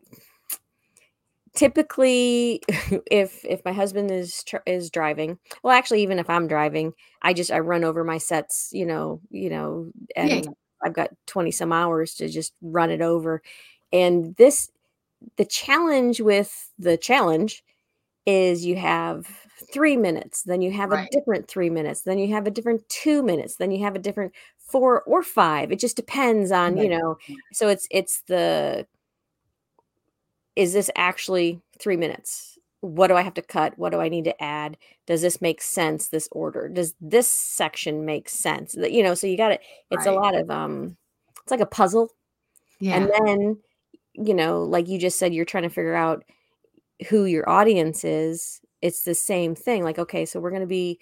typically 1.58 2.62
if 3.12 3.46
if 3.46 3.66
my 3.66 3.74
husband 3.74 4.12
is 4.12 4.44
tr- 4.46 4.58
is 4.68 4.92
driving, 4.92 5.40
well, 5.64 5.76
actually, 5.78 6.04
even 6.04 6.20
if 6.20 6.30
I'm 6.30 6.48
driving, 6.48 6.94
I 7.24 7.34
just 7.34 7.52
I 7.52 7.60
run 7.60 7.84
over 7.86 8.04
my 8.06 8.20
sets. 8.20 8.70
You 8.74 8.88
know, 8.88 9.22
you 9.32 9.50
know, 9.50 9.92
and 10.16 10.46
Yeah. 10.46 10.52
I've 10.86 10.94
got 10.96 11.12
20 11.28 11.52
some 11.52 11.74
hours 11.74 12.16
to 12.16 12.30
just 12.30 12.54
run 12.62 12.92
it 12.92 13.02
over. 13.02 13.42
And 13.94 14.36
this 14.38 14.72
the 15.38 15.46
challenge 15.46 16.22
with 16.22 16.72
the 16.80 16.98
challenge 16.98 17.64
is 18.26 18.66
you 18.66 18.76
have 18.76 19.28
three 19.74 19.98
minutes, 19.98 20.44
then 20.44 20.62
you 20.62 20.72
have 20.72 20.92
Right. 20.92 21.08
a 21.12 21.18
different 21.18 21.48
three 21.48 21.70
minutes, 21.70 22.02
then 22.02 22.20
you 22.20 22.34
have 22.34 22.48
a 22.48 22.52
different 22.52 22.88
two 22.90 23.24
minutes, 23.24 23.56
then 23.58 23.72
you 23.72 23.84
have 23.84 23.96
a 23.96 24.00
different 24.00 24.34
four 24.60 25.02
or 25.04 25.24
five. 25.24 25.72
It 25.72 25.80
just 25.80 25.96
depends 25.96 26.52
on, 26.52 26.78
you 26.78 26.90
know. 26.90 27.18
So 27.54 27.70
it's 27.70 27.88
it's 27.92 28.22
the 28.28 28.88
is 30.58 30.74
this 30.74 30.90
actually 30.96 31.62
three 31.80 31.96
minutes? 31.98 32.58
What 32.82 33.08
do 33.08 33.16
I 33.16 33.22
have 33.22 33.36
to 33.36 33.44
cut? 33.44 33.78
What 33.78 33.92
do 33.92 34.02
I 34.02 34.10
need 34.10 34.24
to 34.26 34.44
add? 34.44 34.76
Does 35.06 35.22
this 35.22 35.40
make 35.40 35.62
sense? 35.62 36.10
This 36.10 36.28
order? 36.32 36.68
Does 36.68 36.96
this 37.00 37.28
section 37.28 38.06
make 38.06 38.28
sense? 38.28 38.76
You 38.76 39.04
know, 39.04 39.14
so 39.14 39.28
you 39.28 39.38
got 39.38 39.52
it. 39.52 39.62
It's 39.92 40.08
a 40.08 40.12
lot 40.12 40.36
of 40.36 40.50
um, 40.50 40.98
it's 41.44 41.52
like 41.52 41.60
a 41.60 41.68
puzzle. 41.68 42.10
Yeah. 42.80 42.96
And 42.96 43.12
then, 43.12 43.58
you 44.14 44.34
know, 44.34 44.64
like 44.64 44.88
you 44.88 44.98
just 44.98 45.20
said, 45.20 45.32
you're 45.32 45.46
trying 45.46 45.64
to 45.64 45.70
figure 45.70 45.96
out 45.96 46.24
who 47.08 47.26
your 47.26 47.48
audience 47.48 48.04
is. 48.04 48.60
It's 48.82 49.04
the 49.04 49.16
same 49.16 49.54
thing. 49.54 49.84
Like, 49.84 50.00
okay, 50.00 50.26
so 50.26 50.40
we're 50.40 50.50
going 50.50 50.62
to 50.62 50.68
be 50.68 51.00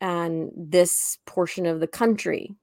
on 0.00 0.50
this 0.56 1.18
portion 1.26 1.64
of 1.64 1.78
the 1.78 1.86
country. 1.86 2.56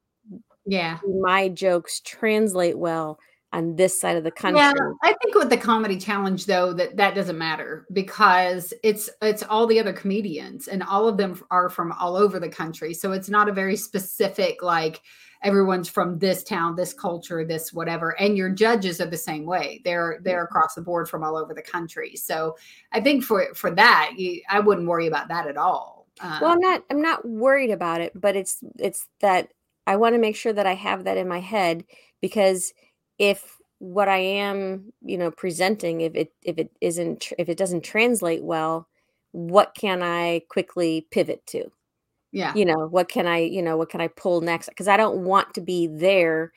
yeah. 0.65 0.99
Do 1.01 1.21
My 1.21 1.47
jokes 1.47 2.01
translate 2.01 2.77
well 2.77 3.17
on 3.53 3.75
this 3.75 3.99
side 3.99 4.15
of 4.15 4.23
the 4.23 4.31
country. 4.31 4.59
Yeah, 4.59 4.73
I 5.03 5.13
think 5.21 5.35
with 5.35 5.49
the 5.49 5.57
comedy 5.57 5.97
challenge 5.97 6.45
though 6.45 6.73
that 6.73 6.97
that 6.97 7.15
doesn't 7.15 7.37
matter 7.37 7.85
because 7.91 8.73
it's 8.83 9.09
it's 9.21 9.43
all 9.43 9.67
the 9.67 9.79
other 9.79 9.93
comedians 9.93 10.67
and 10.67 10.83
all 10.83 11.07
of 11.07 11.17
them 11.17 11.41
are 11.51 11.69
from 11.69 11.91
all 11.93 12.15
over 12.15 12.39
the 12.39 12.49
country. 12.49 12.93
So 12.93 13.11
it's 13.11 13.29
not 13.29 13.49
a 13.49 13.53
very 13.53 13.75
specific 13.75 14.63
like 14.63 15.01
everyone's 15.43 15.89
from 15.89 16.19
this 16.19 16.43
town, 16.43 16.75
this 16.75 16.93
culture, 16.93 17.43
this 17.43 17.73
whatever. 17.73 18.19
And 18.19 18.37
your 18.37 18.49
judges 18.49 19.01
are 19.01 19.07
the 19.07 19.17
same 19.17 19.45
way. 19.45 19.81
They're 19.83 20.19
they're 20.23 20.43
across 20.43 20.75
the 20.75 20.81
board 20.81 21.09
from 21.09 21.23
all 21.23 21.35
over 21.35 21.53
the 21.53 21.61
country. 21.61 22.15
So 22.15 22.55
I 22.91 23.01
think 23.01 23.23
for 23.23 23.53
for 23.53 23.71
that, 23.71 24.13
you, 24.17 24.41
I 24.49 24.59
wouldn't 24.59 24.87
worry 24.87 25.07
about 25.07 25.27
that 25.29 25.47
at 25.47 25.57
all. 25.57 26.07
Uh, 26.19 26.39
well, 26.41 26.51
I'm 26.51 26.59
not 26.59 26.83
I'm 26.89 27.01
not 27.01 27.27
worried 27.27 27.71
about 27.71 28.01
it, 28.01 28.13
but 28.15 28.35
it's 28.35 28.57
it's 28.79 29.07
that 29.19 29.51
I 29.87 29.95
want 29.95 30.15
to 30.15 30.19
make 30.19 30.35
sure 30.35 30.53
that 30.53 30.67
I 30.67 30.75
have 30.75 31.03
that 31.05 31.17
in 31.17 31.27
my 31.27 31.39
head 31.39 31.83
because 32.21 32.73
if 33.19 33.57
what 33.79 34.09
I 34.09 34.17
am, 34.17 34.93
you 35.03 35.17
know, 35.17 35.31
presenting 35.31 36.01
if 36.01 36.15
it 36.15 36.33
if 36.43 36.57
it 36.57 36.71
isn't 36.81 37.31
if 37.37 37.49
it 37.49 37.57
doesn't 37.57 37.83
translate 37.83 38.43
well, 38.43 38.87
what 39.31 39.75
can 39.75 40.03
I 40.03 40.41
quickly 40.49 41.07
pivot 41.11 41.45
to? 41.47 41.71
yeah. 42.31 42.53
You 42.53 42.65
know, 42.65 42.87
what 42.87 43.07
can 43.09 43.27
I, 43.27 43.39
you 43.39 43.61
know, 43.61 43.77
what 43.77 43.89
can 43.89 44.01
I 44.01 44.07
pull 44.09 44.41
next 44.41 44.69
because 44.69 44.87
I 44.89 44.97
don't 44.97 45.23
want 45.23 45.53
to 45.55 45.61
be 45.61 45.87
there 45.87 46.51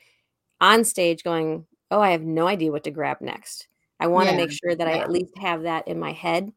on 0.61 0.83
stage 0.85 1.23
going, 1.23 1.65
"Oh, 1.91 2.01
I 2.01 2.11
have 2.11 2.23
no 2.23 2.47
idea 2.47 2.71
what 2.71 2.83
to 2.85 2.91
grab 2.91 3.21
next." 3.21 3.67
I 3.99 4.07
want 4.07 4.29
to 4.29 4.33
Yeah, 4.33 4.35
make 4.35 4.51
sure 4.51 4.75
that 4.75 4.87
I 4.87 4.99
at 4.99 5.11
least 5.11 5.37
have 5.39 5.63
that 5.63 5.87
in 5.87 5.99
my 5.99 6.13
head. 6.13 6.51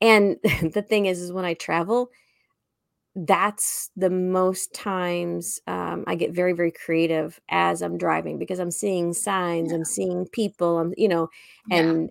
And 0.00 0.38
the 0.74 0.82
thing 0.88 1.06
is 1.06 1.20
is 1.20 1.32
when 1.32 1.44
I 1.46 1.54
travel, 1.54 2.10
that's 3.16 3.90
the 3.96 4.10
most 4.10 4.72
times 4.72 5.60
um, 5.66 6.04
I 6.06 6.14
get 6.14 6.32
very, 6.32 6.52
very 6.52 6.70
creative 6.70 7.40
as 7.48 7.82
I'm 7.82 7.98
driving 7.98 8.38
because 8.38 8.60
I'm 8.60 8.70
seeing 8.70 9.12
signs, 9.12 9.72
I'm 9.72 9.84
seeing 9.84 10.26
people, 10.26 10.78
I'm, 10.78 10.94
you 10.96 11.08
know, 11.08 11.28
yeah. 11.68 11.78
and 11.78 12.10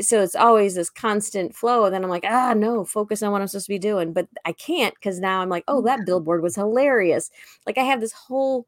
so 0.00 0.22
it's 0.22 0.36
always 0.36 0.74
this 0.74 0.90
constant 0.90 1.54
flow. 1.54 1.84
And 1.84 1.94
then 1.94 2.04
I'm 2.04 2.10
like, 2.10 2.24
ah, 2.24 2.54
no, 2.54 2.84
focus 2.84 3.22
on 3.22 3.32
what 3.32 3.40
I'm 3.40 3.48
supposed 3.48 3.66
to 3.66 3.72
be 3.72 3.78
doing. 3.78 4.12
But 4.12 4.28
I 4.44 4.52
can't 4.52 4.94
because 4.94 5.20
now 5.20 5.40
I'm 5.40 5.48
like, 5.48 5.64
oh, 5.68 5.82
that 5.82 6.06
billboard 6.06 6.42
was 6.42 6.54
hilarious. 6.54 7.30
Like 7.66 7.78
I 7.78 7.82
have 7.82 8.00
this 8.00 8.12
whole 8.12 8.66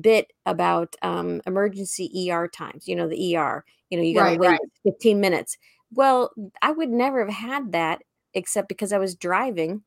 bit 0.00 0.32
about 0.46 0.94
um, 1.02 1.40
emergency 1.46 2.30
ER 2.30 2.48
times, 2.48 2.88
you 2.88 2.96
know, 2.96 3.08
the 3.08 3.36
ER, 3.36 3.64
you 3.90 3.98
know, 3.98 4.04
you 4.04 4.14
got 4.14 4.24
to 4.24 4.30
Right, 4.30 4.40
wait 4.40 4.48
right. 4.48 4.60
15 4.84 5.20
minutes. 5.20 5.58
Well, 5.92 6.32
I 6.60 6.72
would 6.72 6.90
never 6.90 7.24
have 7.24 7.34
had 7.34 7.72
that 7.72 8.02
except 8.34 8.68
because 8.68 8.92
I 8.92 8.98
was 8.98 9.14
driving 9.14 9.82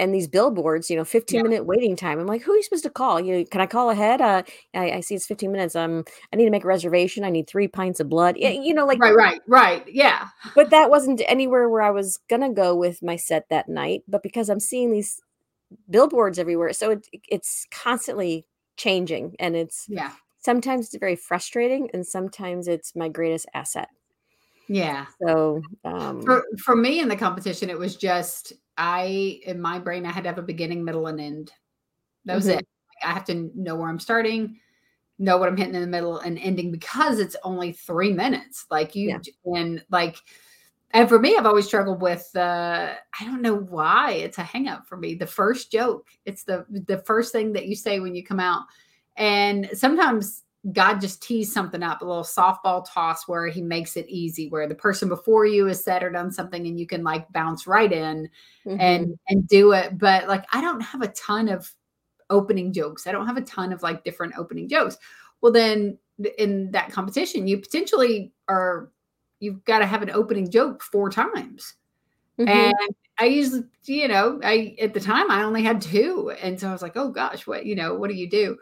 and 0.00 0.14
these 0.14 0.26
billboards, 0.28 0.90
you 0.90 0.96
know, 0.96 1.04
15 1.04 1.38
Yeah. 1.38 1.42
minute 1.42 1.64
waiting 1.66 1.94
time. 1.96 2.18
I'm 2.18 2.26
like, 2.26 2.42
who 2.42 2.52
are 2.52 2.56
you 2.56 2.62
supposed 2.62 2.84
to 2.84 2.90
call? 2.90 3.20
You 3.20 3.38
know, 3.38 3.44
can 3.44 3.60
I 3.60 3.66
call 3.66 3.90
ahead? 3.90 4.20
Uh, 4.20 4.42
I, 4.74 4.90
I 4.92 5.00
see 5.00 5.14
it's 5.14 5.26
15 5.26 5.52
minutes. 5.52 5.76
Um, 5.76 6.04
I 6.32 6.36
need 6.36 6.46
to 6.46 6.50
make 6.50 6.64
a 6.64 6.68
reservation. 6.68 7.24
I 7.24 7.30
need 7.30 7.46
three 7.46 7.68
pints 7.68 8.00
of 8.00 8.08
blood. 8.08 8.36
Yeah, 8.36 8.50
you 8.50 8.74
know, 8.74 8.86
like, 8.86 9.00
right, 9.00 9.14
right, 9.14 9.40
right. 9.46 9.84
Yeah. 9.88 10.28
but 10.54 10.70
that 10.70 10.90
wasn't 10.90 11.22
anywhere 11.26 11.68
where 11.68 11.82
I 11.82 11.90
was 11.90 12.18
gonna 12.28 12.52
go 12.52 12.74
with 12.74 13.02
my 13.02 13.16
set 13.16 13.48
that 13.50 13.68
night. 13.68 14.02
But 14.08 14.22
because 14.22 14.48
I'm 14.48 14.60
seeing 14.60 14.90
these 14.92 15.20
billboards 15.90 16.38
everywhere, 16.38 16.72
so 16.72 16.90
it, 16.92 17.06
it's 17.28 17.66
constantly 17.70 18.46
changing, 18.76 19.36
and 19.38 19.54
it's 19.56 19.86
Yeah. 19.88 20.10
sometimes 20.38 20.86
it's 20.86 20.96
very 20.98 21.16
frustrating, 21.16 21.88
and 21.94 22.06
sometimes 22.06 22.66
it's 22.68 22.96
my 22.96 23.08
greatest 23.08 23.46
asset. 23.54 23.88
Yeah. 24.68 25.06
So, 25.22 25.62
um, 25.84 26.22
for 26.22 26.42
for 26.64 26.74
me 26.74 26.98
in 27.00 27.08
the 27.08 27.16
competition 27.16 27.68
it 27.70 27.78
was 27.78 27.96
just 27.96 28.54
i 28.78 29.40
in 29.46 29.60
my 29.60 29.78
brain 29.78 30.06
i 30.06 30.12
had 30.12 30.24
to 30.24 30.28
have 30.30 30.38
a 30.38 30.42
beginning 30.42 30.84
middle 30.84 31.06
and 31.08 31.20
end. 31.20 31.52
That 32.26 32.36
was 32.36 32.46
Mhm. 32.46 32.52
it 32.52 32.56
Like, 32.56 32.66
i 33.04 33.12
have 33.12 33.24
to 33.26 33.50
know 33.54 33.76
where 33.76 33.88
i'm 33.88 34.00
starting 34.00 34.58
know 35.18 35.38
what 35.38 35.48
i'm 35.48 35.56
hitting 35.56 35.74
in 35.74 35.80
the 35.82 35.86
middle 35.86 36.18
and 36.18 36.38
ending 36.38 36.70
because 36.72 37.18
it's 37.20 37.36
only 37.44 37.72
three 37.72 38.12
minutes. 38.12 38.66
Like 38.70 38.94
you 38.96 39.08
Yeah. 39.10 39.18
and 39.44 39.84
like 39.90 40.16
and 40.92 41.08
for 41.08 41.18
me 41.18 41.36
i've 41.36 41.46
always 41.46 41.66
struggled 41.66 42.00
with 42.02 42.30
uh 42.36 42.94
i 43.20 43.24
don't 43.24 43.42
know 43.42 43.56
why 43.56 44.12
it's 44.12 44.38
a 44.38 44.42
hang 44.44 44.68
up 44.68 44.86
for 44.86 44.96
me. 44.96 45.14
The 45.16 45.26
first 45.26 45.72
joke 45.72 46.08
it's 46.24 46.44
the 46.44 46.64
the 46.70 46.98
first 46.98 47.32
thing 47.32 47.52
that 47.54 47.66
you 47.66 47.76
say 47.76 48.00
when 48.00 48.14
you 48.14 48.24
come 48.24 48.40
out. 48.40 48.62
And 49.16 49.68
sometimes 49.74 50.43
God 50.72 51.00
just 51.00 51.22
tees 51.22 51.52
something 51.52 51.82
up, 51.82 52.00
a 52.00 52.04
little 52.04 52.22
softball 52.22 52.86
toss 52.88 53.28
where 53.28 53.48
he 53.48 53.60
makes 53.60 53.96
it 53.96 54.08
easy, 54.08 54.48
where 54.48 54.66
the 54.66 54.74
person 54.74 55.08
before 55.08 55.44
you 55.44 55.66
has 55.66 55.84
said 55.84 56.02
or 56.02 56.10
done 56.10 56.32
something 56.32 56.66
and 56.66 56.80
you 56.80 56.86
can 56.86 57.02
like 57.02 57.30
bounce 57.32 57.66
right 57.66 57.92
in 57.92 58.30
mhm. 58.66 58.80
and 58.80 59.18
and 59.28 59.46
do 59.46 59.72
it. 59.72 59.98
But 59.98 60.26
like 60.26 60.46
I 60.52 60.62
don't 60.62 60.80
have 60.80 61.02
a 61.02 61.08
ton 61.08 61.48
of 61.48 61.70
opening 62.30 62.72
jokes. 62.72 63.06
I 63.06 63.12
don't 63.12 63.26
have 63.26 63.36
a 63.36 63.42
ton 63.42 63.72
of 63.72 63.82
like 63.82 64.04
different 64.04 64.38
opening 64.38 64.68
jokes. 64.68 64.96
Well, 65.42 65.52
then 65.52 65.98
in 66.38 66.70
that 66.70 66.90
competition, 66.90 67.46
you 67.46 67.58
potentially 67.58 68.32
are 68.48 68.90
you've 69.40 69.64
got 69.64 69.80
to 69.80 69.86
have 69.86 70.02
an 70.02 70.10
opening 70.10 70.50
joke 70.50 70.82
four 70.82 71.10
times. 71.10 71.74
Mhm. 72.38 72.48
And 72.48 72.94
I 73.18 73.26
usually, 73.26 73.64
you 73.84 74.08
know, 74.08 74.40
I 74.42 74.76
at 74.80 74.94
the 74.94 75.00
time 75.00 75.30
I 75.30 75.42
only 75.44 75.62
had 75.62 75.80
two, 75.80 76.32
and 76.42 76.58
so 76.58 76.68
I 76.68 76.72
was 76.72 76.82
like, 76.82 76.96
oh 76.96 77.10
gosh, 77.10 77.46
what 77.46 77.66
you 77.66 77.74
know, 77.74 77.94
what 77.94 78.08
do 78.08 78.16
you 78.16 78.28
do? 78.28 78.56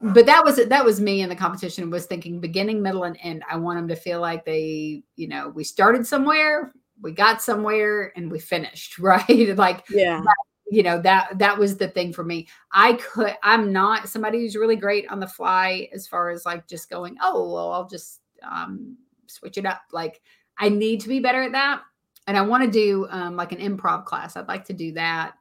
But 0.00 0.26
that 0.26 0.44
was 0.44 0.58
it, 0.58 0.68
that 0.68 0.84
was 0.84 1.00
me 1.00 1.22
in 1.22 1.28
the 1.28 1.36
competition. 1.36 1.90
Was 1.90 2.06
thinking 2.06 2.40
beginning, 2.40 2.82
middle, 2.82 3.04
and 3.04 3.16
end. 3.22 3.42
I 3.50 3.56
want 3.56 3.78
them 3.78 3.88
to 3.88 3.96
feel 3.96 4.20
like 4.20 4.44
they, 4.44 5.02
you 5.16 5.28
know, 5.28 5.48
we 5.48 5.64
started 5.64 6.06
somewhere, 6.06 6.72
we 7.00 7.12
got 7.12 7.42
somewhere, 7.42 8.12
and 8.14 8.30
we 8.30 8.38
finished 8.38 8.98
right. 9.00 9.56
like 9.56 9.84
yeah, 9.88 10.22
you 10.70 10.82
know 10.82 11.00
that 11.00 11.38
that 11.38 11.58
was 11.58 11.76
the 11.76 11.88
thing 11.88 12.12
for 12.12 12.24
me. 12.24 12.46
I 12.72 12.94
could. 12.94 13.34
I'm 13.42 13.72
not 13.72 14.08
somebody 14.08 14.40
who's 14.40 14.56
really 14.56 14.76
great 14.76 15.08
on 15.08 15.20
the 15.20 15.26
fly 15.26 15.88
as 15.92 16.06
far 16.06 16.30
as 16.30 16.44
like 16.44 16.68
just 16.68 16.90
going. 16.90 17.16
Oh 17.22 17.52
well, 17.52 17.72
I'll 17.72 17.88
just 17.88 18.20
um, 18.42 18.96
switch 19.26 19.56
it 19.56 19.64
up. 19.64 19.80
Like 19.92 20.20
I 20.58 20.68
need 20.68 21.00
to 21.00 21.08
be 21.08 21.20
better 21.20 21.42
at 21.42 21.52
that 21.52 21.82
and 22.26 22.36
I 22.36 22.42
want 22.42 22.64
to 22.64 22.70
do 22.70 23.06
um, 23.10 23.36
like 23.36 23.52
an 23.52 23.58
improv 23.58 24.04
class. 24.04 24.36
I'd 24.36 24.48
like 24.48 24.64
to 24.66 24.72
do 24.72 24.92
that 24.92 25.34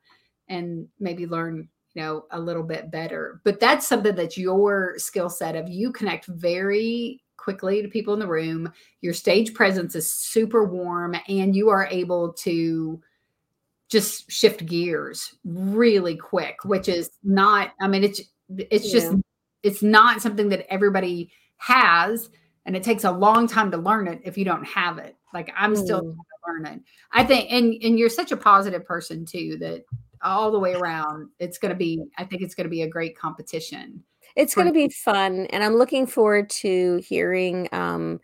and 0.48 0.88
maybe 1.00 1.26
learn, 1.26 1.68
you 1.96 2.02
know, 2.02 2.26
a 2.32 2.40
little 2.40 2.62
bit 2.64 2.92
better. 2.92 3.42
But 3.44 3.60
that's 3.60 3.88
something 3.88 4.16
that's 4.16 4.38
your 4.38 4.96
skill 4.98 5.30
set 5.30 5.56
of 5.56 5.70
you 5.70 5.92
connect 5.92 6.26
very 6.28 7.24
quickly 7.38 7.82
to 7.82 7.88
people 7.88 8.14
in 8.14 8.20
the 8.20 8.28
room. 8.28 8.72
Your 9.02 9.14
stage 9.14 9.54
presence 9.54 9.96
is 9.96 10.12
super 10.12 10.66
warm, 10.66 11.16
and 11.28 11.56
you 11.56 11.70
are 11.70 11.88
able 11.90 12.34
to 12.34 13.02
just 13.88 14.30
shift 14.30 14.66
gears 14.66 15.36
really 15.46 16.18
quick, 16.18 16.58
which 16.66 16.90
is 16.90 17.12
not. 17.24 17.72
I 17.80 17.88
mean, 17.88 18.04
it's 18.04 18.22
it's 18.58 18.92
just 18.92 19.12
Yeah. 19.12 19.18
it's 19.64 19.82
not 19.82 20.22
something 20.22 20.50
that 20.50 20.72
everybody 20.72 21.32
has, 21.58 22.30
and 22.66 22.76
it 22.76 22.84
takes 22.84 23.06
a 23.06 23.12
long 23.12 23.48
time 23.48 23.72
to 23.72 23.78
learn 23.78 24.08
it 24.08 24.22
if 24.26 24.38
you 24.38 24.44
don't 24.44 24.66
have 24.66 24.98
it. 24.98 25.16
Like 25.34 25.52
I'm 25.56 25.76
still 25.76 26.02
Mm. 26.02 26.16
trying 26.16 26.16
to 26.16 26.48
learn 26.48 26.66
it. 26.78 26.82
I 27.12 27.24
think, 27.24 27.52
and 27.54 27.74
and 27.82 27.98
you're 27.98 28.10
such 28.10 28.34
a 28.34 28.38
positive 28.38 28.86
person 28.86 29.26
too 29.26 29.58
that 29.60 29.86
all 30.26 30.52
the 30.52 30.60
way 30.60 30.74
around, 30.74 31.30
it's 31.40 31.58
going 31.58 31.70
to 31.70 31.78
be. 31.78 32.04
I 32.18 32.26
think 32.26 32.42
it's 32.42 32.56
going 32.56 32.66
to 32.66 32.70
be 32.70 32.82
a 32.82 32.88
great 32.90 33.18
competition. 33.18 34.04
It's 34.36 34.56
going 34.56 34.68
to 34.68 34.74
be 34.74 34.90
fun, 34.90 35.46
and 35.52 35.64
I'm 35.64 35.76
looking 35.76 36.06
forward 36.08 36.50
to 36.62 37.02
hearing 37.08 37.70
um, 37.72 38.20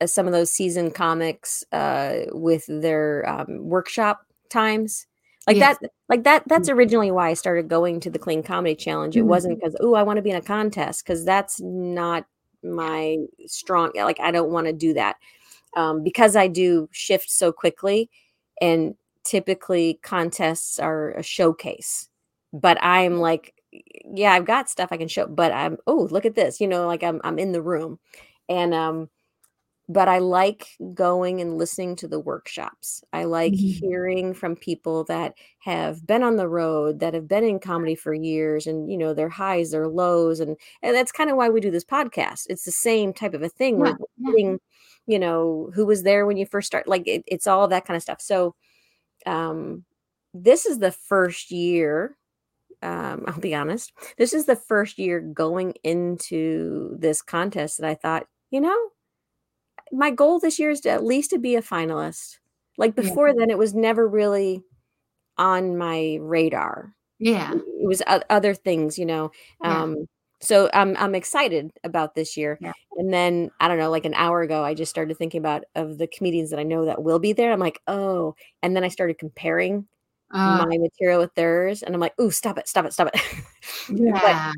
uh, 0.00 0.06
some 0.06 0.26
of 0.26 0.32
those 0.32 0.50
season 0.50 0.90
comics 0.90 1.64
uh, 1.72 2.20
with 2.32 2.64
their 2.68 3.28
um, 3.28 3.68
workshop 3.68 4.24
times. 4.48 5.06
Like 5.46 5.58
Yes. 5.58 5.78
that, 5.80 5.90
like 6.08 6.24
that. 6.24 6.42
That's 6.46 6.68
originally 6.68 7.10
why 7.10 7.30
I 7.30 7.34
started 7.34 7.68
going 7.68 8.00
to 8.00 8.10
the 8.10 8.18
Clean 8.18 8.42
Comedy 8.42 8.74
Challenge. 8.74 9.16
It 9.16 9.22
Mhm. 9.22 9.26
wasn't 9.26 9.58
because 9.60 9.76
oh, 9.80 9.94
I 9.94 10.02
want 10.02 10.16
to 10.16 10.22
be 10.22 10.30
in 10.30 10.36
a 10.36 10.42
contest 10.42 11.04
because 11.04 11.24
that's 11.24 11.60
not 11.60 12.26
my 12.64 13.18
strong. 13.46 13.92
Like 13.94 14.18
I 14.18 14.30
don't 14.32 14.50
want 14.50 14.66
to 14.66 14.72
do 14.72 14.92
that 14.94 15.16
um, 15.76 16.02
because 16.02 16.34
I 16.34 16.48
do 16.48 16.88
shift 16.90 17.30
so 17.30 17.52
quickly, 17.52 18.10
and 18.60 18.96
typically 19.26 20.00
contests 20.02 20.78
are 20.78 21.12
a 21.12 21.22
showcase. 21.22 22.08
But 22.52 22.78
I'm 22.82 23.18
like 23.18 23.54
yeah, 24.14 24.32
I've 24.32 24.46
got 24.46 24.70
stuff 24.70 24.88
I 24.92 24.96
can 24.96 25.08
show, 25.08 25.26
but 25.26 25.52
I'm 25.52 25.76
oh, 25.86 26.08
look 26.10 26.24
at 26.26 26.34
this, 26.34 26.60
you 26.60 26.68
know, 26.68 26.86
like 26.86 27.02
I'm 27.02 27.20
I'm 27.24 27.38
in 27.38 27.52
the 27.52 27.62
room. 27.62 27.98
And 28.48 28.74
um 28.74 29.10
but 29.88 30.08
I 30.08 30.18
like 30.18 30.68
going 30.94 31.40
and 31.40 31.58
listening 31.58 31.94
to 31.96 32.08
the 32.08 32.18
workshops. 32.18 33.04
I 33.12 33.24
like 33.24 33.54
Mhm. 33.54 33.80
hearing 33.80 34.34
from 34.34 34.56
people 34.56 35.04
that 35.04 35.34
have 35.60 36.04
been 36.06 36.24
on 36.24 36.36
the 36.36 36.48
road, 36.48 36.98
that 37.00 37.14
have 37.14 37.28
been 37.28 37.44
in 37.44 37.60
comedy 37.60 37.94
for 37.94 38.12
years 38.14 38.66
and 38.66 38.90
you 38.90 38.98
know, 38.98 39.14
their 39.14 39.28
highs, 39.28 39.70
their 39.70 39.88
lows 39.88 40.40
and 40.40 40.56
and 40.82 40.94
that's 40.96 41.12
kind 41.12 41.30
of 41.30 41.36
why 41.36 41.50
we 41.50 41.60
do 41.60 41.70
this 41.70 41.84
podcast. 41.84 42.46
It's 42.48 42.64
the 42.64 42.72
same 42.72 43.12
type 43.12 43.34
of 43.34 43.42
a 43.42 43.48
thing. 43.48 43.78
We're 43.78 43.92
Yeah, 43.92 43.96
yeah. 44.16 44.32
getting, 44.32 44.58
you 45.06 45.18
know, 45.20 45.70
who 45.74 45.86
was 45.86 46.02
there 46.02 46.26
when 46.26 46.36
you 46.36 46.46
first 46.46 46.66
start 46.66 46.88
like 46.88 47.06
it, 47.06 47.22
it's 47.26 47.46
all 47.46 47.68
that 47.68 47.84
kind 47.86 47.96
of 47.96 48.02
stuff. 48.02 48.20
So 48.20 48.54
um 49.26 49.84
this 50.34 50.66
is 50.66 50.78
the 50.78 50.92
first 50.92 51.50
year 51.50 52.16
um, 52.82 53.24
I'll 53.26 53.40
be 53.40 53.54
honest. 53.54 53.92
This 54.18 54.34
is 54.34 54.46
the 54.46 54.56
first 54.56 54.98
year 54.98 55.20
going 55.20 55.74
into 55.82 56.96
this 56.98 57.22
contest 57.22 57.78
that 57.80 57.88
I 57.88 57.94
thought, 57.94 58.26
you 58.50 58.60
know, 58.60 58.76
my 59.92 60.10
goal 60.10 60.38
this 60.38 60.58
year 60.58 60.70
is 60.70 60.80
to 60.82 60.90
at 60.90 61.04
least 61.04 61.30
to 61.30 61.38
be 61.38 61.54
a 61.56 61.62
finalist. 61.62 62.38
Like 62.78 62.94
Yeah. 62.96 63.02
before 63.02 63.34
then, 63.34 63.50
it 63.50 63.58
was 63.58 63.74
never 63.74 64.06
really 64.06 64.62
on 65.38 65.76
my 65.78 66.18
radar. 66.20 66.94
Yeah. 67.18 67.54
It 67.54 67.86
was 67.86 68.02
other 68.06 68.54
things, 68.54 68.98
you 68.98 69.06
know. 69.06 69.30
Yeah. 69.62 69.94
So 70.40 70.68
I'm 70.74 70.96
I'm 70.98 71.14
excited 71.14 71.72
about 71.84 72.14
this 72.14 72.36
year. 72.36 72.58
Yeah. 72.60 72.72
And 72.98 73.12
then 73.12 73.50
I 73.60 73.68
don't 73.68 73.78
know, 73.78 73.90
like 73.90 74.04
an 74.04 74.14
hour 74.14 74.42
ago, 74.42 74.64
I 74.64 74.74
just 74.74 74.90
started 74.90 75.16
thinking 75.16 75.38
about 75.38 75.64
of 75.74 75.98
the 75.98 76.06
comedians 76.06 76.50
that 76.50 76.58
I 76.60 76.62
know 76.62 76.84
that 76.86 77.02
will 77.02 77.18
be 77.18 77.32
there. 77.32 77.52
I'm 77.52 77.60
like, 77.60 77.80
oh, 77.86 78.34
and 78.62 78.76
then 78.76 78.84
I 78.84 78.88
started 78.88 79.18
comparing 79.18 79.86
Uh, 80.32 80.66
my 80.68 80.76
material 80.78 81.20
with 81.20 81.34
theirs, 81.36 81.82
and 81.82 81.94
I'm 81.94 82.00
like, 82.00 82.18
ooh, 82.20 82.30
stop 82.32 82.58
it, 82.58 82.68
stop 82.68 82.84
it, 82.84 82.92
stop 82.92 83.08
it. 83.14 83.20
But 83.88 83.98
yeah. 83.98 84.52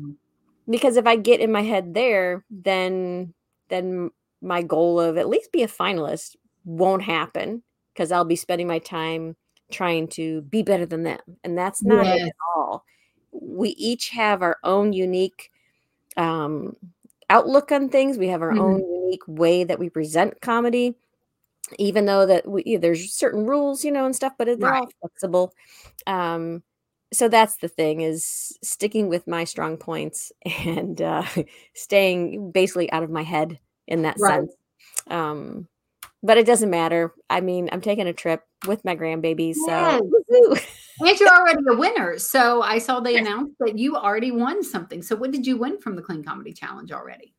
because 0.69 0.97
if 0.97 1.05
I 1.07 1.15
get 1.15 1.39
in 1.41 1.51
my 1.51 1.61
head 1.63 1.93
there, 1.93 2.43
then 2.49 3.33
then 3.69 4.11
my 4.41 4.61
goal 4.63 4.99
of 4.99 5.17
at 5.17 5.29
least 5.29 5.51
be 5.51 5.63
a 5.63 5.67
finalist 5.67 6.35
won't 6.65 7.03
happen 7.03 7.63
because 7.93 8.11
I'll 8.11 8.25
be 8.25 8.35
spending 8.35 8.67
my 8.67 8.79
time 8.79 9.35
trying 9.71 10.07
to 10.09 10.41
be 10.43 10.63
better 10.63 10.85
than 10.85 11.03
them, 11.03 11.19
and 11.43 11.57
that's 11.57 11.83
not 11.83 12.05
it 12.07 12.21
at 12.23 12.33
all. 12.55 12.83
We 13.31 13.69
each 13.77 14.09
have 14.09 14.41
our 14.41 14.57
own 14.63 14.93
unique 14.93 15.51
um, 16.17 16.75
outlook 17.29 17.71
on 17.71 17.89
things. 17.89 18.17
We 18.17 18.27
have 18.29 18.41
our 18.41 18.57
Mhm. 18.57 18.59
own 18.59 18.79
unique 19.03 19.23
way 19.27 19.63
that 19.63 19.79
we 19.79 19.89
present 19.89 20.41
comedy. 20.41 20.95
Even 21.77 22.05
though 22.05 22.25
that 22.25 22.47
we, 22.49 22.77
there's 22.77 23.13
certain 23.13 23.45
rules, 23.45 23.83
you 23.85 23.91
know, 23.91 24.05
and 24.05 24.15
stuff, 24.15 24.33
but 24.37 24.47
they're 24.59 24.73
all 24.75 24.89
flexible. 25.01 25.53
Um, 26.07 26.63
so 27.13 27.27
that's 27.29 27.57
the 27.57 27.67
thing 27.67 28.01
is 28.01 28.57
sticking 28.63 29.07
with 29.09 29.27
my 29.27 29.43
strong 29.43 29.77
points 29.77 30.31
and 30.65 31.01
uh, 31.01 31.23
staying 31.75 32.51
basically 32.51 32.91
out 32.91 33.03
of 33.03 33.11
my 33.11 33.23
head 33.23 33.59
in 33.87 34.03
that 34.03 34.19
Right. 34.19 34.41
sense. 34.41 34.53
Um, 35.07 35.67
but 36.23 36.37
it 36.37 36.45
doesn't 36.45 36.69
matter. 36.69 37.13
I 37.29 37.41
mean, 37.41 37.69
I'm 37.71 37.81
taking 37.81 38.07
a 38.07 38.13
trip 38.13 38.43
with 38.67 38.85
my 38.85 38.95
grandbabies, 38.95 39.57
so 39.57 40.11
Yes. 40.21 40.67
And 40.99 41.19
you're 41.19 41.29
already 41.29 41.63
a 41.69 41.75
winner. 41.75 42.17
So 42.19 42.61
I 42.61 42.77
saw 42.79 42.99
they 42.99 43.17
announced 43.17 43.55
that 43.59 43.77
you 43.77 43.95
already 43.95 44.31
won 44.31 44.63
something. 44.63 45.01
So 45.01 45.15
what 45.15 45.31
did 45.31 45.45
you 45.47 45.57
win 45.57 45.79
from 45.79 45.95
the 45.95 46.01
Clean 46.01 46.23
Comedy 46.23 46.53
Challenge 46.53 46.91
already? 46.91 47.33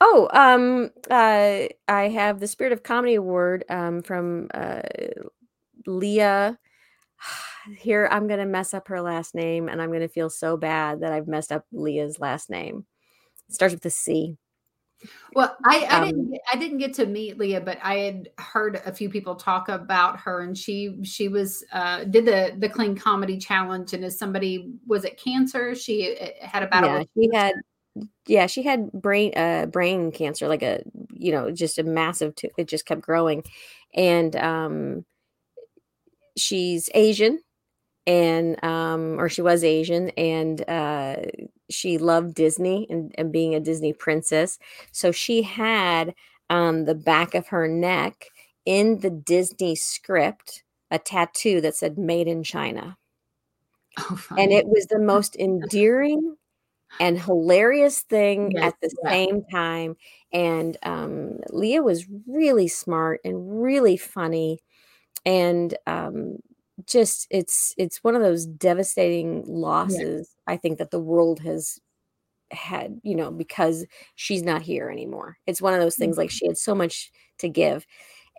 Oh, 0.00 0.28
um, 0.32 0.90
uh, 1.10 1.68
I 1.88 2.08
have 2.08 2.40
the 2.40 2.48
Spirit 2.48 2.72
of 2.72 2.82
Comedy 2.82 3.14
Award 3.14 3.64
um, 3.68 4.02
from 4.02 4.48
uh, 4.54 4.82
Lea. 5.86 6.56
Here, 7.78 8.08
I'm 8.10 8.26
going 8.26 8.40
to 8.40 8.46
mess 8.46 8.74
up 8.74 8.88
her 8.88 9.00
last 9.00 9.34
name, 9.34 9.68
and 9.68 9.80
I'm 9.80 9.90
going 9.90 10.00
to 10.00 10.08
feel 10.08 10.30
so 10.30 10.56
bad 10.56 11.00
that 11.00 11.12
I've 11.12 11.28
messed 11.28 11.52
up 11.52 11.64
Lea's 11.72 12.18
last 12.18 12.50
name. 12.50 12.86
It 13.48 13.54
starts 13.54 13.74
with 13.74 13.86
a 13.86 13.90
C. 13.90 14.36
Well, 15.34 15.56
I, 15.64 15.86
I 15.90 15.98
Um, 15.98 16.04
didn't 16.04 16.30
get, 16.30 16.40
I 16.52 16.56
didn't 16.58 16.78
get 16.78 16.94
to 16.94 17.06
meet 17.06 17.38
Lea, 17.38 17.58
but 17.58 17.78
I 17.82 17.96
had 17.98 18.28
heard 18.38 18.80
a 18.84 18.92
few 18.92 19.08
people 19.08 19.34
talk 19.34 19.68
about 19.68 20.20
her, 20.20 20.42
and 20.42 20.56
she 20.56 20.98
she 21.04 21.28
was 21.28 21.64
uh, 21.72 22.04
did 22.04 22.26
the 22.26 22.54
the 22.58 22.68
Clean 22.68 22.96
Comedy 22.96 23.38
Challenge, 23.38 23.92
and 23.94 24.04
as 24.04 24.18
somebody 24.18 24.72
was 24.86 25.04
it 25.04 25.18
cancer? 25.22 25.74
She 25.74 26.16
uh, 26.18 26.46
had 26.46 26.62
a 26.62 26.66
battle. 26.66 26.90
yeah, 26.90 26.98
with 26.98 27.08
she 27.14 27.28
cancer. 27.30 27.38
had. 27.38 27.54
Yeah, 28.26 28.46
she 28.46 28.62
had 28.62 28.90
brain 28.92 29.34
uh 29.36 29.66
brain 29.66 30.12
cancer, 30.12 30.48
like 30.48 30.62
a 30.62 30.82
you 31.12 31.30
know 31.32 31.50
just 31.50 31.78
a 31.78 31.82
massive. 31.82 32.34
T- 32.34 32.50
it 32.56 32.66
just 32.68 32.86
kept 32.86 33.02
growing, 33.02 33.44
and 33.94 34.34
um, 34.36 35.04
she's 36.36 36.88
Asian, 36.94 37.40
and 38.06 38.62
um, 38.64 39.18
or 39.20 39.28
she 39.28 39.42
was 39.42 39.64
Asian, 39.64 40.10
and 40.10 40.68
uh, 40.68 41.16
she 41.70 41.98
loved 41.98 42.34
Disney 42.34 42.86
and, 42.90 43.14
and 43.18 43.32
being 43.32 43.54
a 43.54 43.60
Disney 43.60 43.92
princess. 43.92 44.58
So 44.92 45.12
she 45.12 45.42
had 45.42 46.14
on 46.50 46.84
the 46.84 46.94
back 46.94 47.34
of 47.34 47.48
her 47.48 47.68
neck 47.68 48.26
in 48.66 49.00
the 49.00 49.10
Disney 49.10 49.74
script 49.76 50.64
a 50.90 50.98
tattoo 50.98 51.60
that 51.62 51.76
said 51.76 51.98
"Made 51.98 52.28
in 52.28 52.42
China." 52.42 52.96
Oh, 53.98 54.20
and 54.36 54.52
it 54.52 54.66
was 54.66 54.86
the 54.86 54.98
most 54.98 55.36
endearing 55.36 56.36
and 57.00 57.20
hilarious 57.20 58.02
thing 58.02 58.52
Yes, 58.52 58.62
at 58.62 58.74
the 58.82 58.90
yeah. 59.02 59.10
same 59.10 59.44
time 59.52 59.96
and 60.32 60.76
um, 60.84 61.38
lea 61.50 61.80
was 61.80 62.06
really 62.28 62.68
smart 62.68 63.20
and 63.24 63.62
really 63.62 63.96
funny 63.96 64.60
and 65.26 65.76
um, 65.86 66.38
just 66.86 67.26
it's 67.30 67.74
it's 67.76 68.02
one 68.02 68.16
of 68.16 68.22
those 68.22 68.46
devastating 68.46 69.44
losses 69.46 70.34
i 70.46 70.56
think 70.56 70.78
that 70.78 70.90
the 70.90 70.98
world 70.98 71.40
has 71.40 71.78
had 72.52 73.00
you 73.02 73.14
know 73.14 73.30
because 73.30 73.86
she's 74.14 74.42
not 74.42 74.62
here 74.62 74.90
anymore. 74.90 75.38
It's 75.46 75.62
one 75.62 75.74
of 75.74 75.80
those 75.80 75.96
things 75.96 76.16
like 76.16 76.30
she 76.30 76.46
had 76.46 76.58
so 76.58 76.74
much 76.74 77.10
to 77.38 77.48
give. 77.48 77.86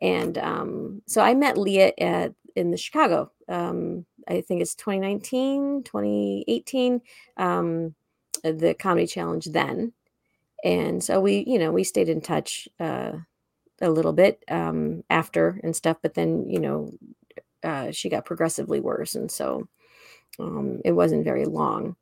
And 0.01 0.37
um, 0.37 1.01
so 1.07 1.21
i 1.21 1.33
met 1.33 1.57
lea 1.57 1.93
at 1.97 2.33
in 2.55 2.71
the 2.71 2.77
chicago 2.77 3.31
um, 3.49 4.05
i 4.27 4.41
think 4.41 4.61
it's 4.61 4.75
2019 4.75 5.83
2018 5.83 7.01
um, 7.37 7.95
the 8.43 8.75
comedy 8.77 9.07
challenge 9.07 9.45
then. 9.45 9.93
And 10.63 11.03
so 11.03 11.19
we 11.19 11.43
you 11.47 11.59
know 11.59 11.71
we 11.71 11.83
stayed 11.83 12.09
in 12.09 12.21
touch 12.21 12.67
uh, 12.79 13.13
a 13.81 13.89
little 13.89 14.13
bit 14.13 14.43
um, 14.49 15.03
after 15.09 15.59
and 15.63 15.75
stuff 15.75 15.97
but 16.01 16.13
then 16.13 16.49
you 16.49 16.59
know 16.59 16.91
uh, 17.63 17.91
she 17.91 18.09
got 18.09 18.25
progressively 18.25 18.79
worse 18.79 19.15
and 19.15 19.29
so 19.31 19.67
um, 20.39 20.79
it 20.83 20.91
wasn't 20.91 21.23
very 21.23 21.45
long 21.45 21.95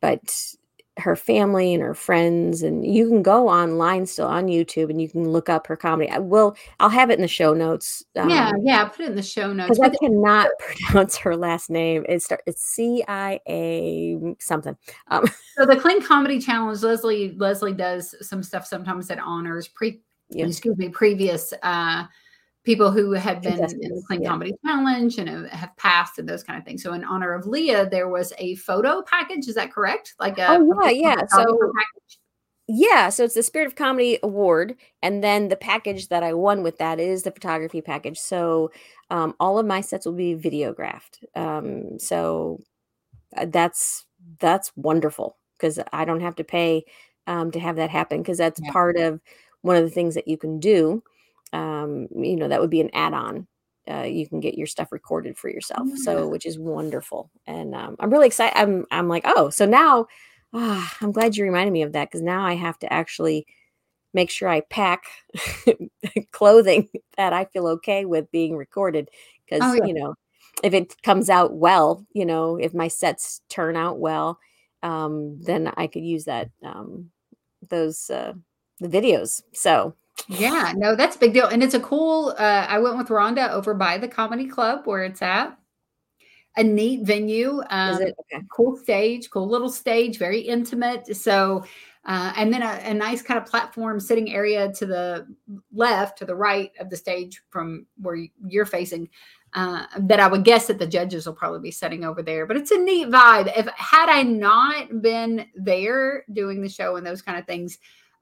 but 0.00 0.54
her 0.98 1.14
family 1.14 1.72
and 1.74 1.82
her 1.82 1.94
friends 1.94 2.62
and 2.62 2.84
you 2.84 3.08
can 3.08 3.22
go 3.22 3.48
online 3.48 4.04
still 4.04 4.26
on 4.26 4.46
youtube 4.46 4.90
and 4.90 5.00
you 5.00 5.08
can 5.08 5.28
look 5.28 5.48
up 5.48 5.66
her 5.66 5.76
comedy 5.76 6.10
i 6.10 6.18
will 6.18 6.56
i'll 6.80 6.88
have 6.88 7.10
it 7.10 7.14
in 7.14 7.22
the 7.22 7.28
show 7.28 7.54
notes 7.54 8.04
yeah, 8.16 8.50
yeah. 8.62 8.84
Put 8.86 9.04
it 9.04 9.10
in 9.10 9.16
the 9.16 9.22
show 9.22 9.52
notes. 9.52 9.78
because 9.78 9.92
i 9.92 9.96
cannot 10.04 10.48
pronounce 10.58 11.16
her 11.16 11.36
last 11.36 11.70
name 11.70 12.04
it's 12.08 12.28
it's 12.46 12.64
c-i-a 12.64 14.18
something 14.40 14.76
um, 15.08 15.24
So 15.58 15.66
the 15.66 15.74
Clean 15.74 16.00
Comedy 16.00 16.38
Challenge, 16.38 16.80
Leslie 16.84 17.34
Leslie 17.36 17.72
does 17.72 18.14
some 18.24 18.44
stuff 18.44 18.64
sometimes 18.64 19.08
that 19.08 19.18
honors 19.18 19.66
pre 19.66 20.00
Yeah. 20.30 20.46
excuse 20.46 20.76
me 20.78 20.88
previous 20.88 21.52
uh 21.64 22.04
people 22.68 22.90
who 22.90 23.12
have 23.12 23.40
been 23.40 23.54
in 23.54 23.94
the 23.94 24.02
Clean 24.06 24.20
yeah. 24.20 24.28
Comedy 24.28 24.52
Challenge 24.62 25.16
and 25.16 25.48
have, 25.48 25.74
passed 25.78 26.18
and 26.18 26.28
those 26.28 26.42
kind 26.42 26.58
of 26.58 26.66
things. 26.66 26.82
So 26.82 26.92
in 26.92 27.02
honor 27.02 27.32
of 27.32 27.46
Lea, 27.46 27.84
there 27.90 28.10
was 28.10 28.34
a 28.36 28.56
photo 28.56 29.00
package. 29.00 29.48
Is 29.48 29.54
that 29.54 29.72
correct? 29.72 30.14
Like 30.20 30.36
a 30.36 30.48
Oh, 30.50 30.84
yeah, 30.84 30.90
yeah. 30.90 31.26
So- 31.28 31.44
package? 31.44 32.18
Yeah, 32.70 33.08
so 33.08 33.24
it's 33.24 33.32
the 33.32 33.42
Spirit 33.42 33.68
of 33.68 33.76
Comedy 33.76 34.18
Award, 34.22 34.74
and 35.00 35.24
then 35.24 35.48
the 35.48 35.56
package 35.56 36.08
that 36.08 36.22
I 36.22 36.34
won 36.34 36.62
with 36.62 36.76
that 36.76 37.00
is 37.00 37.22
the 37.22 37.30
photography 37.30 37.80
package. 37.80 38.18
So 38.18 38.70
um, 39.08 39.34
all 39.40 39.58
of 39.58 39.64
my 39.64 39.80
sets 39.80 40.04
will 40.04 40.12
be 40.12 40.34
videographed. 40.36 41.24
Um, 41.34 41.98
so 41.98 42.60
uh, 43.38 43.46
that's 43.48 44.04
that's 44.38 44.70
wonderful 44.76 45.38
because 45.56 45.80
I 45.94 46.04
don't 46.04 46.20
have 46.20 46.36
to 46.36 46.44
pay 46.44 46.84
um, 47.26 47.50
to 47.52 47.58
have 47.58 47.76
that 47.76 47.88
happen 47.88 48.20
because 48.20 48.36
that's 48.36 48.60
Yeah. 48.62 48.70
part 48.70 48.98
of 48.98 49.18
one 49.62 49.76
of 49.76 49.84
the 49.84 49.90
things 49.90 50.14
that 50.14 50.28
you 50.28 50.36
can 50.36 50.60
do. 50.60 51.02
Um, 51.52 52.08
you 52.14 52.36
know, 52.36 52.48
that 52.48 52.60
would 52.60 52.70
be 52.70 52.80
an 52.80 52.90
add-on. 52.94 53.46
Uh, 53.90 54.02
you 54.02 54.28
can 54.28 54.40
get 54.40 54.56
your 54.58 54.66
stuff 54.66 54.92
recorded 54.92 55.38
for 55.38 55.48
yourself, 55.48 55.88
so 55.94 56.28
which 56.28 56.44
is 56.44 56.58
wonderful, 56.58 57.30
and 57.46 57.74
um, 57.74 57.96
I'm 58.00 58.10
really 58.10 58.26
excited. 58.26 58.58
I'm 58.58 58.84
I'm 58.90 59.08
like, 59.08 59.24
oh, 59.26 59.50
so 59.50 59.64
now 59.66 60.06
Ah, 60.54 60.96
I'm 61.02 61.12
glad 61.12 61.36
you 61.36 61.44
reminded 61.44 61.72
me 61.72 61.82
of 61.82 61.92
that 61.92 62.08
because 62.08 62.22
now 62.22 62.42
I 62.44 62.54
have 62.54 62.78
to 62.80 62.90
actually 62.92 63.46
make 64.14 64.30
sure 64.30 64.48
I 64.48 64.60
pack 64.62 65.04
clothing 66.32 66.88
that 67.16 67.32
I 67.32 67.44
feel 67.46 67.66
okay 67.68 68.04
with 68.04 68.30
being 68.30 68.56
recorded. 68.56 69.08
Because, 69.44 69.62
Oh, 69.62 69.74
yeah. 69.74 69.88
you 69.88 69.94
know, 69.94 70.14
if 70.62 70.74
it 70.74 71.00
comes 71.02 71.30
out 71.30 71.54
well, 71.54 72.06
you 72.12 72.24
know, 72.26 72.56
if 72.56 72.74
my 72.74 72.88
sets 72.88 73.42
turn 73.48 73.76
out 73.76 73.98
well, 73.98 74.38
um, 74.82 75.40
then 75.42 75.72
I 75.76 75.86
could 75.86 76.04
use 76.04 76.24
that, 76.24 76.50
um, 76.64 77.10
those, 77.68 78.10
uh, 78.10 78.34
the 78.80 78.88
videos. 78.88 79.42
So, 79.52 79.94
Yeah, 80.26 80.72
no, 80.76 80.96
that's 80.96 81.16
a 81.16 81.18
big 81.18 81.32
deal. 81.32 81.46
And 81.46 81.62
it's 81.62 81.74
a 81.74 81.80
cool 81.80 82.34
uh 82.38 82.66
I 82.68 82.78
went 82.78 82.98
with 82.98 83.08
Rhonda 83.08 83.50
over 83.50 83.74
by 83.74 83.98
the 83.98 84.08
comedy 84.08 84.46
club 84.46 84.86
where 84.86 85.04
it's 85.04 85.22
at. 85.22 85.56
A 86.56 86.62
neat 86.62 87.06
venue. 87.06 87.62
Um 87.70 87.96
okay? 87.96 88.42
cool 88.50 88.76
stage, 88.76 89.30
cool 89.30 89.48
little 89.48 89.70
stage, 89.70 90.18
very 90.18 90.40
intimate. 90.40 91.16
So 91.16 91.64
uh, 92.08 92.32
and 92.36 92.52
then 92.52 92.62
a, 92.62 92.80
a 92.84 92.94
nice 92.94 93.20
kind 93.20 93.38
of 93.38 93.44
platform 93.44 94.00
sitting 94.00 94.32
area 94.32 94.72
to 94.72 94.86
the 94.86 95.26
left, 95.74 96.16
to 96.16 96.24
the 96.24 96.34
right 96.34 96.72
of 96.80 96.88
the 96.88 96.96
stage 96.96 97.42
from 97.50 97.86
where 98.00 98.16
you're 98.46 98.64
facing. 98.64 99.08
Uh, 99.54 99.84
that 99.98 100.20
I 100.20 100.26
would 100.26 100.44
guess 100.44 100.66
that 100.66 100.78
the 100.78 100.86
judges 100.86 101.26
will 101.26 101.34
probably 101.34 101.60
be 101.60 101.70
sitting 101.70 102.04
over 102.04 102.22
there, 102.22 102.44
but 102.46 102.56
it's 102.56 102.70
a 102.70 102.78
neat 102.78 103.08
vibe. 103.08 103.50
If 103.56 103.66
had 103.68 104.10
I 104.10 104.22
not 104.22 105.00
been 105.00 105.46
there 105.54 106.24
doing 106.32 106.60
the 106.60 106.68
show 106.68 106.96
and 106.96 107.06
those 107.06 107.22
kind 107.22 107.38
of 107.38 107.46
things, 107.46 107.78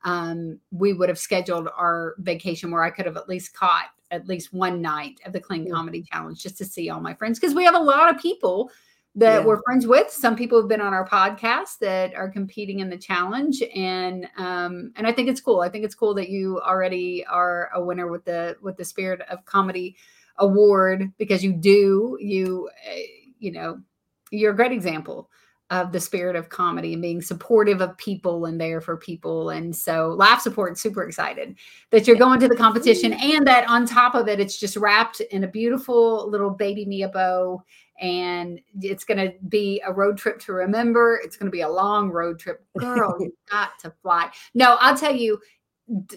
um, 0.07 0.59
we 0.71 0.93
would 0.95 1.09
have 1.11 1.19
scheduled 1.19 1.69
our 1.77 2.15
vacation 2.19 2.71
where 2.71 2.85
I 2.85 2.91
could 2.91 3.05
have 3.07 3.17
at 3.17 3.29
least 3.29 3.53
caught 3.55 3.87
at 4.13 4.29
least 4.29 4.53
one 4.55 4.81
night 4.81 5.19
of 5.27 5.33
the 5.33 5.41
Clean. 5.41 5.69
Comedy 5.71 6.03
Challenge 6.11 6.41
just 6.41 6.57
to 6.59 6.65
see 6.65 6.89
all 6.89 7.01
my 7.01 7.13
friends 7.13 7.41
because 7.41 7.57
we 7.57 7.65
have 7.65 7.75
a 7.75 7.79
lot 7.79 8.15
of 8.15 8.23
people 8.23 8.71
that 9.17 9.41
Yeah. 9.41 9.45
we're 9.47 9.61
friends 9.63 9.85
with. 9.85 10.09
Some 10.11 10.37
people 10.37 10.61
have 10.61 10.69
been 10.69 10.81
on 10.81 10.95
our 10.95 11.09
podcast 11.09 11.79
that 11.81 12.15
are 12.15 12.29
competing 12.29 12.79
in 12.81 12.89
the 12.89 12.97
challenge, 12.99 13.63
and 13.75 14.29
um, 14.39 14.93
and 14.95 15.09
I 15.09 15.13
think 15.13 15.29
it's 15.29 15.41
cool. 15.41 15.61
I 15.61 15.69
think 15.69 15.85
it's 15.85 15.95
cool 15.97 16.15
that 16.15 16.29
you 16.29 16.61
already 16.61 17.27
are 17.27 17.71
a 17.75 17.83
winner 17.85 18.07
with 18.07 18.25
the 18.25 18.57
with 18.63 18.77
the 18.77 18.85
Spirit 18.85 19.23
of 19.29 19.45
Comedy 19.45 19.97
Award 20.39 21.11
because 21.19 21.43
you 21.43 21.53
do 21.53 22.17
you 22.21 22.71
uh, 22.89 22.99
you 23.41 23.51
know 23.51 23.81
you're 24.31 24.53
a 24.53 24.57
great 24.57 24.73
example 24.73 25.31
of 25.71 25.91
the 25.91 26.01
spirit 26.01 26.37
of 26.37 26.49
comedy 26.49 26.93
and 26.93 27.03
being 27.03 27.21
supportive 27.21 27.81
of 27.81 27.97
people 27.99 28.47
and 28.47 28.61
there 28.61 28.81
for 28.81 28.97
people. 28.97 29.51
And 29.51 29.75
so 29.75 30.15
Laugh 30.17 30.41
Support 30.41 30.79
super 30.79 31.03
excited 31.03 31.57
that 31.91 32.07
you're 32.07 32.17
going 32.17 32.39
to 32.41 32.49
the 32.49 32.55
competition 32.55 33.13
and 33.13 33.47
that 33.47 33.69
on 33.69 33.85
top 33.85 34.15
of 34.15 34.29
it, 34.29 34.39
it's 34.39 34.59
just 34.59 34.77
wrapped 34.77 35.21
in 35.21 35.43
a 35.43 35.49
beautiful 35.49 36.31
little 36.31 36.51
baby 36.51 36.85
Mia 36.85 37.09
bow. 37.09 37.65
And 37.99 38.61
it's 38.83 39.05
going 39.05 39.19
to 39.19 39.33
be 39.49 39.83
a 39.85 39.93
road 39.93 40.19
trip 40.19 40.39
to 40.41 40.53
remember. 40.53 41.19
It's 41.25 41.37
going 41.37 41.47
to 41.47 41.57
be 41.57 41.63
a 41.63 41.69
long 41.69 42.11
road 42.11 42.39
trip. 42.39 42.65
Girl, 42.79 43.17
you've 43.21 43.33
got 43.51 43.71
to 43.81 43.93
fly. 44.03 44.31
No, 44.55 44.77
I'll 44.81 44.97
tell 44.97 45.17
you, 45.17 45.41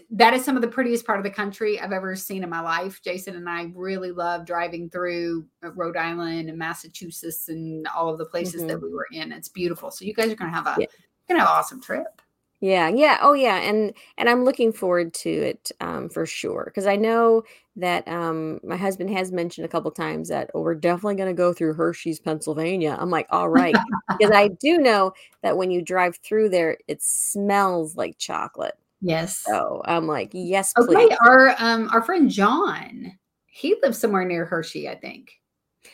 that 0.09 0.33
is 0.33 0.43
some 0.43 0.55
of 0.55 0.61
the 0.61 0.67
prettiest 0.67 1.05
part 1.05 1.19
of 1.19 1.23
the 1.23 1.29
country 1.29 1.79
I've 1.79 1.91
ever 1.91 2.15
seen 2.15 2.43
in 2.43 2.49
my 2.49 2.61
life. 2.61 3.01
Jason 3.03 3.35
and 3.35 3.47
I 3.47 3.71
really 3.75 4.11
love 4.11 4.45
driving 4.45 4.89
through 4.89 5.45
uh, 5.63 5.71
Rhode 5.73 5.97
Island 5.97 6.49
and 6.49 6.57
Massachusetts 6.57 7.49
and 7.49 7.87
all 7.87 8.09
of 8.09 8.17
the 8.17 8.25
places 8.25 8.65
that 8.65 8.81
we 8.81 8.89
were 8.89 9.07
in. 9.11 9.31
It's 9.31 9.49
beautiful. 9.49 9.91
So 9.91 10.05
you 10.05 10.13
guys 10.13 10.31
are 10.31 10.35
going 10.35 10.51
to 10.51 10.55
have 10.55 10.65
a 10.67 10.75
Yeah. 10.79 10.87
gonna 11.27 11.41
have 11.41 11.49
an 11.49 11.55
awesome 11.55 11.81
trip. 11.81 12.21
Yeah, 12.61 12.89
yeah, 12.89 13.19
oh 13.21 13.31
yeah, 13.31 13.55
and 13.57 13.93
and 14.17 14.27
I'm 14.27 14.43
looking 14.43 14.73
forward 14.73 15.13
to 15.13 15.29
it 15.29 15.71
um, 15.79 16.09
for 16.09 16.25
sure 16.25 16.63
because 16.65 16.87
I 16.87 16.97
know 16.97 17.43
that 17.77 18.05
um, 18.05 18.59
my 18.65 18.75
husband 18.75 19.09
has 19.11 19.31
mentioned 19.31 19.63
a 19.63 19.69
couple 19.69 19.89
times 19.91 20.27
that 20.27 20.51
oh, 20.53 20.59
we're 20.59 20.75
definitely 20.75 21.15
going 21.15 21.29
to 21.29 21.37
go 21.37 21.53
through 21.53 21.75
Hershey's, 21.75 22.19
Pennsylvania. 22.19 22.97
I'm 22.99 23.09
like, 23.09 23.27
all 23.29 23.47
right, 23.47 23.75
because 24.09 24.35
I 24.35 24.49
do 24.49 24.77
know 24.77 25.13
that 25.41 25.55
when 25.55 25.71
you 25.71 25.81
drive 25.81 26.17
through 26.17 26.49
there, 26.49 26.77
it 26.89 27.01
smells 27.01 27.95
like 27.95 28.17
chocolate. 28.17 28.77
Yes. 29.01 29.39
So 29.45 29.81
I'm 29.85 30.07
like, 30.07 30.31
yes, 30.33 30.73
please. 30.73 30.95
Okay, 30.97 31.15
our 31.25 31.55
um 31.59 31.89
our 31.91 32.01
friend 32.01 32.29
John, 32.29 33.13
he 33.47 33.75
lives 33.81 33.97
somewhere 33.97 34.25
near 34.25 34.45
Hershey, 34.45 34.89
I 34.89 34.95
think. 34.95 35.31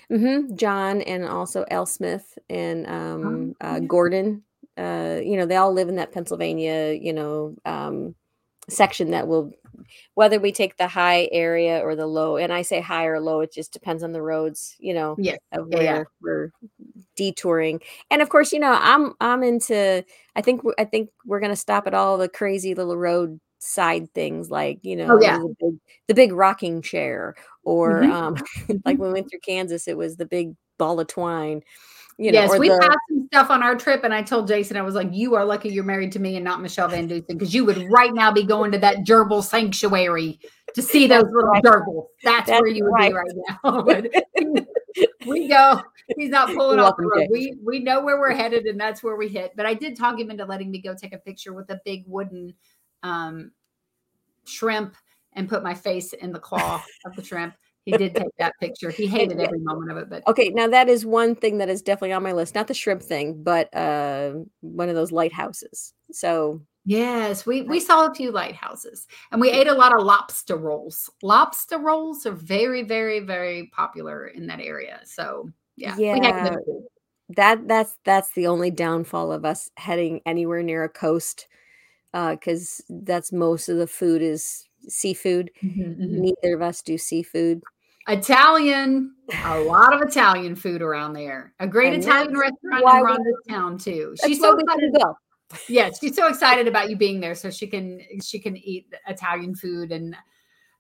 hmm 0.10 0.56
John 0.56 1.02
and 1.02 1.26
also 1.26 1.66
L. 1.70 1.86
Smith 1.86 2.38
and 2.50 2.88
um, 2.88 3.56
uh. 3.62 3.80
Gordon. 3.80 4.44
Uh, 4.78 5.22
you 5.24 5.38
know, 5.38 5.46
they 5.46 5.56
all 5.56 5.72
live 5.72 5.88
in 5.88 5.96
that 5.96 6.12
Pennsylvania, 6.12 6.92
you 6.92 7.14
know, 7.14 7.56
um, 7.64 8.14
section 8.68 9.12
that 9.12 9.26
will, 9.26 9.54
whether 10.16 10.38
we 10.38 10.52
take 10.52 10.76
the 10.76 10.88
high 10.88 11.30
area 11.32 11.80
or 11.80 11.96
the 11.96 12.06
low, 12.06 12.36
and 12.36 12.52
I 12.52 12.62
say 12.62 12.82
high 12.82 13.06
or 13.06 13.22
low, 13.22 13.40
it 13.40 13.54
just 13.54 13.72
depends 13.72 14.04
on 14.04 14.12
the 14.12 14.22
roads, 14.22 14.76
you 14.80 14.94
know, 14.94 15.16
Yes. 15.18 15.38
of 15.54 15.70
Yeah, 15.70 15.76
where 15.78 15.84
yeah. 15.86 16.04
we're 16.22 16.52
detouring. 17.16 17.82
And 18.12 18.22
of 18.22 18.30
course, 18.30 18.52
you 18.54 18.60
know, 18.60 18.78
I'm 18.80 19.14
I'm 19.22 19.44
into. 19.44 20.04
I 20.36 20.42
think 20.42 20.62
I 20.78 20.86
think 20.86 21.10
we're 21.26 21.40
gonna 21.40 21.56
stop 21.56 21.88
at 21.88 21.94
all 21.94 22.18
the 22.18 22.30
crazy 22.30 22.76
little 22.76 22.98
road 22.98 23.40
side 23.60 24.14
things 24.14 24.52
like 24.52 24.78
you 24.84 24.96
know 24.96 25.08
Oh, 25.10 25.20
yeah. 25.22 25.40
the, 25.40 25.56
big, 25.60 25.80
the 26.08 26.14
big 26.14 26.34
rocking 26.34 26.82
chair 26.84 27.34
or 27.64 28.02
Mhm. 28.02 28.12
um 28.12 28.36
Mm-hmm. 28.36 28.74
like 28.86 29.00
when 29.00 29.10
we 29.10 29.14
went 29.14 29.30
through 29.30 29.40
Kansas, 29.40 29.88
it 29.88 29.98
was 29.98 30.18
the 30.18 30.26
big 30.26 30.56
ball 30.78 31.00
of 31.00 31.08
twine. 31.08 31.62
You 32.18 32.32
know, 32.32 32.40
yes, 32.44 32.58
we 32.58 32.70
the, 32.70 32.76
had 32.76 32.96
some 33.10 33.28
stuff 33.28 33.50
on 33.50 33.62
our 33.62 33.76
trip, 33.76 34.06
and 34.06 34.14
I 34.14 34.22
told 34.24 34.48
Jason, 34.48 34.78
I 34.78 34.84
was 34.84 34.96
like, 34.96 35.10
"You 35.12 35.36
are 35.36 35.44
lucky 35.44 35.68
you're 35.70 35.84
married 35.84 36.14
to 36.14 36.20
me 36.20 36.36
and 36.38 36.46
not 36.46 36.62
Michele 36.62 36.88
VanDusen, 36.88 37.28
because 37.28 37.54
you 37.54 37.66
would 37.66 37.92
right 37.92 38.14
now 38.14 38.32
be 38.32 38.44
going 38.44 38.72
to 38.72 38.78
that 38.78 39.00
gerbil 39.06 39.44
sanctuary 39.44 40.40
to 40.76 40.82
see 40.82 41.08
those 41.08 41.26
little 41.26 41.52
gerbils. 41.62 42.06
That's, 42.24 42.50
where 42.50 42.68
you 42.68 42.86
would 42.86 42.92
right. 42.94 43.12
be 43.12 43.18
right 43.18 44.06
now." 44.56 44.66
We 45.28 45.50
go. 45.50 45.82
He's 46.18 46.30
not 46.30 46.48
pulling 46.56 46.80
off 46.80 46.96
the 46.98 47.08
road. 47.08 47.28
We 47.32 47.56
we 47.64 47.80
know 47.80 48.04
where 48.04 48.20
we're 48.20 48.34
headed, 48.34 48.66
and 48.66 48.80
that's 48.80 49.04
where 49.04 49.16
we 49.16 49.28
hit. 49.28 49.54
But 49.56 49.66
I 49.66 49.74
did 49.74 49.98
talk 49.98 50.20
him 50.20 50.30
into 50.30 50.46
letting 50.46 50.72
me 50.72 50.82
go 50.82 50.96
take 50.96 51.14
a 51.14 51.18
picture 51.18 51.54
with 51.54 51.70
a 51.70 51.80
big 51.86 52.04
wooden 52.08 52.54
um, 53.04 53.52
shrimp 54.46 54.96
and 55.34 55.50
put 55.50 55.64
my 55.64 55.74
face 55.74 56.14
in 56.14 56.32
the 56.32 56.40
claw 56.40 56.84
of 57.06 57.16
the 57.16 57.24
shrimp. 57.24 57.56
He 57.84 57.92
did 57.92 58.16
take 58.16 58.36
that 58.40 58.54
picture. 58.60 58.90
He 58.90 59.06
hated 59.08 59.40
every 59.40 59.60
moment 59.60 59.92
of 59.92 59.98
it, 59.98 60.10
but 60.10 60.28
okay, 60.28 60.50
now 60.50 60.68
that 60.68 60.90
is 60.90 61.06
one 61.06 61.36
thing 61.36 61.60
that 61.60 61.70
is 61.70 61.82
definitely 61.82 62.14
on 62.14 62.24
my 62.24 62.32
list. 62.32 62.56
Not 62.56 62.68
the 62.68 62.74
shrimp 62.74 63.02
thing, 63.02 63.44
but 63.44 63.74
uh, 63.76 64.34
one 64.62 64.90
of 64.90 64.96
those 64.96 65.12
lighthouses. 65.12 65.94
So 66.12 66.62
Yes, 66.88 67.48
we 67.48 67.64
we 67.64 67.80
saw 67.80 68.06
a 68.06 68.14
few 68.14 68.32
lighthouses 68.32 69.08
and 69.32 69.42
we 69.42 69.50
ate 69.50 69.68
a 69.68 69.74
lot 69.74 69.92
of 69.92 70.06
lobster 70.06 70.56
rolls. 70.56 71.10
Lobster 71.24 71.80
rolls 71.80 72.28
are 72.28 72.32
very, 72.32 72.84
very, 72.84 73.22
very 73.22 73.72
popular 73.74 74.28
in 74.28 74.46
that 74.48 74.60
area. 74.60 75.00
So 75.04 75.50
yeah, 75.78 75.96
Yeah. 75.98 76.56
that 77.30 77.68
that's 77.68 77.98
that's 78.04 78.32
the 78.32 78.48
only 78.48 78.72
downfall 78.72 79.32
of 79.32 79.46
us 79.46 79.70
heading 79.78 80.22
anywhere 80.26 80.62
near 80.64 80.84
a 80.84 80.90
coast, 80.90 81.48
because 82.14 82.82
that's 82.90 83.32
most 83.32 83.68
of 83.70 83.78
the 83.78 83.88
food 83.88 84.22
is 84.22 84.68
seafood. 84.88 85.52
Mhm, 85.64 85.98
mhm. 85.98 86.10
Neither 86.10 86.56
of 86.56 86.62
us 86.62 86.82
do 86.82 86.98
seafood. 86.98 87.62
Italian, 88.08 89.16
a 89.46 89.60
lot 89.62 89.94
of 89.94 90.02
Italian 90.08 90.56
food 90.56 90.82
around 90.84 91.14
there. 91.14 91.54
A 91.60 91.68
great 91.68 91.94
And 91.94 92.04
Italian 92.04 92.38
restaurant 92.38 92.84
in 92.84 93.04
Rhonda's 93.04 93.44
town 93.50 93.78
too. 93.80 94.16
She's 94.24 94.40
so 94.40 94.58
excited. 94.58 94.94
go. 95.00 95.18
Yes, 95.70 96.00
she's 96.00 96.16
so 96.16 96.28
excited 96.28 96.68
about 96.68 96.90
you 96.90 96.96
being 96.98 97.20
there, 97.20 97.36
so 97.36 97.50
she 97.50 97.68
can 97.68 98.02
she 98.22 98.40
can 98.40 98.56
eat 98.58 98.94
Italian 99.08 99.56
food 99.56 99.92
and 99.92 100.16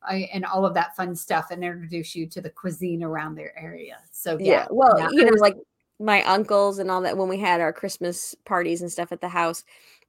and 0.09 0.45
all 0.45 0.65
of 0.65 0.73
that 0.73 0.95
fun 0.95 1.15
stuff 1.15 1.51
and 1.51 1.63
introduce 1.63 2.15
you 2.15 2.27
to 2.27 2.41
the 2.41 2.49
cuisine 2.49 3.03
around 3.03 3.35
their 3.35 3.57
area. 3.57 3.97
So 4.11 4.37
Yeah. 4.39 4.51
yeah, 4.51 4.67
Well, 4.69 4.97
yeah, 4.97 5.09
you 5.11 5.25
know, 5.25 5.33
like 5.39 5.55
my 5.99 6.23
uncles 6.23 6.79
and 6.79 6.91
all 6.91 7.01
that 7.01 7.17
when 7.17 7.29
we 7.29 7.39
had 7.39 7.61
our 7.61 7.73
Christmas 7.73 8.35
parties 8.45 8.81
and 8.81 8.91
stuff 8.91 9.11
at 9.11 9.21
the 9.21 9.29
house, 9.29 9.63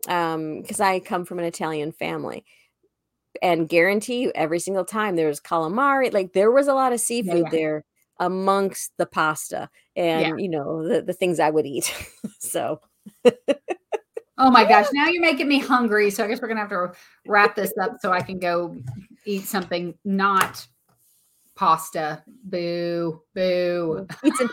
um, 0.09 0.63
because 0.63 0.81
I 0.81 1.01
come 1.01 1.25
from 1.25 1.39
an 1.39 1.45
Italian 1.45 1.93
family. 1.93 2.45
And 3.43 3.69
guarantee 3.69 4.23
you, 4.23 4.33
every 4.35 4.59
single 4.59 4.85
time 4.85 5.15
there 5.15 5.29
was 5.29 5.41
calamari, 5.41 6.11
like 6.13 6.33
there 6.33 6.51
was 6.51 6.69
a 6.69 6.75
lot 6.75 6.95
of 6.95 7.01
seafood 7.01 7.45
yeah. 7.45 7.51
there 7.51 7.85
amongst 8.19 8.93
the 8.97 9.05
pasta 9.05 9.69
and 9.95 10.41
you 10.41 10.49
know 10.49 10.89
the, 10.89 11.03
the 11.03 11.13
things 11.13 11.39
I 11.39 11.51
would 11.51 11.67
eat. 11.67 11.95
so 12.39 12.81
Oh 14.39 14.51
my 14.51 14.65
gosh, 14.65 14.87
now 14.93 15.09
you're 15.09 15.23
making 15.23 15.49
me 15.49 15.59
hungry. 15.59 16.11
So 16.11 16.25
I 16.25 16.29
guess 16.29 16.41
we're 16.41 16.49
gonna 16.49 16.61
have 16.61 16.71
to 16.71 16.93
wrap 17.27 17.57
this 17.57 17.73
up 17.81 17.97
so 18.01 18.13
I 18.13 18.21
can 18.21 18.39
go 18.39 18.77
eat 19.27 19.45
something 19.47 19.95
not 20.05 20.67
pasta. 21.57 22.23
Boo, 22.45 23.23
boo. 23.35 24.07
eat 24.25 24.35
some 24.37 24.51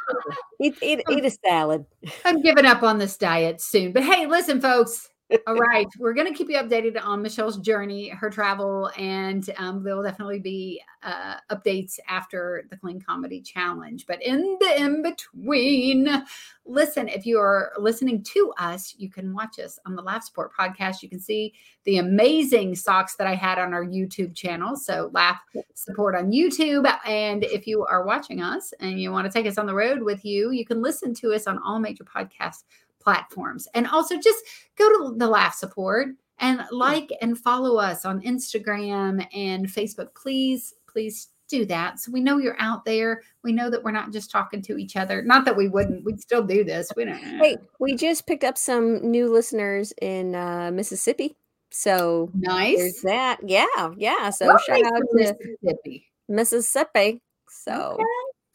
eat, 0.61 0.76
eat, 0.82 1.01
eat 1.11 1.26
a 1.26 1.32
salad. 1.32 1.86
I'm 2.26 2.41
giving 2.41 2.65
up 2.65 2.84
on 2.84 2.97
this 2.97 3.17
diet 3.17 3.61
soon. 3.61 3.93
But 3.93 4.03
hey, 4.03 4.26
listen, 4.26 4.59
folks, 4.59 5.07
All 5.47 5.55
right. 5.55 5.88
We're 5.97 6.13
going 6.13 6.28
to 6.28 6.34
keep 6.34 6.49
you 6.49 6.57
updated 6.57 7.01
on 7.03 7.21
Michele's 7.21 7.57
journey, 7.57 8.09
her 8.09 8.30
travel, 8.30 8.91
and 8.97 9.49
um, 9.57 9.84
there 9.84 9.95
will 9.95 10.03
definitely 10.03 10.39
be 10.39 10.82
uh, 11.01 11.36
updates 11.51 11.97
after 12.07 12.65
the 12.69 12.78
Clean 12.78 13.01
Comedy 13.01 13.41
Challenge. 13.41 14.05
But 14.05 14.21
in 14.21 14.57
the 14.59 14.82
in 14.82 15.01
between, 15.01 16.24
listen, 16.65 17.07
if 17.07 17.26
you 17.26 17.39
are 17.39 17.71
listening 17.78 18.21
to 18.24 18.53
us, 18.59 18.95
you 18.97 19.09
can 19.09 19.34
watch 19.34 19.59
us 19.59 19.80
on 19.86 19.95
the 19.95 20.01
Laugh 20.01 20.24
Support 20.24 20.51
podcast. 20.57 21.01
You 21.01 21.09
can 21.09 21.19
see 21.19 21.53
the 21.86 21.97
amazing 21.97 22.76
socks 22.76 23.15
that 23.15 23.26
I 23.26 23.36
had 23.36 23.57
on 23.59 23.74
our 23.74 23.86
YouTube 23.86 24.36
channel. 24.36 24.76
So, 24.76 25.09
Laugh 25.13 25.41
Support 25.74 26.15
on 26.15 26.32
YouTube. 26.32 26.86
And 27.05 27.43
if 27.45 27.65
you 27.65 27.86
are 27.86 28.05
watching 28.05 28.41
us 28.41 28.74
and 28.80 29.01
you 29.01 29.11
want 29.11 29.26
to 29.26 29.32
take 29.32 29.47
us 29.47 29.57
on 29.57 29.65
the 29.65 29.76
road 29.76 30.03
with 30.03 30.24
you, 30.26 30.51
you 30.51 30.65
can 30.65 30.82
listen 30.82 31.13
to 31.15 31.34
us 31.34 31.47
on 31.47 31.59
all 31.63 31.80
major 31.80 32.03
podcast 32.03 32.63
platforms. 33.04 33.68
And 33.74 33.88
also 33.88 34.18
just 34.20 34.39
go 34.78 34.89
to 34.89 35.16
the 35.18 35.28
Laugh 35.28 35.56
Support 35.56 36.10
and 36.39 36.64
like 36.72 37.10
and 37.22 37.38
follow 37.38 37.78
us 37.78 38.06
on 38.06 38.22
Instagram 38.22 39.26
and 39.36 39.68
Facebook. 39.68 40.14
Please, 40.16 40.74
please 40.88 41.30
do 41.49 41.66
that. 41.66 41.99
So 41.99 42.12
we 42.12 42.22
know 42.22 42.38
you're 42.38 42.60
out 42.60 42.86
there. 42.86 43.22
We 43.43 43.51
know 43.51 43.70
that 43.70 43.84
we're 43.84 43.91
not 43.91 44.12
just 44.12 44.32
talking 44.32 44.62
to 44.64 44.78
each 44.78 44.95
other. 44.95 45.22
Not 45.22 45.45
that 45.45 45.56
we 45.56 45.68
wouldn't, 45.68 46.04
we'd 46.04 46.20
still 46.20 46.43
do 46.43 46.64
this. 46.64 46.89
We 46.95 47.06
don't 47.06 47.18
Hey, 47.18 47.58
we 47.80 47.95
just 47.95 48.26
picked 48.26 48.43
up 48.43 48.58
some 48.58 49.12
new 49.12 49.32
listeners 49.32 49.93
in 50.01 50.36
uh, 50.36 50.72
Mississippi. 50.72 51.36
So 51.72 52.32
nice. 52.34 52.78
there's 52.78 53.01
that. 53.04 53.39
Yeah, 53.45 53.66
yeah. 53.97 54.30
So 54.30 54.47
Well, 54.47 54.60
shout 54.60 54.84
out 54.86 54.91
to 54.93 55.01
to 55.01 55.36
Mississippi. 55.62 56.08
Mississippi. 56.28 57.22
So 57.49 57.97
Okay. 57.99 58.04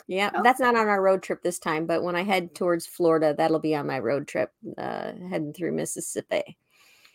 Yeah, 0.08 0.30
Oh. 0.34 0.42
that's 0.42 0.58
not 0.58 0.74
on 0.74 0.88
our 0.88 1.00
road 1.02 1.22
trip 1.22 1.42
this 1.42 1.58
time, 1.58 1.86
but 1.86 2.02
when 2.02 2.16
I 2.16 2.22
head 2.24 2.54
towards 2.54 2.86
Florida, 2.86 3.34
that'll 3.36 3.58
be 3.60 3.74
on 3.76 3.86
my 3.86 3.98
road 3.98 4.26
trip, 4.26 4.50
uh, 4.76 5.12
heading 5.30 5.52
through 5.52 5.72
Mississippi. 5.72 6.56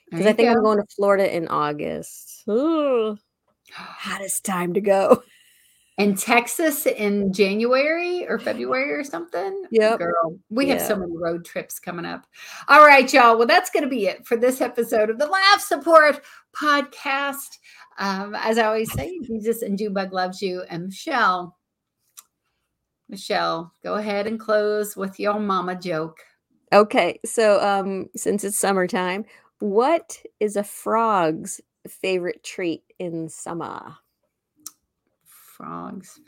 Because 0.10 0.28
I 0.28 0.34
think 0.34 0.50
I'm 0.50 0.62
going 0.62 0.78
to 0.78 0.86
Florida 0.96 1.36
in 1.36 1.48
August. 1.48 2.44
Ooh, 2.48 3.18
hottest 3.72 4.46
time 4.46 4.76
to 4.76 4.82
go. 4.82 5.24
in 5.98 6.16
Texas 6.16 6.86
in 6.88 7.32
January 7.34 8.28
or 8.28 8.40
February 8.40 8.92
or 8.94 9.04
something. 9.04 9.64
Yeah, 9.72 9.96
Girl, 9.98 10.38
we 10.50 10.68
have 10.70 10.82
so 10.82 10.96
many 10.96 11.16
road 11.16 11.46
trips 11.46 11.80
coming 11.80 12.06
up. 12.06 12.26
All 12.68 12.86
right, 12.86 13.12
y'all. 13.14 13.38
Well, 13.38 13.48
that's 13.48 13.70
going 13.70 13.84
to 13.84 13.90
be 13.90 14.08
it 14.08 14.26
for 14.26 14.36
this 14.36 14.60
episode 14.62 15.10
of 15.10 15.20
the 15.20 15.28
Laugh 15.28 15.62
Support 15.62 16.22
Podcast. 16.56 17.58
Um, 18.00 18.36
as 18.36 18.58
I 18.58 18.66
always 18.66 18.92
say, 18.94 19.20
Jesus 19.24 19.62
and 19.62 19.78
Junebug 19.78 20.14
loves 20.14 20.42
you. 20.42 20.64
And 20.70 20.86
Michele, 20.86 21.56
Michele, 23.14 23.72
go 23.84 23.94
ahead 23.94 24.26
and 24.26 24.40
close 24.40 24.98
with 24.98 25.20
your 25.20 25.40
mama 25.40 25.76
joke. 25.76 26.18
Okay, 26.74 27.20
so 27.24 27.62
um, 27.62 28.10
since 28.16 28.44
it's 28.44 28.58
summertime, 28.58 29.24
what 29.60 30.20
is 30.40 30.56
a 30.56 30.64
frog's 30.64 31.62
favorite 31.88 32.44
treat 32.44 32.82
in 32.98 33.30
summer? 33.30 33.98
Frogs. 35.28 36.20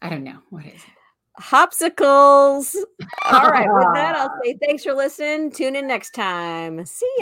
I 0.00 0.10
don't 0.10 0.22
know. 0.22 0.38
What 0.50 0.64
is 0.64 0.74
it? 0.74 1.42
Hopsicles. 1.42 2.76
All 3.32 3.50
right, 3.50 3.68
with 3.68 3.94
that, 3.94 4.14
I'll 4.14 4.30
say 4.44 4.56
thanks 4.64 4.84
for 4.84 4.94
listening. 4.94 5.50
Tune 5.50 5.74
in 5.74 5.88
next 5.88 6.12
time. 6.12 6.86
See 6.86 7.12
ya. 7.16 7.18